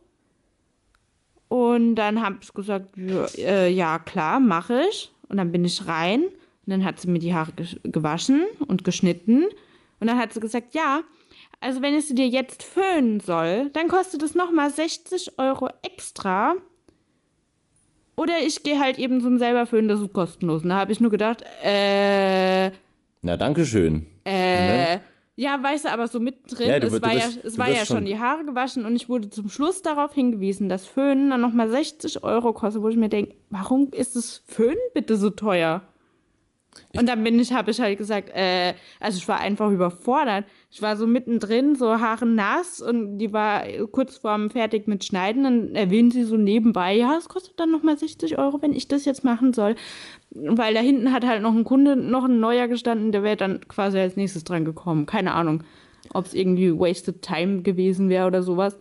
Und 1.49 1.95
dann 1.95 2.21
habe 2.21 2.37
ich 2.41 2.53
gesagt, 2.53 2.95
ja, 2.97 3.25
äh, 3.37 3.69
ja 3.69 3.99
klar, 3.99 4.39
mache 4.39 4.83
ich. 4.89 5.11
Und 5.27 5.37
dann 5.37 5.51
bin 5.51 5.65
ich 5.65 5.87
rein 5.87 6.23
und 6.23 6.31
dann 6.67 6.85
hat 6.85 6.99
sie 6.99 7.09
mir 7.09 7.19
die 7.19 7.33
Haare 7.33 7.51
gewaschen 7.83 8.45
und 8.67 8.83
geschnitten. 8.83 9.45
Und 9.99 10.07
dann 10.07 10.17
hat 10.17 10.33
sie 10.33 10.39
gesagt, 10.39 10.73
ja, 10.73 11.01
also 11.59 11.81
wenn 11.81 11.95
ich 11.95 12.07
sie 12.07 12.15
dir 12.15 12.27
jetzt 12.27 12.63
föhnen 12.63 13.19
soll, 13.19 13.69
dann 13.71 13.87
kostet 13.87 14.21
es 14.23 14.35
nochmal 14.35 14.69
60 14.69 15.39
Euro 15.39 15.69
extra. 15.81 16.55
Oder 18.15 18.33
ich 18.45 18.63
gehe 18.63 18.79
halt 18.79 18.99
eben 18.99 19.21
zum 19.21 19.37
selber 19.37 19.65
föhnen, 19.65 19.87
das 19.87 19.99
ist 20.01 20.13
kostenlos. 20.13 20.63
Und 20.63 20.69
da 20.69 20.75
habe 20.75 20.91
ich 20.91 20.99
nur 20.99 21.09
gedacht, 21.11 21.43
äh, 21.63 22.69
Na, 23.21 23.37
danke 23.37 23.65
schön. 23.65 24.05
äh, 24.25 24.99
ja, 25.35 25.61
weißt 25.63 25.85
du, 25.85 25.89
aber 25.89 26.07
so 26.07 26.19
mittendrin, 26.19 26.67
Ja, 26.69 26.79
du 26.79 26.87
es 26.87 27.01
war, 27.01 27.09
du 27.11 27.17
ja, 27.17 27.25
es 27.43 27.57
war 27.57 27.69
ja 27.69 27.77
schon 27.77 27.97
schon- 27.97 28.05
die 28.05 28.19
Haare 28.19 28.45
gewaschen 28.45 28.85
und 28.85 28.95
ich 28.95 29.09
wurde 29.09 29.29
zum 29.31 29.49
Schluss 29.49 29.81
darauf 29.81 30.13
hingewiesen, 30.13 30.69
dass 30.69 30.85
Föhnen 30.85 31.31
dann 31.31 31.41
nochmal 31.41 31.69
60 31.69 32.23
Euro 32.23 32.53
kostet, 32.53 32.83
wo 32.83 32.89
ich 32.89 32.97
mir 32.97 33.09
denke, 33.09 33.33
warum 33.49 33.89
ist 33.91 34.15
das 34.15 34.43
Föhnen 34.47 34.77
bitte 34.93 35.15
so 35.17 35.31
teuer? 35.31 35.81
Und 36.95 37.09
dann 37.09 37.23
bin 37.23 37.39
ich, 37.39 37.51
habe 37.53 37.71
ich 37.71 37.79
halt 37.79 37.97
gesagt, 37.97 38.29
äh, 38.35 38.73
also 38.99 39.17
ich 39.17 39.27
war 39.27 39.39
einfach 39.39 39.71
überfordert. 39.71 40.45
Ich 40.69 40.81
war 40.81 40.95
so 40.95 41.07
mittendrin, 41.07 41.75
so 41.75 41.99
Haare 41.99 42.25
nass 42.25 42.81
und 42.81 43.17
die 43.17 43.33
war 43.33 43.63
kurz 43.91 44.17
vorm 44.17 44.51
fertig 44.51 44.87
mit 44.87 45.03
Schneiden. 45.03 45.43
Dann 45.43 45.75
erwähnt 45.75 46.13
sie 46.13 46.23
so 46.23 46.37
nebenbei, 46.37 46.95
ja, 46.95 47.15
es 47.17 47.29
kostet 47.29 47.59
dann 47.59 47.71
nochmal 47.71 47.97
60 47.97 48.37
Euro, 48.37 48.61
wenn 48.61 48.73
ich 48.73 48.87
das 48.87 49.05
jetzt 49.05 49.23
machen 49.23 49.53
soll. 49.53 49.75
Weil 50.31 50.73
da 50.73 50.81
hinten 50.81 51.11
hat 51.11 51.25
halt 51.25 51.41
noch 51.41 51.53
ein 51.53 51.63
Kunde, 51.63 51.95
noch 51.95 52.25
ein 52.25 52.39
neuer 52.39 52.67
gestanden, 52.67 53.11
der 53.11 53.23
wäre 53.23 53.37
dann 53.37 53.67
quasi 53.67 53.99
als 53.99 54.15
nächstes 54.15 54.43
dran 54.43 54.65
gekommen. 54.65 55.05
Keine 55.05 55.33
Ahnung, 55.33 55.63
ob 56.13 56.25
es 56.25 56.33
irgendwie 56.33 56.71
wasted 56.77 57.21
time 57.21 57.63
gewesen 57.63 58.09
wäre 58.09 58.27
oder 58.27 58.43
sowas. 58.43 58.79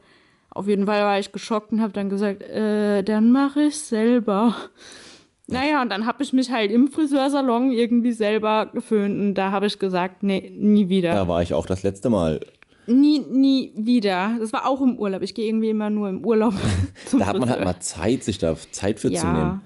Auf 0.51 0.69
jeden 0.69 0.85
Fall 0.85 1.03
war 1.03 1.19
ich 1.19 1.33
geschockt 1.33 1.73
und 1.73 1.81
habe 1.81 1.95
dann 1.95 2.11
gesagt, 2.11 2.43
äh, 2.43 3.03
dann 3.03 3.33
mache 3.33 3.63
ich 3.63 3.79
selber. 3.79 4.55
Naja, 5.53 5.83
und 5.83 5.89
dann 5.91 6.07
habe 6.07 6.23
ich 6.23 6.33
mich 6.33 6.51
halt 6.51 6.71
im 6.71 6.89
Friseursalon 6.89 7.73
irgendwie 7.73 8.13
selber 8.13 8.67
geföhnt 8.73 9.19
und 9.21 9.35
da 9.35 9.51
habe 9.51 9.67
ich 9.67 9.79
gesagt, 9.79 10.23
nee, 10.23 10.53
nie 10.57 10.89
wieder. 10.89 11.13
Da 11.15 11.29
war 11.29 11.43
ich 11.43 11.55
auch 11.55 11.67
das 11.67 11.83
letzte 11.83 12.11
Mal. 12.11 12.41
Nie, 12.87 13.21
nie 13.21 13.73
wieder. 13.77 14.37
Das 14.41 14.53
war 14.53 14.67
auch 14.67 14.81
im 14.81 14.99
Urlaub. 14.99 15.23
Ich 15.23 15.35
gehe 15.35 15.47
irgendwie 15.47 15.71
immer 15.71 15.89
nur 15.91 16.09
im 16.09 16.25
Urlaub 16.27 16.55
Da 17.19 17.27
hat 17.27 17.39
man 17.39 17.49
halt 17.49 17.65
mal 17.65 17.79
Zeit, 17.81 18.25
sich 18.25 18.39
da 18.39 18.57
Zeit 18.73 18.99
für 18.99 19.09
zu 19.09 19.15
Ja. 19.15 19.33
nehmen. 19.33 19.61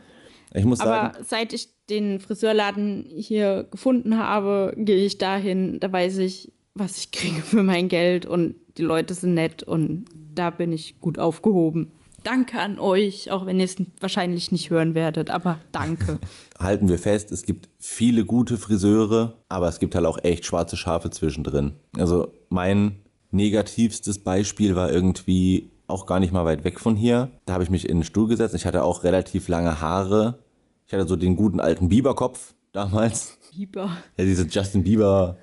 Ich 0.55 0.65
muss 0.65 0.79
sagen, 0.79 0.91
Aber 1.17 1.25
seit 1.25 1.53
ich 1.53 1.69
den 1.89 2.21
Friseurladen 2.21 3.05
hier 3.09 3.67
gefunden 3.71 4.19
habe, 4.19 4.73
gehe 4.77 5.05
ich 5.05 5.19
dahin. 5.19 5.81
Da 5.81 5.91
weiß 5.93 6.19
ich, 6.19 6.53
was 6.75 6.99
ich 6.99 7.11
kriege 7.11 7.41
für 7.41 7.63
mein 7.63 7.89
Geld 7.89 8.27
und 8.27 8.55
die 8.77 8.83
Leute 8.83 9.15
sind 9.15 9.35
nett 9.35 9.63
und 9.63 10.05
da 10.35 10.51
bin 10.51 10.73
ich 10.73 11.01
gut 11.01 11.19
aufgehoben. 11.19 11.91
Danke 12.27 12.59
an 12.59 12.81
euch, 12.81 13.31
auch 13.31 13.47
wenn 13.47 13.61
ihr 13.61 13.67
es 13.67 13.77
wahrscheinlich 14.01 14.51
nicht 14.51 14.71
hören 14.71 14.97
werdet, 14.97 15.31
aber 15.31 15.61
danke. 15.71 16.19
halten 16.59 16.89
wir 16.89 16.99
fest, 16.99 17.31
es 17.31 17.45
gibt 17.45 17.69
viele 17.79 18.25
gute 18.25 18.57
Friseure, 18.57 19.35
aber 19.49 19.69
es 19.69 19.79
gibt 19.79 19.95
halt 19.95 20.07
auch 20.07 20.19
echt 20.25 20.45
schwarze 20.45 20.77
Schafe 20.77 21.11
zwischendrin. 21.11 21.75
Also 21.97 22.33
mein 22.49 22.97
negativstes 23.31 24.25
Beispiel 24.25 24.75
war 24.75 24.91
irgendwie 24.91 25.71
auch 25.87 26.05
gar 26.05 26.19
nicht 26.19 26.33
mal 26.33 26.45
weit 26.45 26.65
weg 26.65 26.81
von 26.81 26.97
hier. 26.97 27.31
Da 27.45 27.53
habe 27.53 27.63
ich 27.63 27.71
mich 27.71 27.89
in 27.89 27.99
den 27.99 28.05
Stuhl 28.05 28.27
gesetzt. 28.27 28.57
Ich 28.57 28.67
hatte 28.67 28.83
auch 28.83 29.05
relativ 29.05 29.47
lange 29.47 29.81
Haare. 29.81 30.41
Ich 30.89 30.95
hatte 30.95 31.07
so 31.07 31.15
den 31.15 31.37
guten 31.37 31.61
alten 31.61 31.89
Biberkopf 31.89 32.55
damals. 32.73 33.39
Lieber. 33.53 33.97
Ja, 34.17 34.25
diese 34.25 34.49
Justin 34.49 34.83
Bieber 34.83 35.37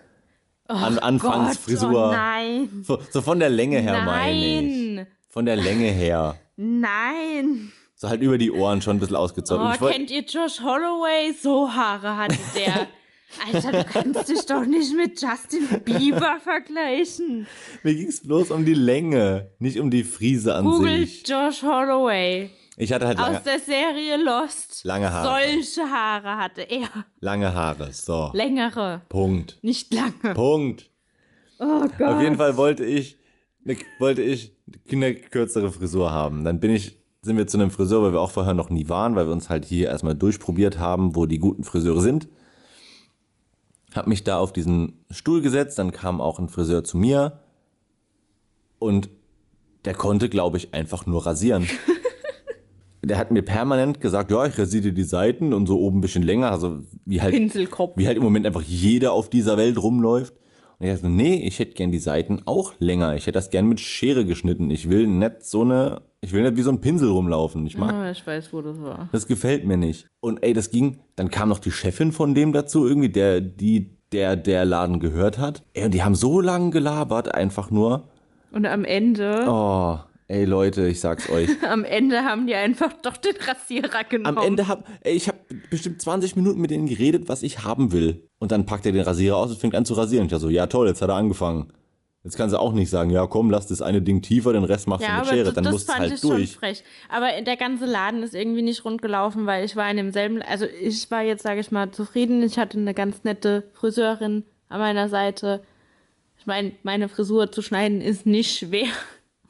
An 0.67 0.99
Anfangsfrisur. 0.99 2.09
Oh 2.09 2.11
nein. 2.11 2.83
so, 2.83 2.99
so 3.09 3.21
von 3.21 3.39
der 3.39 3.49
Länge 3.49 3.79
her 3.79 4.01
meine 4.03 4.35
ich. 4.35 4.95
Nein. 4.95 5.07
Von 5.29 5.45
der 5.45 5.55
Länge 5.55 5.85
her. 5.85 6.35
Nein. 6.55 7.71
So 7.95 8.09
halt 8.09 8.21
über 8.21 8.37
die 8.37 8.51
Ohren 8.51 8.81
schon 8.81 8.97
ein 8.97 8.99
bisschen 8.99 9.15
ausgezogen. 9.15 9.65
Oh, 9.65 9.81
wollt- 9.81 9.93
kennt 9.93 10.11
ihr 10.11 10.21
Josh 10.23 10.59
Holloway? 10.61 11.33
So 11.39 11.71
Haare 11.71 12.17
hatte 12.17 12.37
der. 12.55 12.87
Alter, 13.51 13.71
du 13.71 13.83
kannst 13.85 14.29
dich 14.29 14.45
doch 14.45 14.63
nicht 14.65 14.93
mit 14.95 15.19
Justin 15.19 15.67
Bieber 15.83 16.37
vergleichen. 16.39 17.47
Mir 17.81 17.95
ging 17.95 18.07
es 18.07 18.21
bloß 18.21 18.51
um 18.51 18.63
die 18.65 18.75
Länge, 18.75 19.49
nicht 19.57 19.79
um 19.79 19.89
die 19.89 20.03
Frise 20.03 20.53
an 20.53 20.65
Google 20.65 20.99
sich. 20.99 21.27
Josh 21.27 21.63
Holloway 21.63 22.51
Ich 22.77 22.93
hatte 22.93 23.07
halt 23.07 23.17
lange, 23.17 23.37
aus 23.37 23.43
der 23.43 23.57
Serie 23.59 24.17
Lost. 24.17 24.83
Lange 24.83 25.11
Haare. 25.11 25.45
Solche 25.51 25.81
Haare 25.89 26.37
hatte 26.37 26.61
er. 26.61 26.89
lange 27.21 27.51
Haare. 27.55 27.91
So. 27.91 28.29
Längere, 28.35 29.01
Punkt. 29.09 29.57
nicht 29.63 29.91
lange. 29.93 30.35
Punkt. 30.35 30.91
Oh 31.57 31.85
Gott. 31.97 32.01
Auf 32.01 32.21
jeden 32.21 32.37
Fall 32.37 32.55
wollte 32.57 32.85
ich, 32.85 33.17
wollte 33.97 34.21
ich 34.21 34.51
eine 34.91 35.15
kürzere 35.15 35.71
Frisur 35.71 36.11
haben. 36.11 36.43
Dann 36.43 36.59
bin 36.59 36.71
ich, 36.71 36.97
sind 37.21 37.37
wir 37.37 37.47
zu 37.47 37.57
einem 37.57 37.71
Friseur, 37.71 38.03
weil 38.03 38.13
wir 38.13 38.21
auch 38.21 38.31
vorher 38.31 38.53
noch 38.53 38.69
nie 38.69 38.89
waren, 38.89 39.15
weil 39.15 39.27
wir 39.27 39.33
uns 39.33 39.49
halt 39.49 39.65
hier 39.65 39.89
erstmal 39.89 40.15
durchprobiert 40.15 40.79
haben, 40.79 41.15
wo 41.15 41.25
die 41.25 41.39
guten 41.39 41.63
Friseure 41.63 42.01
sind. 42.01 42.27
Hab 43.93 44.07
mich 44.07 44.23
da 44.23 44.39
auf 44.39 44.53
diesen 44.53 45.05
Stuhl 45.11 45.41
gesetzt, 45.41 45.77
dann 45.77 45.91
kam 45.91 46.19
auch 46.19 46.39
ein 46.39 46.49
Friseur 46.49 46.83
zu 46.83 46.97
mir 46.97 47.39
und 48.79 49.09
der 49.85 49.93
konnte, 49.93 50.29
glaube 50.29 50.57
ich, 50.57 50.73
einfach 50.73 51.05
nur 51.05 51.25
rasieren. 51.25 51.67
der 53.03 53.17
hat 53.17 53.31
mir 53.31 53.41
permanent 53.41 53.99
gesagt, 53.99 54.31
ja, 54.31 54.45
ich 54.45 54.57
rasiere 54.57 54.93
die 54.93 55.03
Seiten 55.03 55.53
und 55.53 55.67
so 55.67 55.79
oben 55.79 55.97
ein 55.97 56.01
bisschen 56.01 56.23
länger, 56.23 56.51
also 56.51 56.79
wie 57.05 57.21
halt 57.21 57.33
Pinselkopf. 57.33 57.97
wie 57.97 58.07
halt 58.07 58.17
im 58.17 58.23
Moment 58.23 58.45
einfach 58.45 58.61
jeder 58.61 59.11
auf 59.11 59.29
dieser 59.29 59.57
Welt 59.57 59.77
rumläuft. 59.77 60.33
Und 60.83 60.89
ich 60.89 60.95
dachte, 60.95 61.09
nee, 61.09 61.35
ich 61.47 61.59
hätte 61.59 61.73
gern 61.75 61.91
die 61.91 61.99
Seiten 61.99 62.41
auch 62.45 62.73
länger. 62.79 63.15
Ich 63.15 63.23
hätte 63.25 63.33
das 63.37 63.49
gern 63.49 63.67
mit 63.67 63.79
Schere 63.79 64.25
geschnitten. 64.25 64.69
Ich 64.69 64.89
will 64.89 65.07
nicht 65.07 65.43
so 65.43 65.61
eine, 65.61 66.01
ich 66.21 66.33
will 66.33 66.43
nicht 66.43 66.57
wie 66.57 66.61
so 66.61 66.71
ein 66.71 66.81
Pinsel 66.81 67.09
rumlaufen. 67.09 67.65
Ich 67.65 67.77
mag, 67.77 67.93
Ah, 67.93 68.11
ich 68.11 68.25
weiß, 68.27 68.51
wo 68.53 68.61
das 68.61 68.81
war. 68.81 69.07
das 69.11 69.25
gefällt 69.27 69.65
mir 69.65 69.77
nicht. 69.77 70.07
Und 70.19 70.43
ey, 70.43 70.53
das 70.53 70.69
ging, 70.71 70.99
dann 71.15 71.29
kam 71.31 71.49
noch 71.49 71.59
die 71.59 71.71
Chefin 71.71 72.11
von 72.11 72.35
dem 72.35 72.51
dazu 72.53 72.85
irgendwie, 72.87 73.09
der, 73.09 73.39
die, 73.41 73.91
der, 74.11 74.35
der 74.35 74.65
Laden 74.65 74.99
gehört 74.99 75.37
hat. 75.39 75.63
Ey, 75.73 75.85
und 75.85 75.93
die 75.93 76.03
haben 76.03 76.15
so 76.15 76.41
lange 76.41 76.69
gelabert, 76.71 77.33
einfach 77.33 77.71
nur. 77.71 78.09
Und 78.51 78.65
am 78.65 78.83
Ende, 78.85 79.45
Oh, 79.47 79.99
ey 80.27 80.45
Leute, 80.45 80.87
ich 80.87 80.99
sag's 80.99 81.29
euch. 81.29 81.49
am 81.69 81.83
Ende 81.83 82.23
haben 82.23 82.47
die 82.47 82.55
einfach 82.55 82.93
doch 83.01 83.17
den 83.17 83.35
Rasierer 83.35 84.03
genommen. 84.03 84.37
Am 84.37 84.43
Ende 84.43 84.67
hab, 84.67 84.87
ey, 85.01 85.13
ich 85.13 85.27
habe 85.27 85.39
bestimmt 85.69 86.01
20 86.01 86.35
Minuten 86.35 86.59
mit 86.61 86.71
denen 86.71 86.87
geredet, 86.87 87.27
was 87.29 87.43
ich 87.43 87.63
haben 87.63 87.91
will. 87.91 88.27
Und 88.39 88.51
dann 88.51 88.65
packt 88.65 88.85
er 88.85 88.91
den 88.91 89.01
Rasierer 89.01 89.37
aus 89.37 89.51
und 89.51 89.59
fängt 89.59 89.75
an 89.75 89.85
zu 89.85 89.93
rasieren. 89.93 90.25
Ich 90.25 90.31
dachte 90.31 90.41
so, 90.41 90.49
ja 90.49 90.67
toll, 90.67 90.87
jetzt 90.87 91.01
hat 91.01 91.09
er 91.09 91.15
angefangen. 91.15 91.71
Jetzt 92.23 92.37
kannst 92.37 92.55
du 92.55 92.59
auch 92.59 92.71
nicht 92.71 92.89
sagen, 92.89 93.09
ja 93.09 93.27
komm, 93.27 93.51
lass 93.51 93.67
das 93.67 93.81
eine 93.81 94.01
Ding 94.01 94.21
tiefer, 94.21 94.53
den 94.53 94.63
Rest 94.63 94.87
machst 94.87 95.05
Ja, 95.05 95.15
du 95.15 95.19
mit 95.25 95.27
Schere. 95.29 95.51
Dann 95.53 95.65
das 95.65 95.73
musst 95.73 95.89
du 95.89 95.91
fand 95.91 96.03
halt 96.03 96.13
ich 96.13 96.19
schon 96.21 96.29
durch. 96.29 96.55
frech. 96.55 96.83
Aber 97.09 97.29
der 97.41 97.57
ganze 97.57 97.85
Laden 97.85 98.23
ist 98.23 98.33
irgendwie 98.33 98.61
nicht 98.61 98.85
rund 98.85 99.01
gelaufen, 99.01 99.45
weil 99.45 99.65
ich 99.65 99.75
war 99.75 99.91
in 99.91 99.97
demselben, 99.97 100.41
also 100.41 100.65
ich 100.81 101.11
war 101.11 101.21
jetzt, 101.21 101.43
sage 101.43 101.59
ich 101.59 101.71
mal, 101.71 101.91
zufrieden. 101.91 102.41
Ich 102.41 102.57
hatte 102.57 102.77
eine 102.77 102.93
ganz 102.93 103.25
nette 103.25 103.63
Friseurin 103.73 104.45
an 104.69 104.79
meiner 104.79 105.09
Seite. 105.09 105.63
Ich 106.39 106.45
meine, 106.45 106.71
meine 106.83 107.09
Frisur 107.09 107.51
zu 107.51 107.61
schneiden 107.61 107.99
ist 107.99 108.25
nicht 108.25 108.57
schwer, 108.57 108.87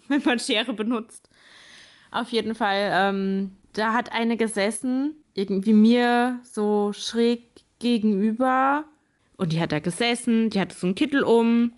wenn 0.07 0.21
man 0.23 0.39
Schere 0.39 0.73
benutzt. 0.73 1.29
Auf 2.11 2.29
jeden 2.29 2.55
Fall, 2.55 2.91
ähm, 2.93 3.51
da 3.73 3.93
hat 3.93 4.11
eine 4.11 4.37
gesessen, 4.37 5.15
irgendwie 5.33 5.73
mir 5.73 6.39
so 6.43 6.93
schräg 6.93 7.41
gegenüber. 7.79 8.85
Und 9.35 9.51
die 9.51 9.59
hat 9.59 9.71
da 9.71 9.79
gesessen, 9.79 10.49
die 10.49 10.59
hatte 10.59 10.75
so 10.75 10.87
einen 10.87 10.95
Kittel 10.95 11.23
um. 11.23 11.73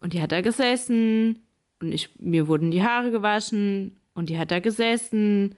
Und 0.00 0.12
die 0.12 0.22
hat 0.22 0.32
da 0.32 0.40
gesessen. 0.40 1.42
Und 1.80 1.92
ich, 1.92 2.10
mir 2.18 2.46
wurden 2.46 2.70
die 2.70 2.82
Haare 2.82 3.10
gewaschen. 3.10 3.96
Und 4.14 4.28
die 4.28 4.38
hat 4.38 4.50
da 4.50 4.60
gesessen. 4.60 5.54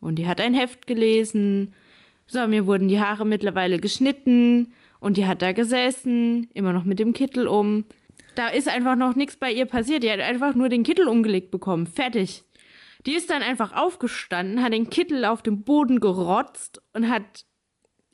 Und 0.00 0.16
die 0.16 0.26
hat 0.26 0.40
ein 0.40 0.54
Heft 0.54 0.86
gelesen. 0.86 1.74
So, 2.26 2.46
mir 2.46 2.66
wurden 2.66 2.88
die 2.88 3.00
Haare 3.00 3.24
mittlerweile 3.24 3.78
geschnitten. 3.78 4.72
Und 4.98 5.16
die 5.16 5.26
hat 5.26 5.42
da 5.42 5.52
gesessen. 5.52 6.48
Immer 6.54 6.72
noch 6.72 6.84
mit 6.84 6.98
dem 6.98 7.12
Kittel 7.12 7.46
um. 7.46 7.84
Da 8.34 8.48
ist 8.48 8.68
einfach 8.68 8.96
noch 8.96 9.14
nichts 9.14 9.36
bei 9.36 9.52
ihr 9.52 9.66
passiert. 9.66 10.02
Die 10.02 10.10
hat 10.10 10.20
einfach 10.20 10.54
nur 10.54 10.68
den 10.68 10.82
Kittel 10.82 11.08
umgelegt 11.08 11.50
bekommen. 11.50 11.86
Fertig. 11.86 12.44
Die 13.06 13.14
ist 13.14 13.30
dann 13.30 13.42
einfach 13.42 13.74
aufgestanden, 13.74 14.62
hat 14.62 14.72
den 14.72 14.90
Kittel 14.90 15.24
auf 15.24 15.42
dem 15.42 15.62
Boden 15.62 16.00
gerotzt 16.00 16.82
und 16.92 17.08
hat 17.08 17.46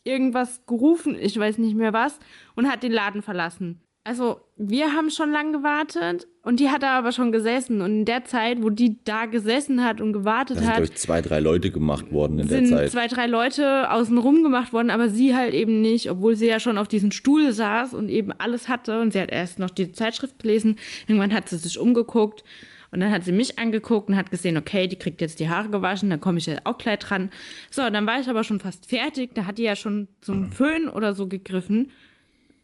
irgendwas 0.05 0.65
gerufen, 0.67 1.17
ich 1.19 1.37
weiß 1.37 1.59
nicht 1.59 1.75
mehr 1.75 1.93
was, 1.93 2.21
und 2.55 2.71
hat 2.71 2.85
den 2.85 2.93
Laden 2.93 3.23
verlassen. 3.23 3.83
Also, 4.07 4.39
wir 4.57 4.93
haben 4.93 5.11
schon 5.11 5.33
lange 5.33 5.51
gewartet 5.51 6.29
und 6.45 6.61
die 6.61 6.71
hat 6.71 6.85
da 6.85 6.97
aber 6.97 7.11
schon 7.11 7.33
gesessen. 7.33 7.81
Und 7.81 7.91
in 7.91 8.05
der 8.05 8.25
Zeit, 8.25 8.63
wo 8.63 8.71
die 8.71 9.03
da 9.03 9.27
gesessen 9.27 9.83
hat 9.83 10.01
und 10.01 10.13
gewartet 10.13 10.59
Da 10.59 10.61
sind, 10.61 10.71
hat, 10.71 10.85
ich, 10.85 10.95
zwei, 10.95 11.21
drei 11.21 11.41
Leute 11.41 11.73
gemacht 11.73 12.13
worden 12.13 12.39
in 12.39 12.47
der 12.47 12.59
sind 12.59 12.69
Zeit. 12.69 12.91
zwei, 12.93 13.09
drei 13.09 13.27
Leute 13.27 13.91
außen 13.91 14.17
rum 14.17 14.45
gemacht 14.45 14.73
worden, 14.73 14.91
aber 14.91 15.09
sie 15.09 15.35
halt 15.35 15.55
eben 15.55 15.81
nicht, 15.81 16.09
obwohl 16.09 16.37
sie 16.37 16.47
ja 16.47 16.61
schon 16.61 16.79
auf 16.79 16.87
diesem 16.87 17.11
Stuhl 17.11 17.51
saß 17.51 17.95
und 17.95 18.09
eben 18.09 18.31
alles 18.31 18.69
hatte 18.69 19.01
und 19.01 19.13
sie 19.13 19.21
hat 19.21 19.33
erst 19.33 19.59
noch 19.59 19.71
die 19.71 19.91
Zeitschrift 19.91 20.39
gelesen. 20.39 20.77
Irgendwann 21.09 21.35
hat 21.35 21.49
sie 21.49 21.59
sich 21.59 21.77
umgeguckt 21.77 22.45
und 22.93 23.01
dann 23.01 23.11
hat 23.11 23.25
sie 23.25 23.33
mich 23.33 23.59
angeguckt 23.59 24.09
und 24.09 24.15
hat 24.15 24.31
gesehen, 24.31 24.57
okay, 24.57 24.87
die 24.87 25.01
kriegt 25.01 25.21
jetzt 25.21 25.41
die 25.41 25.49
Haare 25.49 25.69
gewaschen, 25.69 26.11
dann 26.11 26.21
komme 26.21 26.39
ich 26.39 26.47
ja 26.47 26.59
auch 26.63 26.79
gleich 26.79 27.01
dran. 27.01 27.31
So, 27.73 27.91
dann 27.91 28.07
war 28.07 28.21
ich 28.21 28.29
aber 28.29 28.45
schon 28.45 28.61
fast 28.61 28.87
fertig, 28.87 29.35
da 29.35 29.47
hat 29.47 29.59
die 29.59 29.65
ja 29.65 29.75
schon 29.75 30.07
zum 30.21 30.53
Föhn 30.53 30.89
oder 30.89 31.13
so 31.13 31.27
gegriffen. 31.27 31.91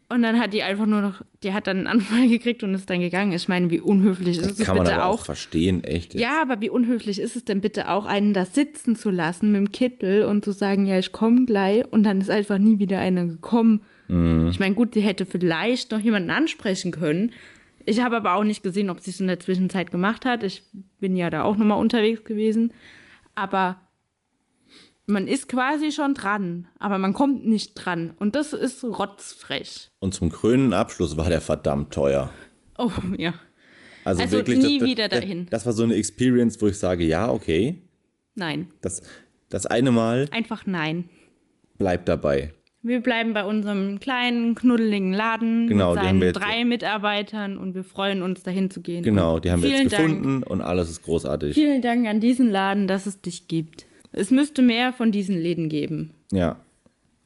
Und 0.09 0.21
dann 0.21 0.39
hat 0.39 0.53
die 0.53 0.61
einfach 0.63 0.85
nur 0.85 1.01
noch, 1.01 1.21
die 1.41 1.53
hat 1.53 1.67
dann 1.67 1.77
einen 1.77 1.87
Anfall 1.87 2.27
gekriegt 2.29 2.63
und 2.63 2.73
ist 2.73 2.89
dann 2.89 2.99
gegangen. 2.99 3.31
Ich 3.31 3.47
meine, 3.47 3.69
wie 3.69 3.79
unhöflich 3.79 4.37
ist 4.37 4.59
es 4.59 4.65
Kann 4.65 4.77
man 4.77 4.85
bitte 4.85 4.95
aber 4.97 5.05
auch, 5.07 5.19
auch 5.21 5.25
verstehen, 5.25 5.83
echt. 5.83 6.13
ja, 6.13 6.41
aber 6.41 6.61
wie 6.61 6.69
unhöflich 6.69 7.19
ist 7.19 7.35
es 7.35 7.45
denn 7.45 7.61
bitte 7.61 7.89
auch, 7.89 8.05
einen 8.05 8.33
da 8.33 8.45
sitzen 8.45 8.95
zu 8.95 9.09
lassen 9.09 9.51
mit 9.51 9.59
dem 9.59 9.71
Kittel 9.71 10.25
und 10.25 10.43
zu 10.45 10.51
sagen, 10.51 10.85
ja, 10.85 10.99
ich 10.99 11.11
komme 11.11 11.45
gleich 11.45 11.83
und 11.91 12.03
dann 12.03 12.21
ist 12.21 12.29
einfach 12.29 12.57
nie 12.57 12.79
wieder 12.79 12.99
einer 12.99 13.25
gekommen. 13.25 13.81
Ich 14.09 14.59
meine, 14.59 14.75
gut, 14.75 14.93
sie 14.93 15.01
hätte 15.01 15.25
vielleicht 15.25 15.91
noch 15.91 15.99
jemanden 15.99 16.29
ansprechen 16.29 16.91
können. 16.91 17.31
Ich 17.85 18.01
habe 18.01 18.17
aber 18.17 18.35
auch 18.35 18.43
nicht 18.43 18.61
gesehen, 18.61 18.91
ob 18.91 18.99
sie 18.99 19.09
es 19.09 19.19
in 19.19 19.27
der 19.27 19.39
Zwischenzeit 19.39 19.89
gemacht 19.89 20.25
hat. 20.25 20.43
Ich 20.43 20.61
bin 20.99 21.15
ja 21.15 21.29
da 21.31 21.43
auch 21.43 21.57
nochmal 21.57 21.79
unterwegs 21.79 22.23
gewesen. 22.23 22.73
Aber 23.33 23.79
man 25.05 25.27
ist 25.27 25.49
quasi 25.49 25.91
schon 25.91 26.13
dran, 26.13 26.67
aber 26.79 26.97
man 26.97 27.13
kommt 27.13 27.45
nicht 27.45 27.73
dran. 27.75 28.13
Und 28.19 28.35
das 28.35 28.53
ist 28.53 28.83
rotzfrech. 28.83 29.91
Und 29.99 30.13
zum 30.13 30.29
krönenden 30.31 30.73
Abschluss 30.73 31.17
war 31.17 31.29
der 31.29 31.41
verdammt 31.41 31.93
teuer. 31.93 32.29
Oh, 32.77 32.91
ja. 33.17 33.33
Also, 34.05 34.21
Also 34.23 34.37
wirklich, 34.37 34.59
nie 34.59 34.79
das, 34.79 34.87
wieder 34.87 35.07
das, 35.09 35.19
dahin. 35.21 35.47
Das 35.49 35.65
war 35.65 35.73
so 35.73 35.83
eine 35.83 35.95
Experience, 35.95 36.61
wo 36.61 36.67
ich 36.67 36.77
sage, 36.77 37.03
ja, 37.05 37.29
okay, 37.31 37.81
Nein. 38.35 38.67
das, 38.81 39.01
das 39.49 39.65
eine 39.65 39.91
Mal 39.91 40.27
Einfach 40.31 40.65
nein. 40.65 41.09
bleibt 41.77 42.09
dabei. 42.09 42.53
Wir 42.81 42.99
bleiben 42.99 43.33
bei 43.33 43.45
unserem 43.45 44.01
kleinen, 44.01 44.55
knuddeligen 44.55 45.13
Laden 45.13 45.67
Genau, 45.67 45.91
mit 45.93 45.95
die 45.95 45.99
haben 46.01 46.05
seinen 46.07 46.19
wir 46.19 46.27
jetzt- 46.27 46.39
drei 46.41 46.65
Mitarbeitern 46.65 47.57
und 47.57 47.75
wir 47.75 47.85
freuen 47.85 48.21
uns, 48.21 48.43
dahin 48.43 48.69
zu 48.69 48.81
gehen. 48.81 49.03
Genau, 49.03 49.39
die 49.39 49.51
haben 49.51 49.63
wir 49.63 49.69
jetzt 49.69 49.93
Dank. 49.93 50.07
gefunden 50.21 50.43
und 50.43 50.59
alles 50.61 50.89
ist 50.89 51.03
großartig. 51.03 51.53
Vielen 51.53 51.81
Dank 51.81 52.05
an 52.07 52.19
diesen 52.19 52.49
Laden, 52.51 52.87
dass 52.89 53.05
es 53.05 53.21
dich 53.21 53.47
gibt. 53.47 53.85
Es 54.13 54.31
müsste 54.31 54.61
mehr 54.61 54.93
von 54.93 55.11
diesen 55.11 55.37
Läden 55.37 55.69
geben. 55.69 56.11
Ja, 56.31 56.57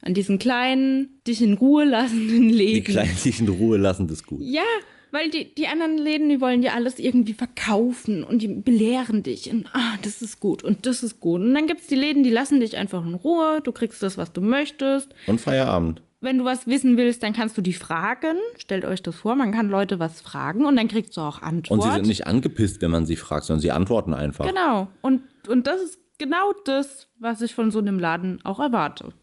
An 0.02 0.14
diesen 0.14 0.40
kleinen, 0.40 1.20
dich 1.28 1.42
in 1.42 1.54
Ruhe 1.54 1.84
lassenden 1.84 2.48
die 2.48 2.54
Läden. 2.54 2.84
Kleinen 2.86 3.16
sich 3.16 3.40
in 3.40 3.50
Ruhe 3.50 3.78
lassen, 3.78 4.08
das 4.08 4.20
ist 4.20 4.28
gut. 4.28 4.40
Ja, 4.42 4.64
weil 5.12 5.30
die, 5.30 5.54
die 5.54 5.68
anderen 5.68 5.98
Läden, 5.98 6.30
die 6.30 6.42
wollen 6.42 6.62
dir 6.62 6.74
alles 6.74 7.00
irgendwie 7.00 7.34
verkaufen 7.34 8.24
und 8.24 8.42
die 8.42 8.48
belehren 8.48 9.24
dich. 9.24 9.50
Und 9.52 9.68
ah, 9.74 9.96
das 10.02 10.22
ist 10.22 10.40
gut 10.40 10.64
und 10.64 10.86
das 10.86 11.04
ist 11.04 11.20
gut. 11.20 11.42
Und 11.42 11.54
dann 11.54 11.68
gibt 11.68 11.82
es 11.82 11.88
die 11.88 11.96
Läden, 11.96 12.24
die 12.24 12.30
lassen 12.30 12.60
dich 12.60 12.78
einfach 12.78 13.06
in 13.06 13.16
Ruhe. 13.16 13.62
Du 13.64 13.72
kriegst 13.72 14.02
das, 14.04 14.18
was 14.18 14.32
du 14.34 14.42
möchtest. 14.42 15.14
Und 15.28 15.42
Feierabend. 15.42 16.02
Wenn 16.20 16.40
du 16.40 16.46
was 16.46 16.66
wissen 16.68 16.98
willst, 16.98 17.22
dann 17.22 17.34
kannst 17.34 17.58
du 17.58 17.62
die 17.62 17.74
fragen. 17.74 18.38
Stellt 18.58 18.86
euch 18.86 19.04
das 19.04 19.16
vor, 19.16 19.36
man 19.36 19.52
kann 19.52 19.70
Leute 19.70 20.00
was 20.00 20.20
fragen 20.20 20.66
und 20.66 20.76
dann 20.76 20.88
kriegst 20.88 21.16
du 21.16 21.22
auch 21.22 21.42
Antwort. 21.42 21.80
Und 21.80 21.84
sie 21.84 21.96
sind 21.96 22.08
nicht 22.08 22.26
angepisst, 22.26 22.82
wenn 22.82 22.92
man 22.92 23.06
sie 23.06 23.16
fragt, 23.16 23.46
sondern 23.46 23.62
sie 23.62 23.72
antworten 23.72 24.14
einfach. 24.14 24.48
Genau. 24.48 24.88
Und, 25.02 25.22
und 25.48 25.68
das 25.68 25.82
ist 25.82 26.00
genau 26.18 26.54
das, 26.66 27.08
was 27.20 27.42
ich 27.42 27.54
von 27.54 27.72
so 27.72 27.80
einem 27.80 28.00
Laden 28.00 28.44
auch 28.44 28.60
erwarte. 28.60 29.14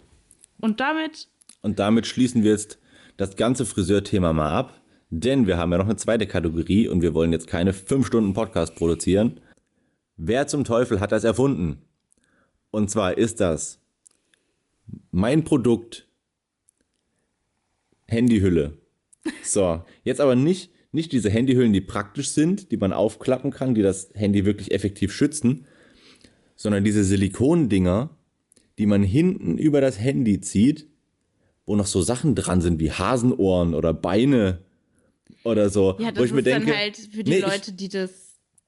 Und 0.60 0.80
damit, 0.80 1.28
Und 1.62 1.78
damit 1.78 2.06
schließen 2.06 2.42
wir 2.42 2.52
jetzt 2.52 2.78
das 3.16 3.36
ganze 3.36 3.66
Friseurthema 3.66 4.32
mal 4.32 4.50
ab, 4.50 4.80
denn 5.10 5.46
wir 5.46 5.56
haben 5.58 5.72
ja 5.72 5.78
noch 5.78 5.84
eine 5.84 5.96
zweite 5.96 6.26
Kategorie 6.26 6.88
und 6.88 7.02
wir 7.02 7.14
wollen 7.14 7.32
jetzt 7.32 7.46
keine 7.46 7.72
5 7.72 8.06
Stunden 8.06 8.32
Podcast 8.32 8.74
produzieren. 8.74 9.40
Wer 10.16 10.46
zum 10.46 10.64
Teufel 10.64 11.00
hat 11.00 11.12
das 11.12 11.24
erfunden? 11.24 11.82
Und 12.70 12.90
zwar 12.90 13.16
ist 13.18 13.40
das 13.40 13.80
mein 15.10 15.44
Produkt 15.44 16.08
Handyhülle. 18.06 18.78
So, 19.42 19.84
jetzt 20.02 20.20
aber 20.20 20.34
nicht, 20.34 20.70
nicht 20.92 21.12
diese 21.12 21.30
Handyhüllen, 21.30 21.72
die 21.72 21.80
praktisch 21.80 22.28
sind, 22.28 22.70
die 22.70 22.76
man 22.76 22.92
aufklappen 22.92 23.50
kann, 23.50 23.74
die 23.74 23.82
das 23.82 24.10
Handy 24.14 24.44
wirklich 24.44 24.72
effektiv 24.72 25.12
schützen, 25.12 25.66
sondern 26.56 26.84
diese 26.84 27.04
Silikondinger, 27.04 28.10
die 28.78 28.86
man 28.86 29.02
hinten 29.02 29.58
über 29.58 29.80
das 29.80 29.98
Handy 29.98 30.40
zieht, 30.40 30.86
wo 31.66 31.76
noch 31.76 31.86
so 31.86 32.02
Sachen 32.02 32.34
dran 32.34 32.60
sind 32.60 32.80
wie 32.80 32.92
Hasenohren 32.92 33.74
oder 33.74 33.94
Beine 33.94 34.60
oder 35.44 35.70
so. 35.70 35.96
ja, 35.98 36.08
wo 36.08 36.12
das 36.12 36.24
ich 36.26 36.32
mir 36.32 36.38
ist 36.40 36.46
denke, 36.46 36.66
dann 36.66 36.76
halt 36.76 36.96
für 36.96 37.24
die 37.24 37.30
nee, 37.30 37.40
Leute, 37.40 37.72
die 37.72 37.88
das. 37.88 38.10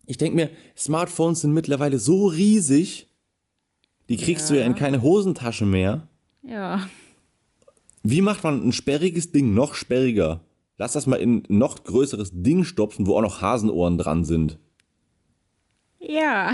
Ich, 0.04 0.10
ich 0.12 0.18
denke 0.18 0.36
mir, 0.36 0.50
Smartphones 0.76 1.40
sind 1.40 1.52
mittlerweile 1.52 1.98
so 1.98 2.26
riesig, 2.26 3.08
die 4.08 4.16
kriegst 4.16 4.48
du 4.50 4.54
ja 4.54 4.64
in 4.64 4.74
keine 4.74 5.02
Hosentasche 5.02 5.66
mehr. 5.66 6.08
Ja. 6.42 6.88
Wie 8.02 8.20
macht 8.20 8.44
man 8.44 8.66
ein 8.66 8.72
sperriges 8.72 9.32
Ding 9.32 9.52
noch 9.52 9.74
sperriger? 9.74 10.44
Lass 10.78 10.92
das 10.92 11.06
mal 11.06 11.16
in 11.16 11.38
ein 11.48 11.58
noch 11.58 11.82
größeres 11.82 12.30
Ding 12.32 12.64
stopfen, 12.64 13.06
wo 13.06 13.16
auch 13.16 13.22
noch 13.22 13.40
Hasenohren 13.40 13.98
dran 13.98 14.24
sind. 14.24 14.58
Ja. 15.98 16.52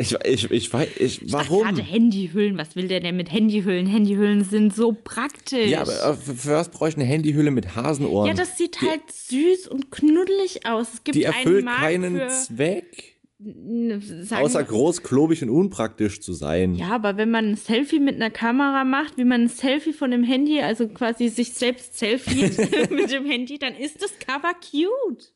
Ich, 0.00 0.14
ich, 0.24 0.48
ich 0.52 0.72
weiß, 0.72 0.88
ich, 1.00 1.22
Ach, 1.26 1.50
warum? 1.50 1.64
Gerade 1.64 1.82
Handyhüllen, 1.82 2.56
was 2.56 2.76
will 2.76 2.86
der 2.86 3.00
denn 3.00 3.16
mit 3.16 3.32
Handyhüllen? 3.32 3.86
Handyhüllen 3.86 4.44
sind 4.44 4.72
so 4.72 4.92
praktisch. 4.92 5.68
Ja, 5.68 5.80
aber 5.80 5.92
äh, 5.92 6.14
für, 6.14 6.34
für 6.34 6.50
was 6.52 6.68
brauche 6.68 6.88
ich 6.88 6.94
eine 6.94 7.04
Handyhülle 7.04 7.50
mit 7.50 7.74
Hasenohren? 7.74 8.28
Ja, 8.28 8.34
das 8.34 8.56
sieht 8.56 8.80
halt 8.80 9.10
süß 9.10 9.66
und 9.66 9.90
knuddelig 9.90 10.66
aus. 10.66 10.94
Es 10.94 11.04
gibt 11.04 11.16
die 11.16 11.24
erfüllt 11.24 11.66
keinen 11.66 12.16
für, 12.16 12.28
Zweck, 12.28 13.18
sagen, 13.40 14.44
außer 14.44 14.62
groß, 14.62 15.02
klobig 15.02 15.42
und 15.42 15.50
unpraktisch 15.50 16.20
zu 16.20 16.32
sein. 16.32 16.76
Ja, 16.76 16.90
aber 16.90 17.16
wenn 17.16 17.32
man 17.32 17.46
ein 17.46 17.56
Selfie 17.56 17.98
mit 17.98 18.14
einer 18.14 18.30
Kamera 18.30 18.84
macht, 18.84 19.16
wie 19.16 19.24
man 19.24 19.42
ein 19.42 19.48
Selfie 19.48 19.92
von 19.92 20.12
dem 20.12 20.22
Handy, 20.22 20.60
also 20.60 20.86
quasi 20.86 21.28
sich 21.28 21.54
selbst 21.54 21.98
selfiet 21.98 22.56
mit 22.92 23.10
dem 23.10 23.26
Handy, 23.26 23.58
dann 23.58 23.74
ist 23.74 24.00
das 24.00 24.16
Cover 24.20 24.54
cute. 24.54 25.32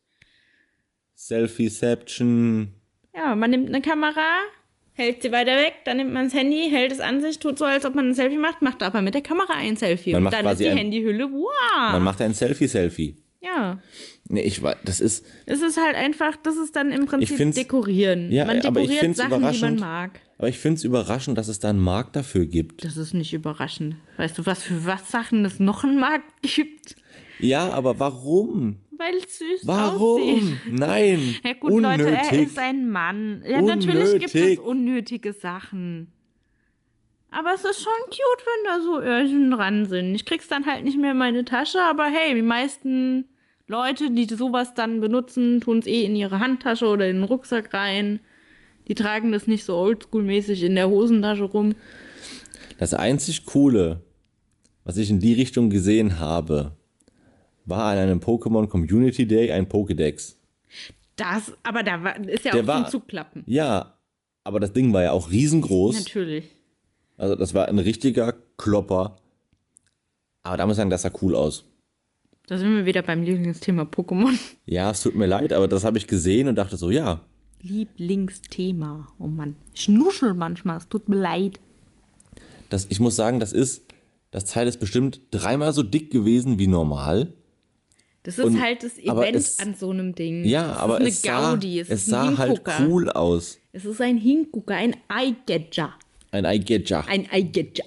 Selfieception. 1.16 2.74
Ja, 3.14 3.34
man 3.34 3.50
nimmt 3.50 3.68
eine 3.68 3.82
Kamera, 3.82 4.40
hält 4.94 5.22
sie 5.22 5.32
weiter 5.32 5.56
weg, 5.56 5.74
dann 5.84 5.98
nimmt 5.98 6.12
man 6.12 6.24
das 6.24 6.34
Handy, 6.34 6.68
hält 6.70 6.92
es 6.92 7.00
an 7.00 7.20
sich, 7.20 7.38
tut 7.38 7.58
so, 7.58 7.64
als 7.64 7.84
ob 7.84 7.94
man 7.94 8.08
ein 8.08 8.14
Selfie 8.14 8.38
macht, 8.38 8.62
macht 8.62 8.82
aber 8.82 9.02
mit 9.02 9.14
der 9.14 9.20
Kamera 9.22 9.54
ein 9.54 9.76
Selfie. 9.76 10.12
Man 10.12 10.26
und 10.26 10.32
dann 10.32 10.46
ist 10.46 10.58
die 10.60 10.68
ein- 10.68 10.76
Handyhülle, 10.78 11.30
wow. 11.30 11.92
Man 11.92 12.02
macht 12.02 12.20
ein 12.22 12.34
Selfie-Selfie. 12.34 13.16
ja. 13.40 13.78
Nee, 14.28 14.42
ich 14.42 14.62
weiß, 14.62 14.76
das 14.84 15.00
ist, 15.00 15.26
Es 15.44 15.60
ist 15.60 15.76
halt 15.78 15.94
einfach, 15.94 16.36
das 16.42 16.56
ist 16.56 16.74
dann 16.74 16.90
im 16.90 17.04
Prinzip 17.04 17.54
dekorieren. 17.54 18.30
Ja, 18.32 18.46
man 18.46 18.60
aber 18.60 18.80
ich 18.80 18.86
dekoriert 18.86 19.00
find's 19.00 19.18
Sachen, 19.18 19.28
die 19.30 19.32
man 19.40 19.40
überraschend. 19.42 19.80
mag. 19.80 20.20
aber 20.38 20.48
ich 20.48 20.58
finde 20.58 20.78
es 20.78 20.84
überraschend, 20.84 21.36
dass 21.36 21.48
es 21.48 21.58
da 21.58 21.68
einen 21.68 21.80
Markt 21.80 22.16
dafür 22.16 22.46
gibt. 22.46 22.82
Das 22.82 22.96
ist 22.96 23.12
nicht 23.12 23.34
überraschend. 23.34 23.96
Weißt 24.16 24.38
du, 24.38 24.46
was 24.46 24.62
für 24.62 24.86
was 24.86 25.10
Sachen 25.10 25.44
es 25.44 25.58
noch 25.60 25.84
einen 25.84 25.98
Markt 26.00 26.24
gibt? 26.42 26.96
Ja, 27.40 27.68
aber 27.72 27.98
warum? 27.98 28.76
Weil 29.04 29.16
es 29.16 29.38
süß 29.38 29.68
aussieht. 29.68 29.68
Warum? 29.68 30.58
Nein. 30.70 31.34
Ja 31.44 31.54
gut, 31.54 31.72
Unnötig. 31.72 31.98
Leute, 32.06 32.16
er 32.16 32.42
ist 32.42 32.58
ein 32.58 32.88
Mann. 32.90 33.42
Ja, 33.48 33.60
natürlich 33.60 34.12
gibt 34.20 34.34
es 34.34 34.34
Unnötig. 34.34 34.60
unnötige 34.60 35.32
Sachen. 35.32 36.12
Aber 37.30 37.54
es 37.54 37.64
ist 37.64 37.82
schon 37.82 37.92
cute, 38.10 38.44
wenn 38.44 38.64
da 38.66 38.80
so 38.82 39.00
Öhrchen 39.00 39.50
dran 39.50 39.86
sind. 39.86 40.14
Ich 40.14 40.24
krieg's 40.26 40.48
dann 40.48 40.66
halt 40.66 40.84
nicht 40.84 40.98
mehr 40.98 41.12
in 41.12 41.16
meine 41.18 41.44
Tasche, 41.44 41.80
aber 41.80 42.04
hey, 42.04 42.34
die 42.34 42.42
meisten 42.42 43.24
Leute, 43.66 44.10
die 44.10 44.26
sowas 44.32 44.74
dann 44.74 45.00
benutzen, 45.00 45.60
tun 45.60 45.78
es 45.78 45.86
eh 45.86 46.04
in 46.04 46.14
ihre 46.14 46.40
Handtasche 46.40 46.86
oder 46.86 47.08
in 47.08 47.16
den 47.16 47.24
Rucksack 47.24 47.72
rein. 47.72 48.20
Die 48.86 48.94
tragen 48.94 49.32
das 49.32 49.46
nicht 49.46 49.64
so 49.64 49.76
oldschool-mäßig 49.78 50.62
in 50.62 50.74
der 50.74 50.90
Hosentasche 50.90 51.44
rum. 51.44 51.74
Das 52.78 52.92
einzig 52.94 53.46
Coole, 53.46 54.02
was 54.84 54.96
ich 54.98 55.08
in 55.10 55.20
die 55.20 55.32
Richtung 55.34 55.70
gesehen 55.70 56.18
habe, 56.20 56.76
war 57.64 57.92
an 57.92 57.98
einem 57.98 58.20
Pokémon 58.20 58.66
Community 58.68 59.26
Day 59.26 59.52
ein 59.52 59.66
Pokédex. 59.68 60.36
Das, 61.16 61.52
aber 61.62 61.82
da 61.82 62.02
war, 62.02 62.16
ist 62.28 62.44
ja 62.44 62.52
Der 62.52 62.62
auch 62.62 62.66
war- 62.66 62.84
zum 62.88 63.00
Zuklappen. 63.02 63.42
Ja, 63.46 63.98
aber 64.44 64.60
das 64.60 64.72
Ding 64.72 64.92
war 64.92 65.02
ja 65.02 65.12
auch 65.12 65.30
riesengroß. 65.30 65.98
Natürlich. 65.98 66.44
Also 67.18 67.36
das 67.36 67.54
war 67.54 67.68
ein 67.68 67.78
richtiger 67.78 68.32
Klopper. 68.56 69.16
Aber 70.42 70.56
da 70.56 70.66
muss 70.66 70.74
ich 70.74 70.78
sagen, 70.78 70.90
das 70.90 71.02
sah 71.02 71.12
cool 71.22 71.36
aus. 71.36 71.64
Da 72.48 72.58
sind 72.58 72.74
wir 72.74 72.84
wieder 72.86 73.02
beim 73.02 73.22
Lieblingsthema 73.22 73.82
Pokémon. 73.84 74.36
Ja, 74.66 74.90
es 74.90 75.02
tut 75.02 75.14
mir 75.14 75.26
leid, 75.26 75.52
aber 75.52 75.68
das 75.68 75.84
habe 75.84 75.98
ich 75.98 76.06
gesehen 76.08 76.48
und 76.48 76.56
dachte 76.56 76.76
so, 76.76 76.90
ja, 76.90 77.20
Lieblingsthema. 77.60 79.06
Oh 79.18 79.26
Mann. 79.28 79.54
Ich 79.74 79.88
nuschel 79.88 80.34
manchmal, 80.34 80.78
es 80.78 80.88
tut 80.88 81.08
mir 81.08 81.16
leid. 81.16 81.60
das, 82.70 82.86
ich 82.90 82.98
muss 83.00 83.14
sagen, 83.16 83.38
das 83.38 83.52
ist, 83.52 83.84
das 84.32 84.46
Teil 84.46 84.66
ist 84.66 84.80
bestimmt 84.80 85.20
dreimal 85.30 85.72
so 85.72 85.82
dick 85.82 86.10
gewesen 86.10 86.58
wie 86.58 86.66
normal. 86.66 87.32
Das 88.24 88.38
ist 88.38 88.44
Und- 88.44 88.60
halt 88.62 88.82
das 88.84 88.98
Event 88.98 89.36
es- 89.36 89.58
an 89.58 89.74
so 89.74 89.90
einem 89.90 90.14
Ding. 90.14 90.44
Ja, 90.44 90.72
es 90.72 90.78
aber 90.78 90.94
ist 90.94 91.00
eine 91.00 91.08
es 91.08 91.22
sah, 91.22 91.50
Gaudi, 91.50 91.80
es, 91.80 91.88
es 91.88 92.00
ist 92.02 92.06
sah 92.06 92.28
ein 92.28 92.38
halt 92.38 92.50
Hingucker. 92.52 92.86
cool 92.88 93.10
aus. 93.10 93.58
Es 93.72 93.84
ist 93.84 94.00
ein 94.00 94.16
Hingucker, 94.16 94.74
ein 94.76 94.94
Eyecatcher. 95.08 95.94
Ein 96.30 96.44
Eyecatcher. 96.44 97.04
Ein 97.08 97.28
Eyecatcher. 97.32 97.84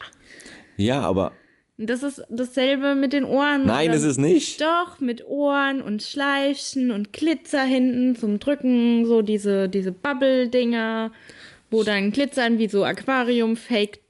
Ja, 0.77 1.01
aber 1.01 1.31
Und 1.77 1.89
das 1.89 2.03
ist 2.03 2.21
dasselbe 2.29 2.95
mit 2.95 3.13
den 3.13 3.23
Ohren. 3.23 3.65
nein, 3.65 3.91
ist 3.91 4.03
es 4.03 4.17
nicht. 4.17 4.59
Doch, 4.61 4.99
mit 4.99 5.25
Ohren 5.27 5.81
und 5.81 6.03
Schleifchen 6.03 6.91
und 6.91 7.13
Glitzer 7.13 7.63
hinten 7.63 8.15
zum 8.15 8.39
Drücken, 8.39 9.05
so 9.05 9.21
diese, 9.21 9.69
diese 9.69 9.91
Bubble-Dinger, 9.93 11.11
wo 11.71 11.83
dann 11.83 12.11
glitzern 12.11 12.59
wie 12.59 12.67
so 12.67 12.83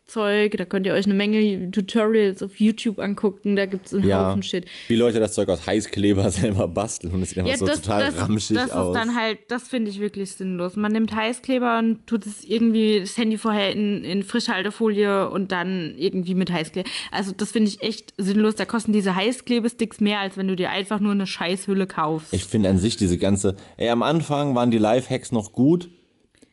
Aquarium-Fake-Zeug. 0.06 0.58
Da 0.58 0.66
könnt 0.66 0.86
ihr 0.86 0.94
euch 0.94 1.06
eine 1.06 1.14
Menge 1.14 1.72
Tutorials 1.72 2.42
auf 2.44 2.60
YouTube 2.60 3.00
angucken, 3.00 3.56
da 3.56 3.66
gibt 3.66 3.88
es 3.88 3.94
einen 3.94 4.08
Ja, 4.08 4.30
Haufen 4.30 4.44
Shit. 4.44 4.66
wie 4.88 4.96
Leute 4.96 5.20
das 5.20 5.34
Zeug 5.34 5.50
aus 5.50 5.66
Heißkleber 5.66 6.30
selber 6.32 6.68
basteln 6.68 7.14
und 7.14 7.22
es 7.22 7.30
sieht 7.30 7.40
einfach 7.40 7.58
so 7.58 7.66
total 7.68 8.10
ramschig 8.10 8.58
das 8.58 8.72
aus. 8.72 8.96
ist 8.96 9.02
dann 9.02 9.16
halt, 9.16 9.40
das 9.50 9.68
finde 9.68 9.92
ich 9.92 10.00
wirklich 10.00 10.32
sinnlos. 10.32 10.76
Man 10.76 10.92
nimmt 10.92 11.14
Heißkleber 11.16 11.80
und 11.80 12.06
tut 12.08 12.26
es 12.26 12.44
irgendwie, 12.44 13.00
das 13.02 13.18
Handy 13.18 13.38
vorher 13.38 13.72
in, 13.72 14.04
in 14.04 14.24
Frischhaltefolie 14.24 15.30
und 15.30 15.52
dann 15.52 15.96
irgendwie 15.98 16.36
mit 16.36 16.52
Heißkleber. 16.52 16.88
Also 17.12 17.32
das 17.32 17.52
finde 17.52 17.70
ich 17.70 17.82
echt 17.82 18.14
sinnlos. 18.18 18.56
Da 18.56 18.66
kosten 18.66 18.94
diese 18.94 19.16
Heißklebesticks 19.16 20.00
mehr, 20.00 20.20
als 20.20 20.38
wenn 20.38 20.48
du 20.48 20.56
dir 20.56 20.70
einfach 20.70 21.00
nur 21.00 21.12
eine 21.12 21.28
Scheißhülle 21.28 21.88
kaufst. 21.88 22.34
Ich 22.34 22.46
finde 22.46 22.70
an 22.70 22.78
sich 22.78 22.98
diese 22.98 23.18
ganze, 23.18 23.56
ey, 23.78 23.90
am 23.90 24.04
Anfang 24.04 24.56
waren 24.56 24.72
die 24.72 24.78
Lifehacks 24.78 25.32
noch 25.32 25.52
gut. 25.54 25.90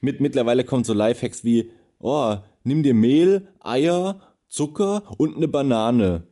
Mit, 0.01 0.21
mittlerweile 0.21 0.65
kommt 0.65 0.85
so 0.85 0.95
Lifehacks 0.95 1.45
wie, 1.45 1.71
oh, 2.01 2.37
nimm 2.65 2.83
dir 2.83 2.95
Mehl, 2.95 3.49
Eier, 3.61 4.21
Zucker 4.49 5.03
und 5.19 5.37
eine 5.37 5.49
Banane. 5.49 6.27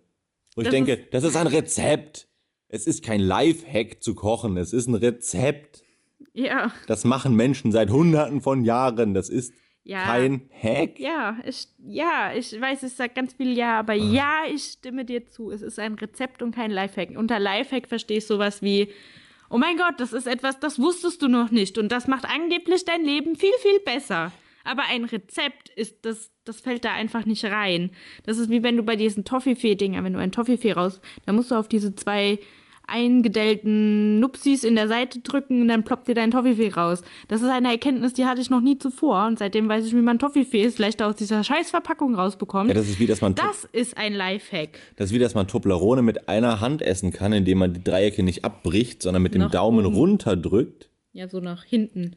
Wo 0.54 0.62
ich 0.62 0.66
Das 0.66 0.72
denke, 0.74 0.98
das 1.10 1.24
ist 1.24 1.36
ein 1.36 1.46
Rezept. 1.46 2.28
Es 2.68 2.86
ist 2.86 3.02
kein 3.04 3.20
Lifehack 3.20 4.02
zu 4.02 4.14
kochen, 4.14 4.56
es 4.56 4.72
ist 4.72 4.86
ein 4.86 4.94
Rezept. 4.94 5.82
Ja. 6.32 6.70
Das 6.86 7.04
machen 7.04 7.34
Menschen 7.34 7.72
seit 7.72 7.90
hunderten 7.90 8.40
von 8.40 8.64
Jahren. 8.64 9.14
Das 9.14 9.28
ist 9.28 9.52
Ja. 9.82 10.04
kein 10.04 10.48
Hack. 10.52 11.00
Ja, 11.00 11.38
ich, 11.44 11.66
ja, 11.78 12.32
ich 12.36 12.58
weiß, 12.60 12.82
ich 12.84 12.92
sag 12.92 13.14
ganz 13.14 13.32
viel 13.32 13.56
Ja, 13.56 13.80
aber 13.80 13.94
ja, 13.94 14.42
ich 14.52 14.62
stimme 14.64 15.04
dir 15.04 15.26
zu. 15.26 15.50
Es 15.50 15.62
ist 15.62 15.78
ein 15.80 15.94
Rezept 15.94 16.42
und 16.42 16.54
kein 16.54 16.70
Lifehack. 16.70 17.10
Unter 17.16 17.40
Lifehack 17.40 17.88
verstehe 17.88 18.18
ich 18.18 18.26
sowas 18.26 18.62
wie, 18.62 18.88
oh 19.48 19.58
mein 19.58 19.76
Gott, 19.76 19.94
das 19.98 20.12
ist 20.12 20.28
etwas, 20.28 20.60
das 20.60 20.78
wusstest 20.78 21.22
du 21.22 21.28
noch 21.28 21.50
nicht 21.50 21.76
und 21.78 21.90
das 21.90 22.06
macht 22.06 22.24
angeblich 22.26 22.84
dein 22.84 23.02
Leben 23.04 23.34
viel, 23.34 23.54
viel 23.60 23.80
besser. 23.80 24.30
Aber 24.64 24.82
ein 24.90 25.04
Rezept 25.04 25.70
ist, 25.76 26.04
das, 26.04 26.30
das 26.44 26.60
fällt 26.60 26.84
da 26.84 26.92
einfach 26.92 27.24
nicht 27.26 27.44
rein. 27.44 27.90
Das 28.24 28.38
ist 28.38 28.50
wie 28.50 28.62
wenn 28.62 28.76
du 28.76 28.82
bei 28.82 28.96
diesen 28.96 29.24
Toffifee-Dinger, 29.24 30.04
wenn 30.04 30.12
du 30.12 30.18
ein 30.18 30.32
Toffifee 30.32 30.72
raus, 30.72 31.00
dann 31.26 31.34
musst 31.36 31.50
du 31.50 31.54
auf 31.54 31.68
diese 31.68 31.94
zwei 31.94 32.38
eingedellten 33.10 34.18
Nupsis 34.20 34.64
in 34.64 34.74
der 34.74 34.88
Seite 34.88 35.20
drücken 35.20 35.62
und 35.62 35.68
dann 35.68 35.84
ploppt 35.84 36.08
dir 36.08 36.14
dein 36.14 36.30
Toffifee 36.30 36.68
raus. 36.68 37.02
Das 37.28 37.40
ist 37.40 37.48
eine 37.48 37.70
Erkenntnis, 37.70 38.12
die 38.14 38.26
hatte 38.26 38.40
ich 38.40 38.50
noch 38.50 38.60
nie 38.60 38.78
zuvor 38.78 39.26
und 39.26 39.38
seitdem 39.38 39.68
weiß 39.68 39.86
ich, 39.86 39.92
wie 39.92 40.02
man 40.02 40.18
Toffifees 40.18 40.78
leichter 40.78 41.06
aus 41.06 41.16
dieser 41.16 41.44
Scheißverpackung 41.44 42.14
rausbekommt. 42.14 42.68
Ja, 42.68 42.74
das 42.74 42.88
ist 42.88 42.98
wie, 43.00 43.06
dass 43.06 43.20
man, 43.20 43.34
das 43.34 43.64
ist 43.72 43.96
ein 43.96 44.12
Lifehack. 44.12 44.78
das 44.96 45.06
ist 45.10 45.14
wie, 45.14 45.18
dass 45.18 45.34
man 45.34 45.46
Toblerone 45.46 46.02
mit 46.02 46.28
einer 46.28 46.60
Hand 46.60 46.82
essen 46.82 47.12
kann, 47.12 47.32
indem 47.32 47.58
man 47.58 47.72
die 47.74 47.84
Dreiecke 47.84 48.22
nicht 48.22 48.44
abbricht, 48.44 49.02
sondern 49.02 49.22
mit 49.22 49.34
dem 49.34 49.42
Nach 49.42 49.50
Daumen 49.50 49.86
oben. 49.86 49.94
runterdrückt. 49.94 50.90
Ja, 51.12 51.28
so 51.28 51.40
nach 51.40 51.64
hinten. 51.64 52.16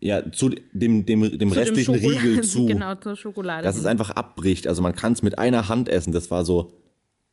Ja, 0.00 0.30
zu 0.30 0.50
dem, 0.50 1.04
dem, 1.06 1.06
dem 1.06 1.22
Zu 1.30 1.38
dem 1.38 1.52
restlichen 1.52 1.94
Schokolade- 1.96 2.22
Riegel 2.22 2.44
zu. 2.44 2.66
Genau, 2.66 2.94
zur 2.96 3.16
Schokolade. 3.16 3.64
Dass 3.64 3.76
es 3.76 3.84
einfach 3.86 4.10
abbricht. 4.10 4.66
Also 4.68 4.80
man 4.82 4.94
kann 4.94 5.12
es 5.12 5.22
mit 5.22 5.38
einer 5.38 5.68
Hand 5.68 5.88
essen. 5.88 6.12
Das 6.12 6.30
war 6.30 6.44
so, 6.44 6.72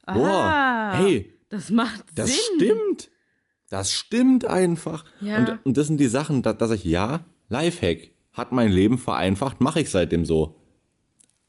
boah, 0.06 0.28
Ah, 0.28 0.98
hey, 0.98 1.32
Das 1.50 1.70
macht 1.70 2.04
das 2.16 2.30
Sinn. 2.30 2.40
stimmt. 2.56 3.10
Das 3.70 3.92
stimmt 3.94 4.46
einfach. 4.46 5.06
Ja. 5.22 5.38
Und, 5.38 5.60
und 5.66 5.78
das 5.78 5.88
sind 5.88 5.98
die 6.00 6.08
Sachen, 6.08 6.42
da, 6.42 6.54
dass 6.54 6.72
ich, 6.72 6.84
ja, 6.86 7.26
Lifehack, 7.50 8.10
hat 8.34 8.52
mein 8.52 8.72
Leben 8.72 8.98
vereinfacht, 8.98 9.62
mache 9.62 9.80
ich 9.82 9.90
seitdem 9.90 10.26
so. 10.26 10.56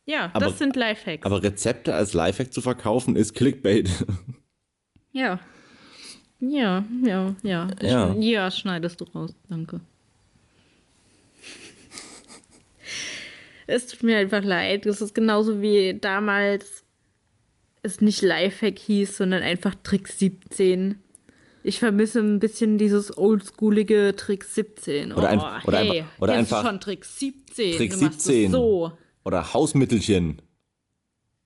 Ja, 0.04 0.30
Aber- 0.34 0.46
das 0.46 0.58
sind 0.58 0.76
Lifehacks. 0.76 1.24
Aber 1.26 1.42
Rezepte 1.42 1.94
als 1.94 2.12
Lifehack 2.14 2.52
zu 2.52 2.60
verkaufen, 2.60 3.16
ist 3.16 3.34
Clickbait. 3.34 3.90
ja. 5.12 5.40
Ja, 6.38 6.84
ja, 7.02 7.34
ja. 7.42 7.68
Ja. 7.80 8.14
Ja, 8.14 8.50
schneidest 8.50 9.00
du 9.00 9.04
raus. 9.14 9.34
Danke. 9.48 9.80
Es 13.66 13.86
tut 13.86 14.02
mir 14.02 14.18
einfach 14.18 14.42
leid. 14.44 14.86
Das 14.86 15.00
ist 15.00 15.14
genauso 15.14 15.60
wie 15.60 15.98
damals 16.00 16.84
es 17.82 18.00
nicht 18.00 18.22
Lifehack 18.22 18.78
hieß, 18.78 19.16
sondern 19.16 19.42
einfach 19.42 19.74
Trick 19.82 20.08
17. 20.08 20.98
Ich 21.62 21.78
vermisse 21.80 22.20
ein 22.20 22.38
bisschen 22.38 22.78
dieses 22.78 23.16
oldschoolige 23.16 24.14
Trick 24.16 24.44
17. 24.44 25.12
Oder 25.12 25.28
ein- 25.30 25.40
oh, 25.40 25.66
oder 25.68 25.78
hey, 25.78 26.00
einfach- 26.00 26.18
oder 26.20 26.32
jetzt 26.38 26.52
einfach 26.52 26.68
schon 26.70 26.80
Trick 26.80 27.04
17. 27.04 27.76
Trick 27.76 27.90
du 27.92 27.96
machst 28.04 28.18
es 28.20 28.24
17. 28.24 28.52
So. 28.52 28.92
Oder 29.24 29.52
Hausmittelchen. 29.52 30.42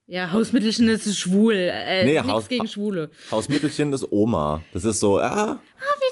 Ja, 0.07 0.31
Hausmittelchen 0.31 0.89
ist 0.89 1.17
schwul. 1.17 1.53
Äh, 1.55 2.03
Nee, 2.05 2.13
nichts 2.13 2.27
Haus- 2.27 2.47
gegen 2.49 2.67
Schwule. 2.67 3.09
Hausmittelchen 3.31 3.93
ist 3.93 4.11
Oma. 4.11 4.61
Das 4.73 4.83
ist 4.83 4.99
so, 4.99 5.19
ah, 5.19 5.59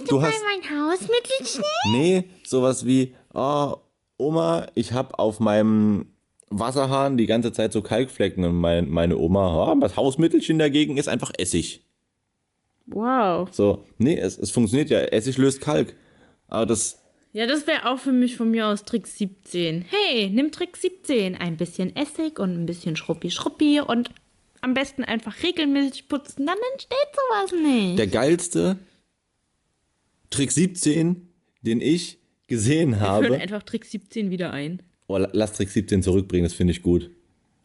du 0.08 0.22
hast, 0.22 0.34
mein 0.44 0.80
Hausmittelchen? 0.90 1.64
nee, 1.92 2.24
sowas 2.46 2.86
wie, 2.86 3.14
oh, 3.34 3.76
Oma, 4.20 4.68
ich 4.76 4.94
habe 4.94 5.18
auf 5.18 5.40
meinem 5.40 6.08
Wasserhahn 6.50 7.18
die 7.18 7.26
ganze 7.26 7.52
Zeit 7.52 7.72
so 7.74 7.82
Kalkflecken 7.82 8.44
und 8.44 8.56
mein, 8.56 8.90
meine 8.90 9.18
Oma, 9.18 9.76
das 9.80 9.96
Hausmittelchen 9.96 10.60
dagegen 10.60 10.98
ist 10.98 11.08
einfach 11.08 11.32
Essig. 11.38 11.82
Wow. 12.88 13.50
So, 13.52 13.86
nee, 13.98 14.18
es, 14.18 14.38
es 14.38 14.52
funktioniert 14.52 14.90
ja, 14.90 15.00
Essig 15.00 15.38
löst 15.38 15.62
Kalk. 15.62 15.96
Aber 16.48 16.66
das, 16.66 17.02
Ja, 17.34 17.46
das 17.46 17.68
wäre 17.68 17.90
auch 17.90 18.00
für 18.00 18.12
mich 18.12 18.36
von 18.36 18.50
mir 18.52 18.68
aus 18.68 18.84
Trick 18.84 19.08
17. 19.08 19.86
Hey, 19.88 20.30
nimm 20.30 20.52
Trick 20.52 20.76
17. 20.76 21.36
Ein 21.36 21.58
bisschen 21.58 21.96
Essig 21.96 22.40
und 22.40 22.52
ein 22.54 22.66
bisschen 22.66 22.96
Schruppi-Schruppi 22.96 23.82
und 23.82 24.10
am 24.62 24.74
besten 24.74 25.04
einfach 25.04 25.42
regelmäßig 25.44 26.10
putzen, 26.10 26.46
dann 26.46 26.58
entsteht 26.74 26.98
sowas 27.14 27.62
nicht. 27.62 28.00
der 28.00 28.08
geilste 28.08 28.78
Trick 30.30 30.52
17, 30.52 31.30
den 31.62 31.80
ich 31.80 32.19
gesehen 32.50 32.90
Führen 32.96 33.00
habe. 33.00 33.36
einfach 33.38 33.64
Trick 33.64 33.86
17 33.86 34.30
wieder 34.30 34.52
ein. 34.52 34.82
Oh, 35.08 35.18
lass 35.32 35.54
Trick 35.54 35.70
17 35.70 36.04
zurückbringen, 36.04 36.44
das 36.44 36.54
finde 36.54 36.72
ich 36.72 36.82
gut. 36.84 37.10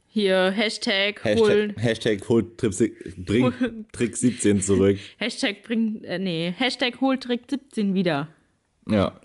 Hier, 0.06 0.52
Hashtag. 0.52 1.24
Hashtag, 1.24 1.74
Hashtag 1.76 2.28
holt 2.28 2.56
Trick, 2.56 2.72
si- 2.72 2.94
bring 3.16 3.52
Trick 3.92 4.16
17 4.16 4.60
zurück. 4.62 4.96
Hashtag 5.18 5.62
bring, 5.64 6.04
äh, 6.04 6.20
nee, 6.20 6.54
Hashtag 6.56 7.00
hol 7.00 7.18
Trick 7.18 7.42
17 7.50 7.94
wieder. 7.94 8.28
Ja. 8.88 9.18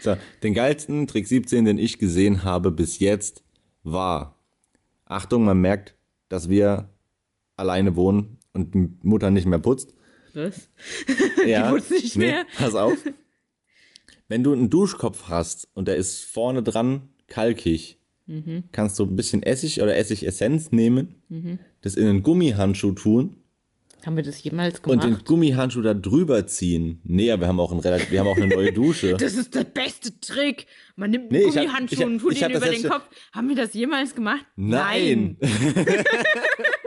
So, 0.00 0.16
den 0.44 0.54
geilsten 0.54 1.08
Trick 1.08 1.26
17, 1.26 1.64
den 1.64 1.76
ich 1.78 1.98
gesehen 1.98 2.44
habe 2.44 2.70
bis 2.70 3.00
jetzt, 3.00 3.42
war. 3.82 4.36
Achtung, 5.06 5.44
man 5.44 5.60
merkt, 5.60 5.94
dass 6.28 6.48
wir 6.48 6.88
alleine 7.56 7.96
wohnen 7.96 8.38
und 8.52 8.74
die 8.74 8.88
Mutter 9.02 9.32
nicht 9.32 9.46
mehr 9.46 9.58
putzt. 9.58 9.92
Was? 10.34 10.68
Ja, 11.46 11.70
putzt 11.70 11.90
nicht 11.90 12.16
mehr. 12.16 12.46
Pass 12.56 12.76
auf. 12.76 12.96
Wenn 14.28 14.44
du 14.44 14.52
einen 14.52 14.68
Duschkopf 14.70 15.24
hast 15.28 15.68
und 15.74 15.88
der 15.88 15.96
ist 15.96 16.24
vorne 16.24 16.62
dran 16.62 17.08
kalkig, 17.28 17.96
Mhm. 18.26 18.64
kannst 18.72 18.98
du 18.98 19.04
ein 19.04 19.16
bisschen 19.16 19.42
Essig 19.42 19.80
oder 19.80 19.96
Essigessenz 19.96 20.70
nehmen, 20.70 21.14
Mhm. 21.30 21.58
das 21.80 21.94
in 21.94 22.06
einen 22.06 22.22
Gummihandschuh 22.22 22.92
tun 22.92 23.36
Haben 24.04 24.16
wir 24.16 24.22
das 24.22 24.42
jemals 24.42 24.76
und 24.80 25.00
gemacht? 25.00 25.06
den 25.06 25.24
Gummihandschuh 25.24 25.80
da 25.80 25.94
drüber 25.94 26.46
ziehen. 26.46 27.00
Nee, 27.04 27.30
aber 27.32 27.42
wir 27.42 27.48
haben 27.48 27.58
auch, 27.58 27.72
ein 27.72 27.78
relativ, 27.80 28.10
wir 28.10 28.20
haben 28.20 28.28
auch 28.28 28.36
eine 28.36 28.46
neue 28.48 28.72
Dusche. 28.72 29.16
Das 29.18 29.32
ist 29.34 29.54
der 29.54 29.64
beste 29.64 30.20
Trick. 30.20 30.66
Man 30.94 31.10
nimmt 31.10 31.32
Nee, 31.32 31.38
einen 31.38 31.46
hab- 31.48 31.54
Gummihandschuh 31.54 31.96
hab- 32.00 32.06
und 32.06 32.18
tut 32.20 32.40
ihn 32.40 32.50
über 32.50 32.68
den 32.68 32.82
Kopf. 32.84 33.08
Haben 33.32 33.48
wir 33.48 33.56
das 33.56 33.72
jemals 33.72 34.14
gemacht? 34.14 34.44
Nein. 34.56 35.36
echt 35.40 36.06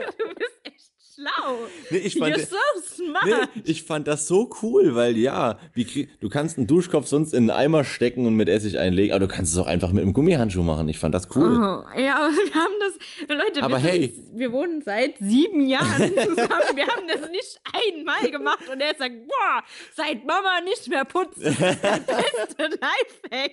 schlau. 1.22 1.58
Nee, 1.90 1.98
ich 1.98 2.18
fand, 2.18 2.36
You're 2.36 2.46
so 2.46 3.04
smart. 3.04 3.24
nee, 3.26 3.62
ich 3.64 3.82
fand 3.82 4.06
das 4.06 4.26
so 4.26 4.50
cool, 4.62 4.94
weil 4.94 5.16
ja, 5.16 5.58
wie, 5.74 6.08
du 6.20 6.28
kannst 6.28 6.58
einen 6.58 6.66
Duschkopf 6.66 7.06
sonst 7.06 7.32
in 7.32 7.50
einen 7.50 7.50
Eimer 7.50 7.84
stecken 7.84 8.26
und 8.26 8.34
mit 8.36 8.48
Essig 8.48 8.78
einlegen, 8.78 9.14
aber 9.14 9.26
du 9.26 9.32
kannst 9.32 9.52
es 9.52 9.58
auch 9.58 9.66
einfach 9.66 9.92
mit 9.92 10.02
einem 10.02 10.12
Gummihandschuh 10.12 10.62
machen. 10.62 10.88
Ich 10.88 10.98
fand 10.98 11.14
das 11.14 11.28
cool. 11.36 11.56
Oh, 11.56 11.98
ja, 11.98 12.16
aber 12.16 12.32
wir 12.32 12.54
haben 12.54 12.72
das, 12.80 13.36
Leute, 13.36 13.62
Aber 13.62 13.82
wir, 13.82 13.90
hey. 13.90 14.12
sind, 14.14 14.38
wir 14.38 14.52
wohnen 14.52 14.82
seit 14.82 15.18
sieben 15.18 15.66
Jahren 15.68 16.08
zusammen. 16.08 16.76
Wir 16.76 16.86
haben 16.86 17.08
das 17.08 17.30
nicht 17.30 17.60
einmal 17.72 18.30
gemacht 18.30 18.68
und 18.70 18.80
er 18.80 18.94
sagt, 18.94 19.26
boah, 19.26 19.62
seit 19.94 20.24
Mama 20.26 20.60
nicht 20.64 20.88
mehr 20.88 21.04
putzt, 21.04 21.44
das 21.44 21.56
beste 21.58 22.78
Lifehack. 22.80 23.52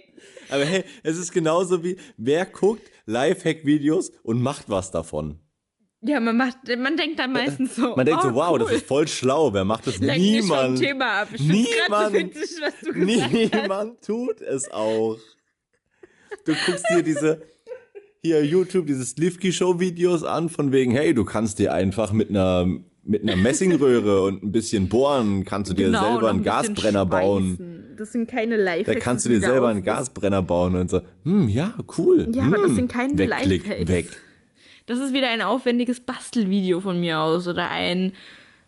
Aber 0.49 0.65
hey, 0.65 0.83
es 1.03 1.17
ist 1.17 1.31
genauso 1.31 1.83
wie, 1.83 1.97
wer 2.17 2.45
guckt 2.45 2.89
Lifehack-Videos 3.05 4.11
und 4.23 4.41
macht 4.41 4.69
was 4.69 4.91
davon? 4.91 5.39
Ja, 6.01 6.19
man 6.21 6.37
macht, 6.37 6.57
man 6.77 6.95
denkt 6.95 7.19
dann 7.19 7.33
meistens 7.33 7.75
so, 7.75 7.95
Man 7.95 8.05
denkt 8.05 8.21
oh, 8.23 8.29
so, 8.29 8.35
wow, 8.35 8.51
cool. 8.51 8.59
das 8.59 8.71
ist 8.71 8.85
voll 8.87 9.07
schlau. 9.07 9.53
Wer 9.53 9.65
macht 9.65 9.85
das? 9.85 9.99
Lenk 9.99 10.21
nicht 10.21 10.45
vom 10.45 10.57
Niemand. 10.57 10.79
Thema 10.79 11.05
ab. 11.21 11.27
Ich 11.33 11.41
Niemand. 11.41 12.13
witzig, 12.13 12.57
was 12.61 12.73
du 12.81 12.93
gesagt 12.93 13.21
hast. 13.23 13.33
Niemand 13.33 14.01
tut 14.01 14.41
es 14.41 14.71
auch. 14.71 15.17
Du 16.45 16.53
guckst 16.65 16.85
dir 16.89 17.03
diese 17.03 17.41
hier 18.21 18.45
YouTube, 18.45 18.87
diese 18.87 19.05
Slivki 19.05 19.51
Show 19.51 19.79
Videos 19.79 20.23
an 20.23 20.49
von 20.49 20.71
wegen, 20.71 20.91
hey, 20.91 21.13
du 21.13 21.25
kannst 21.25 21.59
dir 21.59 21.73
einfach 21.73 22.11
mit 22.11 22.29
einer 22.29 22.67
mit 23.03 23.23
einer 23.23 23.35
Messingröhre 23.35 24.21
und 24.21 24.43
ein 24.43 24.51
bisschen 24.51 24.87
bohren, 24.87 25.43
kannst 25.43 25.71
du 25.71 25.75
dir 25.75 25.87
Genau, 25.87 26.11
selber 26.11 26.29
einen 26.29 26.39
ein 26.39 26.43
Gasbrenner 26.43 27.05
bauen. 27.05 27.95
Das 27.97 28.11
sind 28.11 28.29
keine 28.29 28.55
Lifehacks. 28.55 28.93
Da 28.93 28.99
kannst 28.99 29.25
du 29.25 29.29
dir 29.29 29.39
selber 29.39 29.69
einen 29.69 29.83
Gasbrenner 29.83 30.43
bauen 30.43 30.75
und 30.75 30.89
so, 30.89 31.01
hm, 31.23 31.49
ja, 31.49 31.73
cool. 31.97 32.29
Ja, 32.33 32.43
aber 32.43 32.57
das 32.57 32.67
hm, 32.67 32.75
sind 32.75 32.91
keine 32.91 33.17
Wegklick, 33.17 33.65
Lifehacks. 33.67 33.87
weg. 33.87 34.07
Das 34.89 34.97
ist 34.97 35.13
wieder 35.13 35.29
ein 35.29 35.43
aufwendiges 35.43 35.99
Bastelvideo 35.99 36.79
von 36.81 36.99
mir 36.99 37.19
aus 37.19 37.47
oder 37.47 37.69
ein 37.69 38.13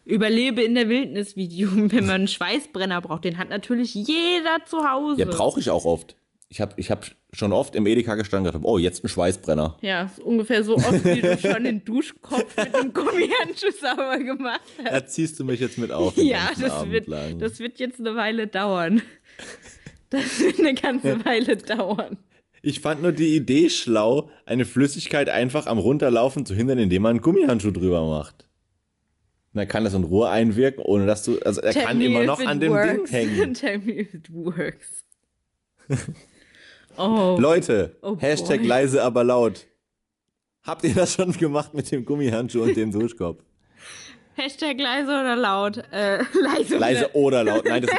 Überlebe 0.05 0.61
in 0.61 0.75
der 0.75 0.87
Wildnis 0.87 1.35
Video, 1.35 1.69
wenn 1.73 2.05
man 2.05 2.11
einen 2.11 2.27
Schweißbrenner 2.27 3.01
braucht. 3.01 3.23
Den 3.25 3.39
hat 3.39 3.49
natürlich 3.49 3.95
jeder 3.95 4.63
zu 4.65 4.87
Hause. 4.87 5.19
Ja, 5.19 5.25
brauche 5.25 5.59
ich 5.59 5.71
auch 5.71 5.83
oft. 5.83 6.15
Ich 6.47 6.61
habe 6.61 6.73
ich 6.77 6.91
hab 6.91 7.07
schon 7.33 7.51
oft 7.53 7.75
im 7.75 7.87
Edeka 7.87 8.13
gestanden 8.13 8.49
und 8.49 8.53
gedacht, 8.53 8.71
oh, 8.71 8.77
jetzt 8.77 9.03
ein 9.03 9.07
Schweißbrenner. 9.07 9.77
Ja, 9.81 10.03
ist 10.03 10.19
ungefähr 10.19 10.63
so 10.63 10.75
oft, 10.75 11.03
wie 11.05 11.21
du 11.21 11.35
schon 11.39 11.63
den 11.63 11.83
Duschkopf 11.83 12.55
mit 12.55 12.75
dem 12.75 12.93
Gummihandschuh 12.93 13.71
sauber 13.81 14.19
gemacht 14.19 14.61
hast. 14.77 14.91
Da 14.91 15.07
ziehst 15.07 15.39
du 15.39 15.43
mich 15.43 15.59
jetzt 15.59 15.79
mit 15.79 15.91
auf. 15.91 16.13
den 16.13 16.27
Ja, 16.27 16.51
das 16.59 16.71
Abend 16.71 16.91
wird, 16.91 17.07
lang. 17.07 17.39
das 17.39 17.57
wird 17.57 17.79
jetzt 17.79 17.99
eine 17.99 18.15
Weile 18.15 18.45
dauern. 18.45 19.01
Das 20.11 20.39
wird 20.39 20.59
eine 20.59 20.75
ganze 20.75 21.25
Weile 21.25 21.57
dauern. 21.57 22.17
Ich 22.61 22.79
fand 22.79 23.01
nur 23.01 23.11
die 23.11 23.35
Idee 23.35 23.69
schlau, 23.69 24.29
eine 24.45 24.65
Flüssigkeit 24.65 25.29
einfach 25.29 25.65
am 25.65 25.79
Runterlaufen 25.79 26.45
zu 26.45 26.53
hindern, 26.53 26.77
indem 26.77 27.01
man 27.03 27.09
einen 27.11 27.21
Gummihandschuh 27.21 27.71
drüber 27.71 28.05
macht. 28.07 28.47
Dann 29.53 29.67
kann 29.67 29.83
das 29.83 29.93
in 29.93 30.03
Ruhe 30.03 30.29
einwirken, 30.29 30.83
ohne 30.83 31.05
dass 31.05 31.23
du, 31.23 31.39
also 31.39 31.59
er 31.61 31.73
Tell 31.73 31.83
kann 31.83 31.97
me 31.97 32.05
immer 32.05 32.23
noch 32.23 32.39
an 32.39 32.59
dem 32.59 32.71
works. 32.71 32.87
Ding 32.87 33.05
hängen. 33.07 33.53
Tell 33.55 33.79
me 33.79 33.99
if 33.99 34.13
it 34.13 34.31
works. 34.31 35.03
Oh, 36.97 37.37
Leute, 37.39 37.97
Oh 38.01 38.17
Hashtag 38.19 38.59
boy. 38.59 38.67
leise, 38.67 39.03
aber 39.03 39.23
laut. 39.23 39.65
Habt 40.63 40.83
ihr 40.83 40.93
das 40.93 41.15
schon 41.15 41.31
gemacht 41.33 41.73
mit 41.73 41.91
dem 41.91 42.05
Gummihandschuh 42.05 42.61
und 42.61 42.77
dem 42.77 42.91
Duschkopf? 42.91 43.43
Hashtag 44.35 44.79
leise 44.79 45.09
oder 45.09 45.35
laut? 45.35 45.77
Äh, 45.91 46.19
leise. 46.41 46.77
Leise 46.77 47.09
oder 47.15 47.43
laut. 47.43 47.65
Nein, 47.65 47.81
das, 47.81 47.91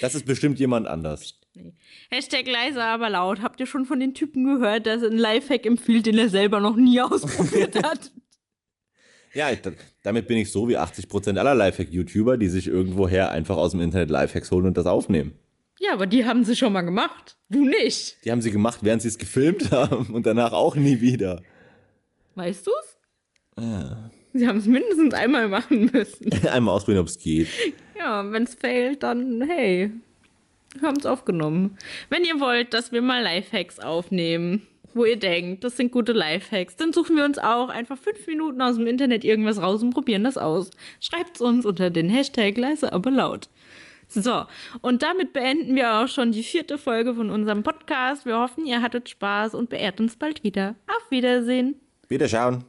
das 0.00 0.14
ist 0.14 0.26
bestimmt 0.26 0.58
jemand 0.58 0.86
anders. 0.86 1.37
Nee. 1.54 1.74
Hashtag 2.10 2.46
leise, 2.46 2.82
aber 2.82 3.10
laut. 3.10 3.40
Habt 3.42 3.58
ihr 3.60 3.66
schon 3.66 3.84
von 3.84 4.00
den 4.00 4.14
Typen 4.14 4.44
gehört, 4.44 4.86
dass 4.86 5.02
er 5.02 5.10
einen 5.10 5.18
Lifehack 5.18 5.66
empfiehlt, 5.66 6.06
den 6.06 6.18
er 6.18 6.28
selber 6.28 6.60
noch 6.60 6.76
nie 6.76 7.00
ausprobiert 7.00 7.82
hat? 7.82 8.12
Ja, 9.34 9.50
ich, 9.50 9.58
damit 10.02 10.26
bin 10.26 10.38
ich 10.38 10.50
so 10.50 10.68
wie 10.68 10.78
80% 10.78 11.36
aller 11.38 11.54
Lifehack-YouTuber, 11.54 12.38
die 12.38 12.48
sich 12.48 12.66
irgendwoher 12.66 13.30
einfach 13.30 13.56
aus 13.56 13.72
dem 13.72 13.80
Internet 13.80 14.10
Lifehacks 14.10 14.50
holen 14.50 14.66
und 14.66 14.76
das 14.76 14.86
aufnehmen. 14.86 15.32
Ja, 15.80 15.92
aber 15.92 16.06
die 16.06 16.24
haben 16.24 16.44
sie 16.44 16.56
schon 16.56 16.72
mal 16.72 16.82
gemacht. 16.82 17.36
Du 17.50 17.64
nicht. 17.64 18.24
Die 18.24 18.32
haben 18.32 18.42
sie 18.42 18.50
gemacht, 18.50 18.80
während 18.82 19.02
sie 19.02 19.08
es 19.08 19.18
gefilmt 19.18 19.70
haben 19.70 20.12
und 20.14 20.26
danach 20.26 20.52
auch 20.52 20.76
nie 20.76 21.00
wieder. 21.00 21.42
Weißt 22.34 22.66
du's? 22.66 22.98
Ja. 23.58 24.10
Sie 24.32 24.46
haben 24.46 24.58
es 24.58 24.66
mindestens 24.66 25.14
einmal 25.14 25.48
machen 25.48 25.90
müssen. 25.92 26.32
einmal 26.48 26.74
ausprobieren, 26.74 27.02
ob 27.02 27.08
es 27.08 27.18
geht. 27.18 27.48
Ja, 27.98 28.30
wenn 28.30 28.44
es 28.44 28.54
fehlt, 28.54 29.02
dann 29.02 29.42
hey, 29.42 29.90
haben 30.82 30.98
es 30.98 31.06
aufgenommen. 31.06 31.76
Wenn 32.10 32.24
ihr 32.24 32.40
wollt, 32.40 32.74
dass 32.74 32.92
wir 32.92 33.02
mal 33.02 33.22
Lifehacks 33.22 33.78
aufnehmen, 33.80 34.66
wo 34.94 35.04
ihr 35.04 35.18
denkt, 35.18 35.64
das 35.64 35.76
sind 35.76 35.92
gute 35.92 36.12
Lifehacks, 36.12 36.76
dann 36.76 36.92
suchen 36.92 37.16
wir 37.16 37.24
uns 37.24 37.38
auch 37.38 37.68
einfach 37.68 37.98
fünf 37.98 38.26
Minuten 38.26 38.60
aus 38.60 38.76
dem 38.76 38.86
Internet 38.86 39.24
irgendwas 39.24 39.60
raus 39.60 39.82
und 39.82 39.90
probieren 39.90 40.24
das 40.24 40.36
aus. 40.36 40.70
Schreibt 41.00 41.36
es 41.36 41.40
uns 41.40 41.64
unter 41.64 41.90
den 41.90 42.08
Hashtag 42.08 42.56
leise, 42.56 42.92
aber 42.92 43.10
laut. 43.10 43.48
So, 44.08 44.46
und 44.80 45.02
damit 45.02 45.34
beenden 45.34 45.76
wir 45.76 45.94
auch 45.94 46.08
schon 46.08 46.32
die 46.32 46.42
vierte 46.42 46.78
Folge 46.78 47.14
von 47.14 47.28
unserem 47.30 47.62
Podcast. 47.62 48.24
Wir 48.24 48.38
hoffen, 48.38 48.64
ihr 48.64 48.80
hattet 48.80 49.10
Spaß 49.10 49.54
und 49.54 49.68
beehrt 49.68 50.00
uns 50.00 50.16
bald 50.16 50.42
wieder. 50.42 50.76
Auf 50.86 51.10
Wiedersehen. 51.10 51.76
Wiederschauen. 52.08 52.64